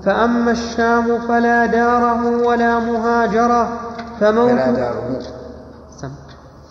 [0.05, 3.79] فأما الشام فلا داره ولا مهاجرة
[4.19, 5.19] فموت فلا داره.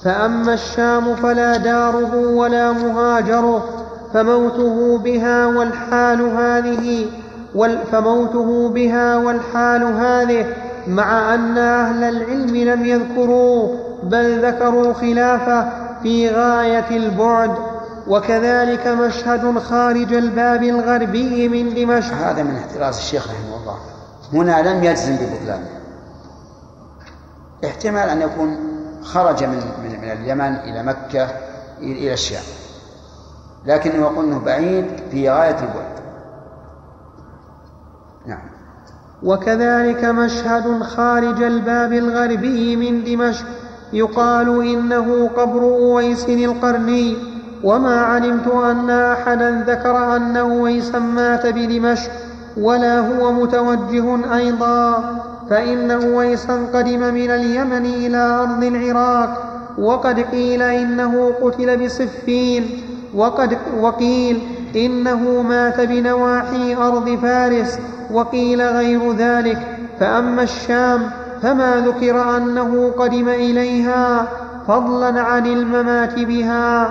[0.04, 3.64] فأما الشام فلا داره ولا مهاجره
[4.14, 7.06] فموته بها والحال هذه
[7.92, 10.46] فموته بها والحال هذه
[10.86, 15.68] مع أن أهل العلم لم يذكروه بل ذكروا خلافه
[16.02, 17.54] في غاية البعد.
[18.08, 22.14] وكذلك مشهد خارج الباب الغربي من دمشق.
[22.14, 23.76] هذا من احتراز الشيخ رحمه الله.
[24.32, 25.68] هنا لم يجزم ببطلانه
[27.64, 28.56] احتمال أن يكون
[29.02, 31.28] خرج من من, من اليمن إلى مكة
[31.80, 32.42] إلى الشام.
[33.66, 36.00] لكنه يقول أنه بعيد في غاية البعد.
[38.26, 38.60] نعم.
[39.22, 43.44] وكذلك مشهد خارج الباب الغربي من دمشق
[43.92, 47.16] يقال إنه قبر أويس القرني
[47.64, 52.10] وما علمت أن أحدا ذكر أن أويسا مات بدمشق
[52.56, 55.04] ولا هو متوجه أيضا
[55.50, 59.42] فإن أويسا قدم من اليمن إلى أرض العراق
[59.78, 62.82] وقد قيل إنه قتل بصفين
[63.14, 64.42] وقد وقيل
[64.76, 67.78] إنه مات بنواحي أرض فارس
[68.12, 69.76] وقيل غير ذلك.
[70.00, 71.10] فأما الشام
[71.42, 74.26] فما ذكر أنه قدم إليها
[74.68, 76.90] فضلا عن الممات بها.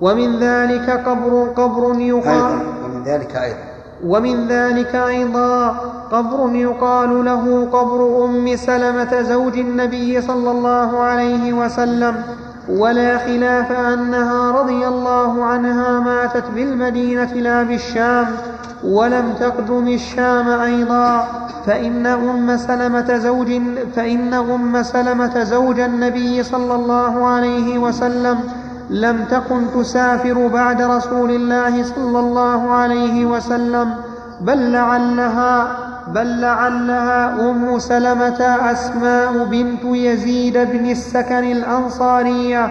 [0.00, 3.58] ومن ذلك قبر قبر يقال ومن ذلك أيضا.
[4.04, 5.68] ومن ذلك أيضا
[6.12, 12.22] قبر يقال له قبر أم سلمة زوج النبي صلى الله عليه وسلم.
[12.70, 18.26] ولا خلاف أنها رضي الله عنها ماتت بالمدينة لا بالشام
[18.84, 21.26] ولم تقدم الشام أيضا.
[21.66, 23.60] فإن أم سلمة زوج
[23.96, 28.38] فإن أم سلمة زوج النبي صلى الله عليه وسلم
[28.90, 33.94] لم تكن تسافر بعد رسول الله صلى الله عليه وسلم
[34.40, 35.76] بل لعلها
[36.08, 38.40] بل لعلها أم سلمة
[38.72, 42.70] أسماء بنت يزيد بن السكن الأنصارية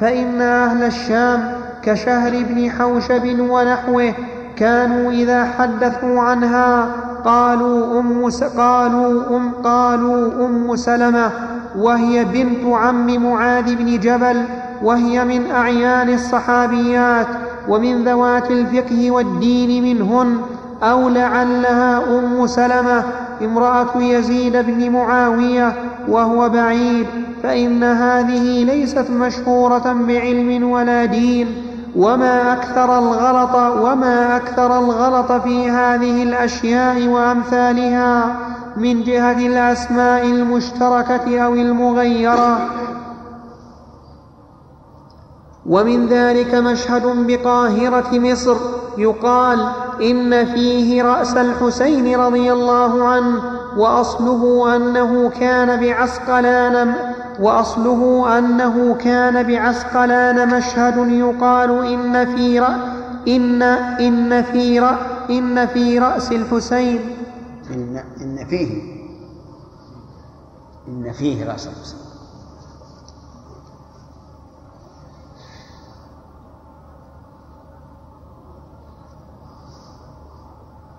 [0.00, 1.52] فإن أهل الشام
[1.82, 4.14] كشهر بن حوشب ونحوه
[4.56, 6.88] كانوا إذا حدثوا عنها
[7.24, 11.30] قالوا أم قالوا أم قالوا أم سلمة
[11.78, 14.42] وهي بنت عم معاذ بن جبل
[14.82, 17.26] وهي من أعيان الصحابيات
[17.68, 20.38] ومن ذوات الفقه والدين منهن
[20.82, 23.04] أو لعلها أم سلمة
[23.42, 25.72] امرأة يزيد بن معاوية
[26.08, 27.06] وهو بعيد
[27.42, 31.64] فإن هذه ليست مشهورة بعلم ولا دين.
[31.96, 38.36] وما أكثر الغلط وما أكثر الغلط في هذه الأشياء وأمثالها
[38.76, 42.58] من جهة الأسماء المشتركة أو المغيرة.
[45.66, 48.56] ومن ذلك مشهد بقاهرة مصر
[48.98, 49.68] يقال
[50.02, 53.42] إن فيه رأس الحسين رضي الله عنه
[53.76, 56.94] وأصله أنه كان بعسقلان
[57.40, 62.76] وأصله أنه كان بعسقلان مشهد يقال إن في رأ
[63.28, 64.98] إن إن في رأ
[65.30, 67.00] إن في رأس الحسين.
[67.70, 68.82] إن إن فيه.
[70.88, 72.07] إن فيه رأس الحسين.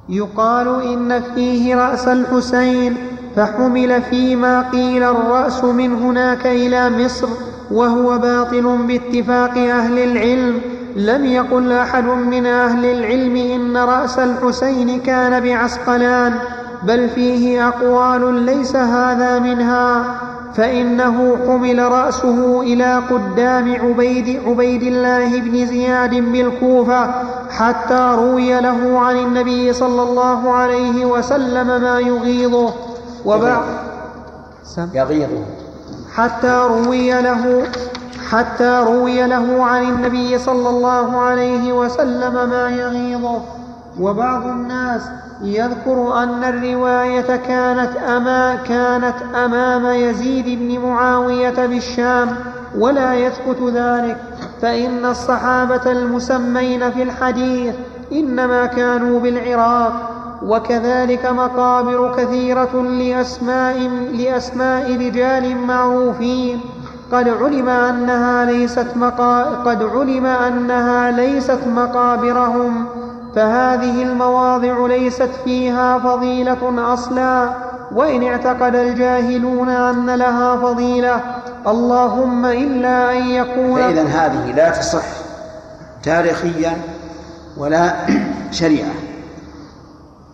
[0.10, 2.98] يقال إن فيه رأس الحسين
[3.36, 7.28] فحمل فيما قيل الرأس من هناك إلى مصر
[7.72, 10.62] وهو باطل باتفاق أهل العلم.
[10.96, 16.34] لم يقل أحد من أهل العلم إن رأس الحسين كان بعسقلان
[16.84, 20.04] بل فيه أقوال ليس هذا منها.
[20.54, 27.12] فإنه حمل رأسه إلى قدام عبيد, عبيد الله بن زياد بالكوفة
[27.50, 32.74] حتى روي له عن النبي صلى الله عليه وسلم ما يغيظه.
[33.26, 33.62] وبعد
[34.94, 35.46] يغيظه.
[36.16, 37.64] حتى روي له
[38.30, 43.42] حتى روي له عن النبي صلى الله عليه وسلم ما يغيظه.
[44.00, 45.02] وبعض الناس
[45.42, 52.36] يذكر أن الرواية كانت أما كانت أمام يزيد بن معاوية بالشام
[52.78, 54.18] ولا يثبت ذلك
[54.62, 57.76] فإن الصحابة المسمين في الحديث
[58.12, 59.94] إنما كانوا بالعراق
[60.44, 66.60] وكذلك مقابر كثيرة لأسماء, لأسماء رجال معروفين.
[67.12, 72.86] قد علم أنها ليست مقا قد علم أنها ليست مقابرهم
[73.36, 77.50] فهذه المواضع ليست فيها فضيلة أصلا
[77.92, 81.22] وإن اعتقد الجاهلون أن لها فضيلة.
[81.68, 85.06] اللهم إلا أن يكون فإذا هذه لا تصح
[86.04, 86.78] تاريخيا
[87.58, 87.94] ولا
[88.52, 88.94] شريعة.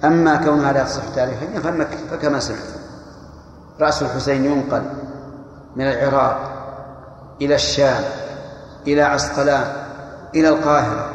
[0.03, 1.59] أما كونها لا تصح تاريخيا
[2.11, 2.59] فكما سمعت
[3.81, 4.81] رأس الحسين ينقل
[5.75, 6.39] من العراق
[7.41, 8.03] إلى الشام
[8.87, 9.63] إلى عسقلان
[10.35, 11.14] إلى القاهرة.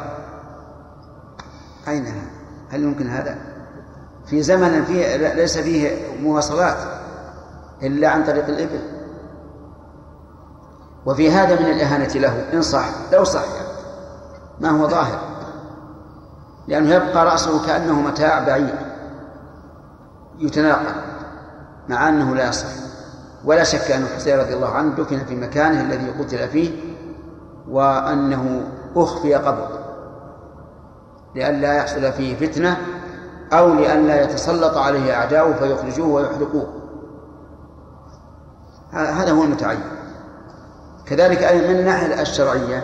[1.87, 2.21] أين هذا؟
[2.69, 3.37] هل يمكن هذا؟
[4.25, 6.77] في زمن فيه ليس فيه مواصلات
[7.83, 8.79] إلا عن طريق الإبل.
[11.05, 13.43] وفي هذا من الإهانة له إن صح لو صح
[14.59, 15.19] ما هو ظاهر.
[16.67, 18.75] لأنه يبقى رأسه كأنه متاع بعيد
[20.39, 20.95] يتناقل
[21.89, 22.67] مع أنه لا يصح.
[23.45, 26.71] ولا شك أن الحسين رضي الله عنه دفن في مكانه الذي قتل فيه
[27.69, 28.63] وأنه
[28.95, 29.80] أخفي قبره
[31.35, 32.77] لئلا يحصل فيه فتنة
[33.53, 36.67] أو لئلا يتسلط عليه أعداؤه فيخرجوه ويحرقوه.
[38.91, 39.83] هذا هو المتعين.
[41.05, 42.83] كذلك أيضا من الناحية الشرعية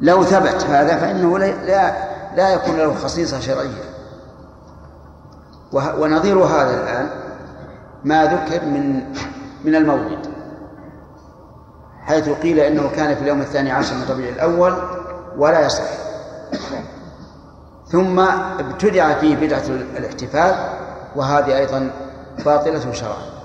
[0.00, 1.92] لو ثبت هذا فإنه لا
[2.36, 3.96] لا يكون له خصيصة شرعية.
[5.72, 7.10] ونظير هذا الآن
[8.04, 9.02] ما ذكر من
[9.64, 10.26] من المولد
[12.00, 14.74] حيث قيل إنه كان في اليوم الثاني عشر من ربيع الأول
[15.38, 15.84] ولا يصح.
[17.88, 18.20] ثم
[18.58, 19.62] ابتدع فيه بدعة
[19.96, 20.54] الاحتفال
[21.16, 21.90] وهذه أيضا
[22.44, 23.36] باطلة شرعا.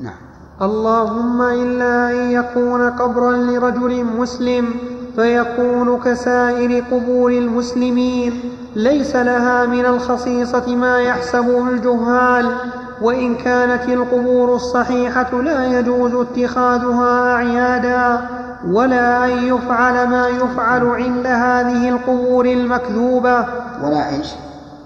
[0.00, 0.14] نعم.
[0.62, 4.74] اللهم إلا أن يكون قبرا لرجل مسلم
[5.16, 8.40] فيكون كسائر قبور المسلمين
[8.76, 12.56] ليس لها من الخصيصة ما يحسبه الجهال
[13.00, 18.28] وإن كانت القبور الصحيحة لا يجوز اتخاذها أعيادا.
[18.64, 23.46] ولا أن يفعل ما يفعل عند هذه القبور المكذوبة.
[23.82, 24.34] ولا إيش؟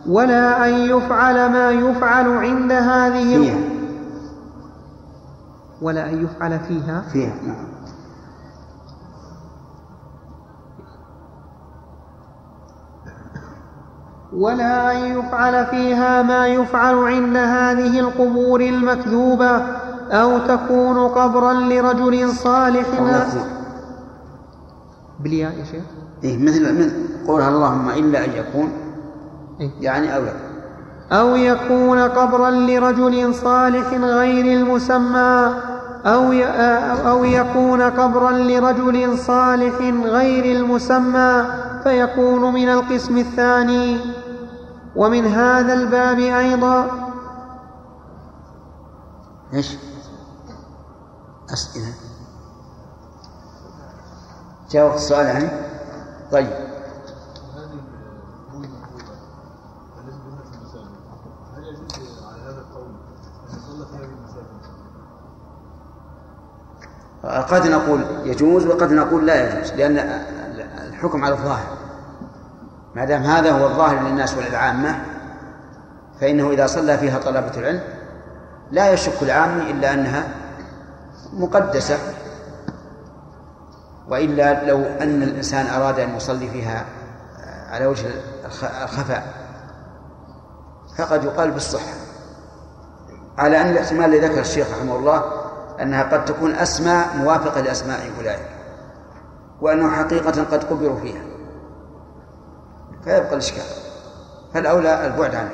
[0.08, 3.58] ولا أن يفعل ما يفعل عند هذه فيها.
[5.82, 7.02] ولا أن يفعل فيها.
[7.12, 7.70] فيها نعم.
[14.32, 19.62] ولا أن يفعل فيها ما يفعل عند هذه القبور المكذوبة.
[20.10, 22.86] أو تكون قبرا لرجل صالح.
[25.22, 25.84] بالياء يا شيخ
[26.24, 26.90] إيه مثل من
[27.26, 28.72] قولها اللهم إلا أن يكون
[29.60, 30.50] إيه؟ يعني أو يكون
[31.12, 35.54] أو يكون قبرا لرجل صالح غير المسمى
[36.06, 36.32] أو
[37.10, 41.44] أو يكون قبرا لرجل صالح غير المسمى
[41.82, 43.98] فيكون من القسم الثاني
[44.96, 46.86] ومن هذا الباب أيضا
[49.54, 49.76] إيش؟
[51.52, 52.09] أسئلة
[54.70, 55.48] جاوب السؤال يعني؟
[56.32, 56.70] طيب.
[67.24, 69.98] قد نقول يجوز وقد نقول لا يجوز لأن
[70.88, 71.76] الحكم على الظاهر.
[72.94, 74.98] ما دام هذا هو الظاهر للناس وللعامة
[76.20, 77.80] فإنه إذا صلى فيها طلبة العلم
[78.70, 80.28] لا يشك العامي إلا أنها
[81.32, 81.98] مقدسة.
[84.10, 86.84] وإلا لو أن الإنسان أراد أن يصلي فيها
[87.70, 88.06] على وجه
[88.84, 89.40] الخفاء
[90.98, 91.94] فقد يقال بالصحة.
[93.38, 95.22] على أن الاحتمال الذي ذكر الشيخ رحمه الله
[95.80, 98.48] أنها قد تكون أسماء موافقة لأسماء أولئك
[99.60, 101.22] وأنه حقيقة قد قبروا فيها.
[103.04, 103.64] فيبقى الإشكال.
[104.54, 105.50] فالأولى البعد عنه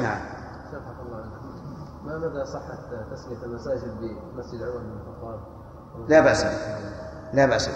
[0.00, 0.20] نعم.
[2.04, 2.78] ما مدى صحة
[3.14, 5.40] تسمية المساجد بمسجد عمر بن الخطاب؟
[6.08, 6.44] لا بأس
[7.32, 7.74] لا بأس به.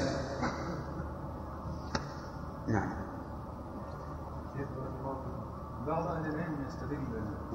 [2.72, 3.02] نعم.
[5.86, 7.04] بعض أهل العلم يستدل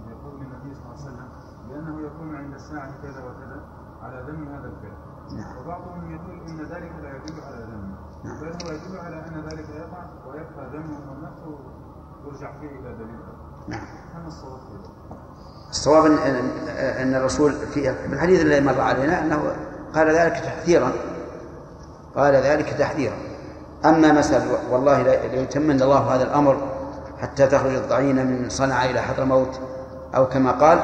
[0.08, 1.30] بقول النبي صلى الله عليه وسلم
[1.70, 3.62] بأنه يكون عند الساعة كذا وكذا
[4.02, 4.98] على ذم هذا الفعل.
[5.38, 5.58] نعم.
[5.58, 8.40] وبعضهم يقول إن ذلك لا يدل على ذمه نعم.
[8.42, 11.60] بل هو يدل على أن ذلك يقع ويبقى دمه ونفسه
[12.26, 13.20] يرجع فيه إلى دليل.
[13.68, 13.86] نعم.
[14.16, 14.60] ما الصواب
[15.70, 16.18] الصواب ان
[16.78, 19.56] ان الرسول في الحديث الذي مر علينا أنه
[19.96, 20.92] قال ذلك تحذيرا.
[22.18, 23.16] قال ذلك تحذيرا.
[23.86, 25.02] أما مسألة والله
[25.34, 26.58] ليتمن الله هذا الأمر
[27.22, 29.60] حتى تخرج الضعينه من صنعاء إلى حضرموت
[30.16, 30.80] أو كما قال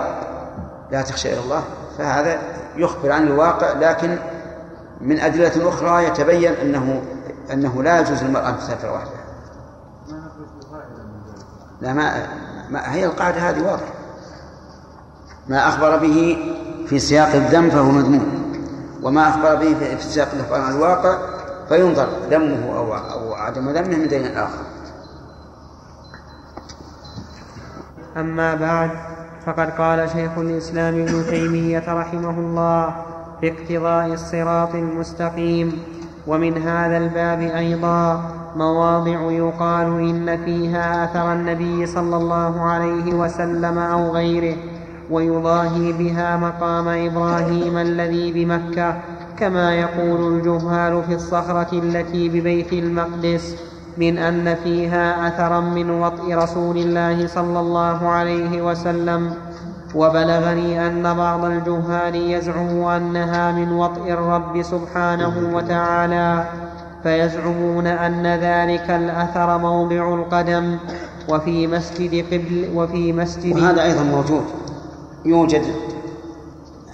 [0.91, 1.63] لا تخشى إلى الله.
[1.97, 2.39] فهذا
[2.75, 4.17] يخبر عن الواقع لكن
[5.01, 7.01] من أدلة أخرى يتبين أنه
[7.53, 9.23] أنه لا يجوز للمرأة أن تسافر وحدها.
[11.81, 12.27] لا ما,
[12.69, 13.93] ما هي القاعدة هذه واضحة.
[15.47, 16.37] ما أخبر به
[16.87, 18.42] في سياق الذم فهو مذموم.
[19.03, 21.17] وما أخبر به في سياق الإخبار عن الواقع
[21.69, 24.63] فينظر ذمه أو أو عدم ذمه من دين الآخر
[28.17, 28.89] أما بعد
[29.45, 32.95] فقد قال شيخ الإسلام ابن تيمية رحمه الله
[33.41, 35.79] في اقتضاء الصراط المستقيم
[36.27, 38.21] ومن هذا الباب أيضا
[38.55, 44.57] مواضع يقال إن فيها أثر النبي صلى الله عليه وسلم أو غيره.
[45.13, 48.95] ويضاهي بها مقام إبراهيم الذي بمكة
[49.39, 53.55] كما يقول الجهال في الصخرة التي ببيت المقدس
[53.97, 59.33] من أن فيها أثرا من وطء رسول الله صلى الله عليه وسلم.
[59.95, 66.45] وبلغني أن بعض الجهال يزعم أنها من وطئ الرب سبحانه وتعالى
[67.03, 70.77] فيزعمون أن ذلك الأثر موضع القدم
[71.29, 74.62] وفي مسجد قبل وفي مسجد وهذا أيضا موجود.
[75.25, 75.65] يوجد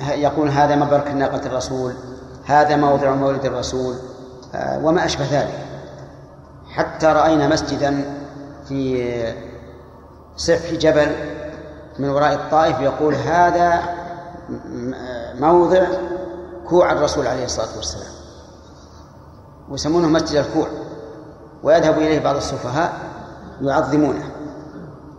[0.09, 1.93] يقول هذا مبرك ناقة الرسول
[2.45, 3.95] هذا موضع مولد الرسول
[4.55, 5.65] آه، وما أشبه ذلك.
[6.69, 8.03] حتى رأينا مسجدا
[8.67, 9.33] في
[10.35, 11.15] سفح جبل
[11.99, 13.81] من وراء الطائف يقول هذا
[15.39, 15.83] موضع
[16.69, 18.11] كوع الرسول عليه الصلاة والسلام.
[19.69, 20.67] ويسمونه مسجد الكوع.
[21.63, 22.93] ويذهب إليه بعض السفهاء
[23.61, 24.29] يعظمونه.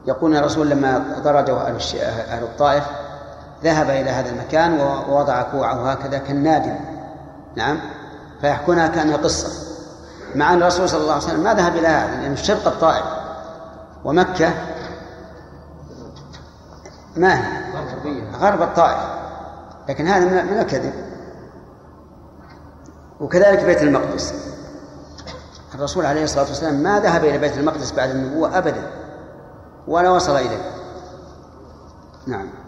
[0.07, 2.85] يقول الرسول لما درجه أهل الطائف
[3.65, 6.75] ذهب إلى هذا المكان ووضع كوعه هكذا كالنادم.
[7.57, 7.81] نعم؟
[8.41, 9.71] فيحكونها كأنها قصة
[10.35, 13.05] مع أن الرسول صلى الله عليه وسلم ما ذهب إلى هذا لأنه شرق الطائف.
[14.05, 14.51] ومكة
[17.17, 17.63] ما هي؟
[18.41, 18.99] غرب الطائف.
[19.89, 20.93] لكن هذا من الكذب.
[23.21, 24.35] وكذلك بيت المقدس.
[25.75, 28.91] الرسول عليه الصلاة والسلام ما ذهب إلى بيت المقدس بعد النبوة أبدا.
[29.89, 30.71] ولا وصل إليه.
[32.27, 32.60] نعم.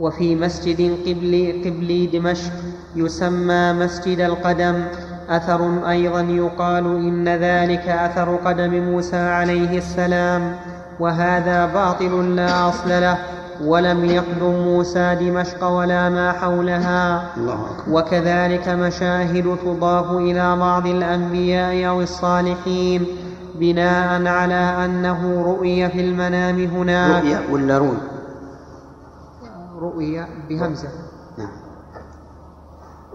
[0.00, 2.52] وفي مسجد قبلي, قبلي دمشق
[2.96, 4.84] يسمى مسجد القدم.
[5.28, 10.56] أثر أيضا يقال إن ذلك أثر قدم موسى عليه السلام
[11.00, 13.18] وهذا باطل لا أصل له
[13.64, 17.30] ولم يقدم موسى دمشق ولا ما حولها.
[17.90, 23.06] وكذلك مشاهد تضاف إلى بعض الأنبياء أو الصالحين
[23.54, 27.24] بناء على أنه رؤي في المنام هناك.
[27.24, 28.13] رؤيا ولا روي
[29.84, 30.88] رؤي بهمزة.
[31.38, 31.52] نعم.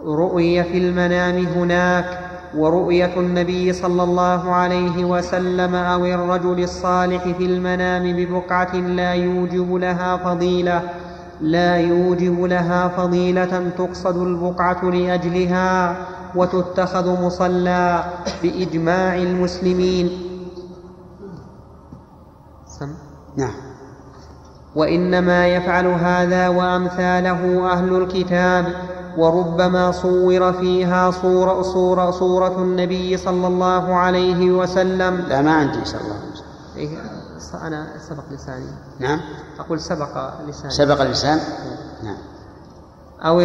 [0.06, 8.04] رؤي في المنام هناك ورؤية النبي صلى الله عليه وسلم أو الرجل الصالح في المنام
[8.18, 10.82] ببقعة لا يوجب لها فضيلة.
[11.42, 15.98] لا يوجب لها فضيلة تقصد البقعة لأجلها
[16.36, 18.04] وتتخذ مصلى
[18.44, 20.10] بإجماع المسلمين.
[22.66, 22.94] سم.
[23.38, 23.69] نعم.
[24.76, 28.66] وإنما يفعل هذا وأمثاله أهل الكتاب
[29.18, 35.26] وربما صور فيها صورة, صورة, صورة النبي صلى الله عليه وسلم.
[35.30, 36.46] لا ما عندي صلى الله عليه وسلم.
[36.78, 36.90] إيه
[37.68, 38.66] أنا سبق لساني.
[39.00, 39.20] نعم.
[39.60, 40.72] أقول سبق لساني.
[40.74, 41.40] سبق اللسان
[42.04, 42.18] نعم.
[43.26, 43.38] أو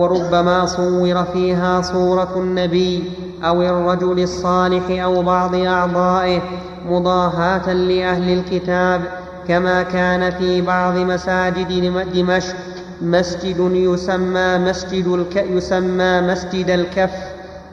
[0.00, 3.12] وربما صور فيها صورة النبي
[3.44, 6.40] أو الرجل الصالح أو بعض أعضائه
[6.86, 9.23] مضاهاة لأهل الكتاب.
[9.48, 12.56] كما كان في بعض مساجد دمشق.
[13.02, 17.10] مسجد يسمى مسجد الك يسمى مسجد الكف.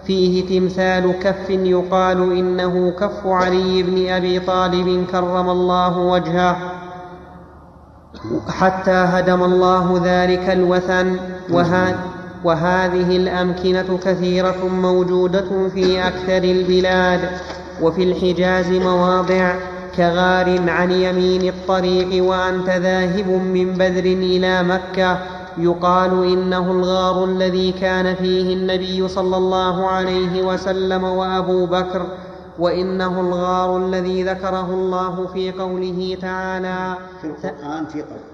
[0.07, 6.57] فيه تمثال كف يقال إنه كف علي بن أبي طالب كرم الله وجهه.
[8.49, 11.15] حتى هدم الله ذلك الوثن.
[12.43, 17.19] وهذه الأمكنة كثيرة موجودة في أكثر البلاد.
[17.81, 19.55] وفي الحجاز مواضع.
[19.97, 25.17] كغار عن يمين الطريق وأنت ذاهب من بدر إلى مكة.
[25.57, 32.05] يقال إنه الغار الذي كان فيه النبي صلى الله عليه وسلم وأبو بكر
[32.59, 36.95] وإنه الغار الذي ذكره الله في قوله تعالى.
[37.21, 38.30] في القرآن في قوله.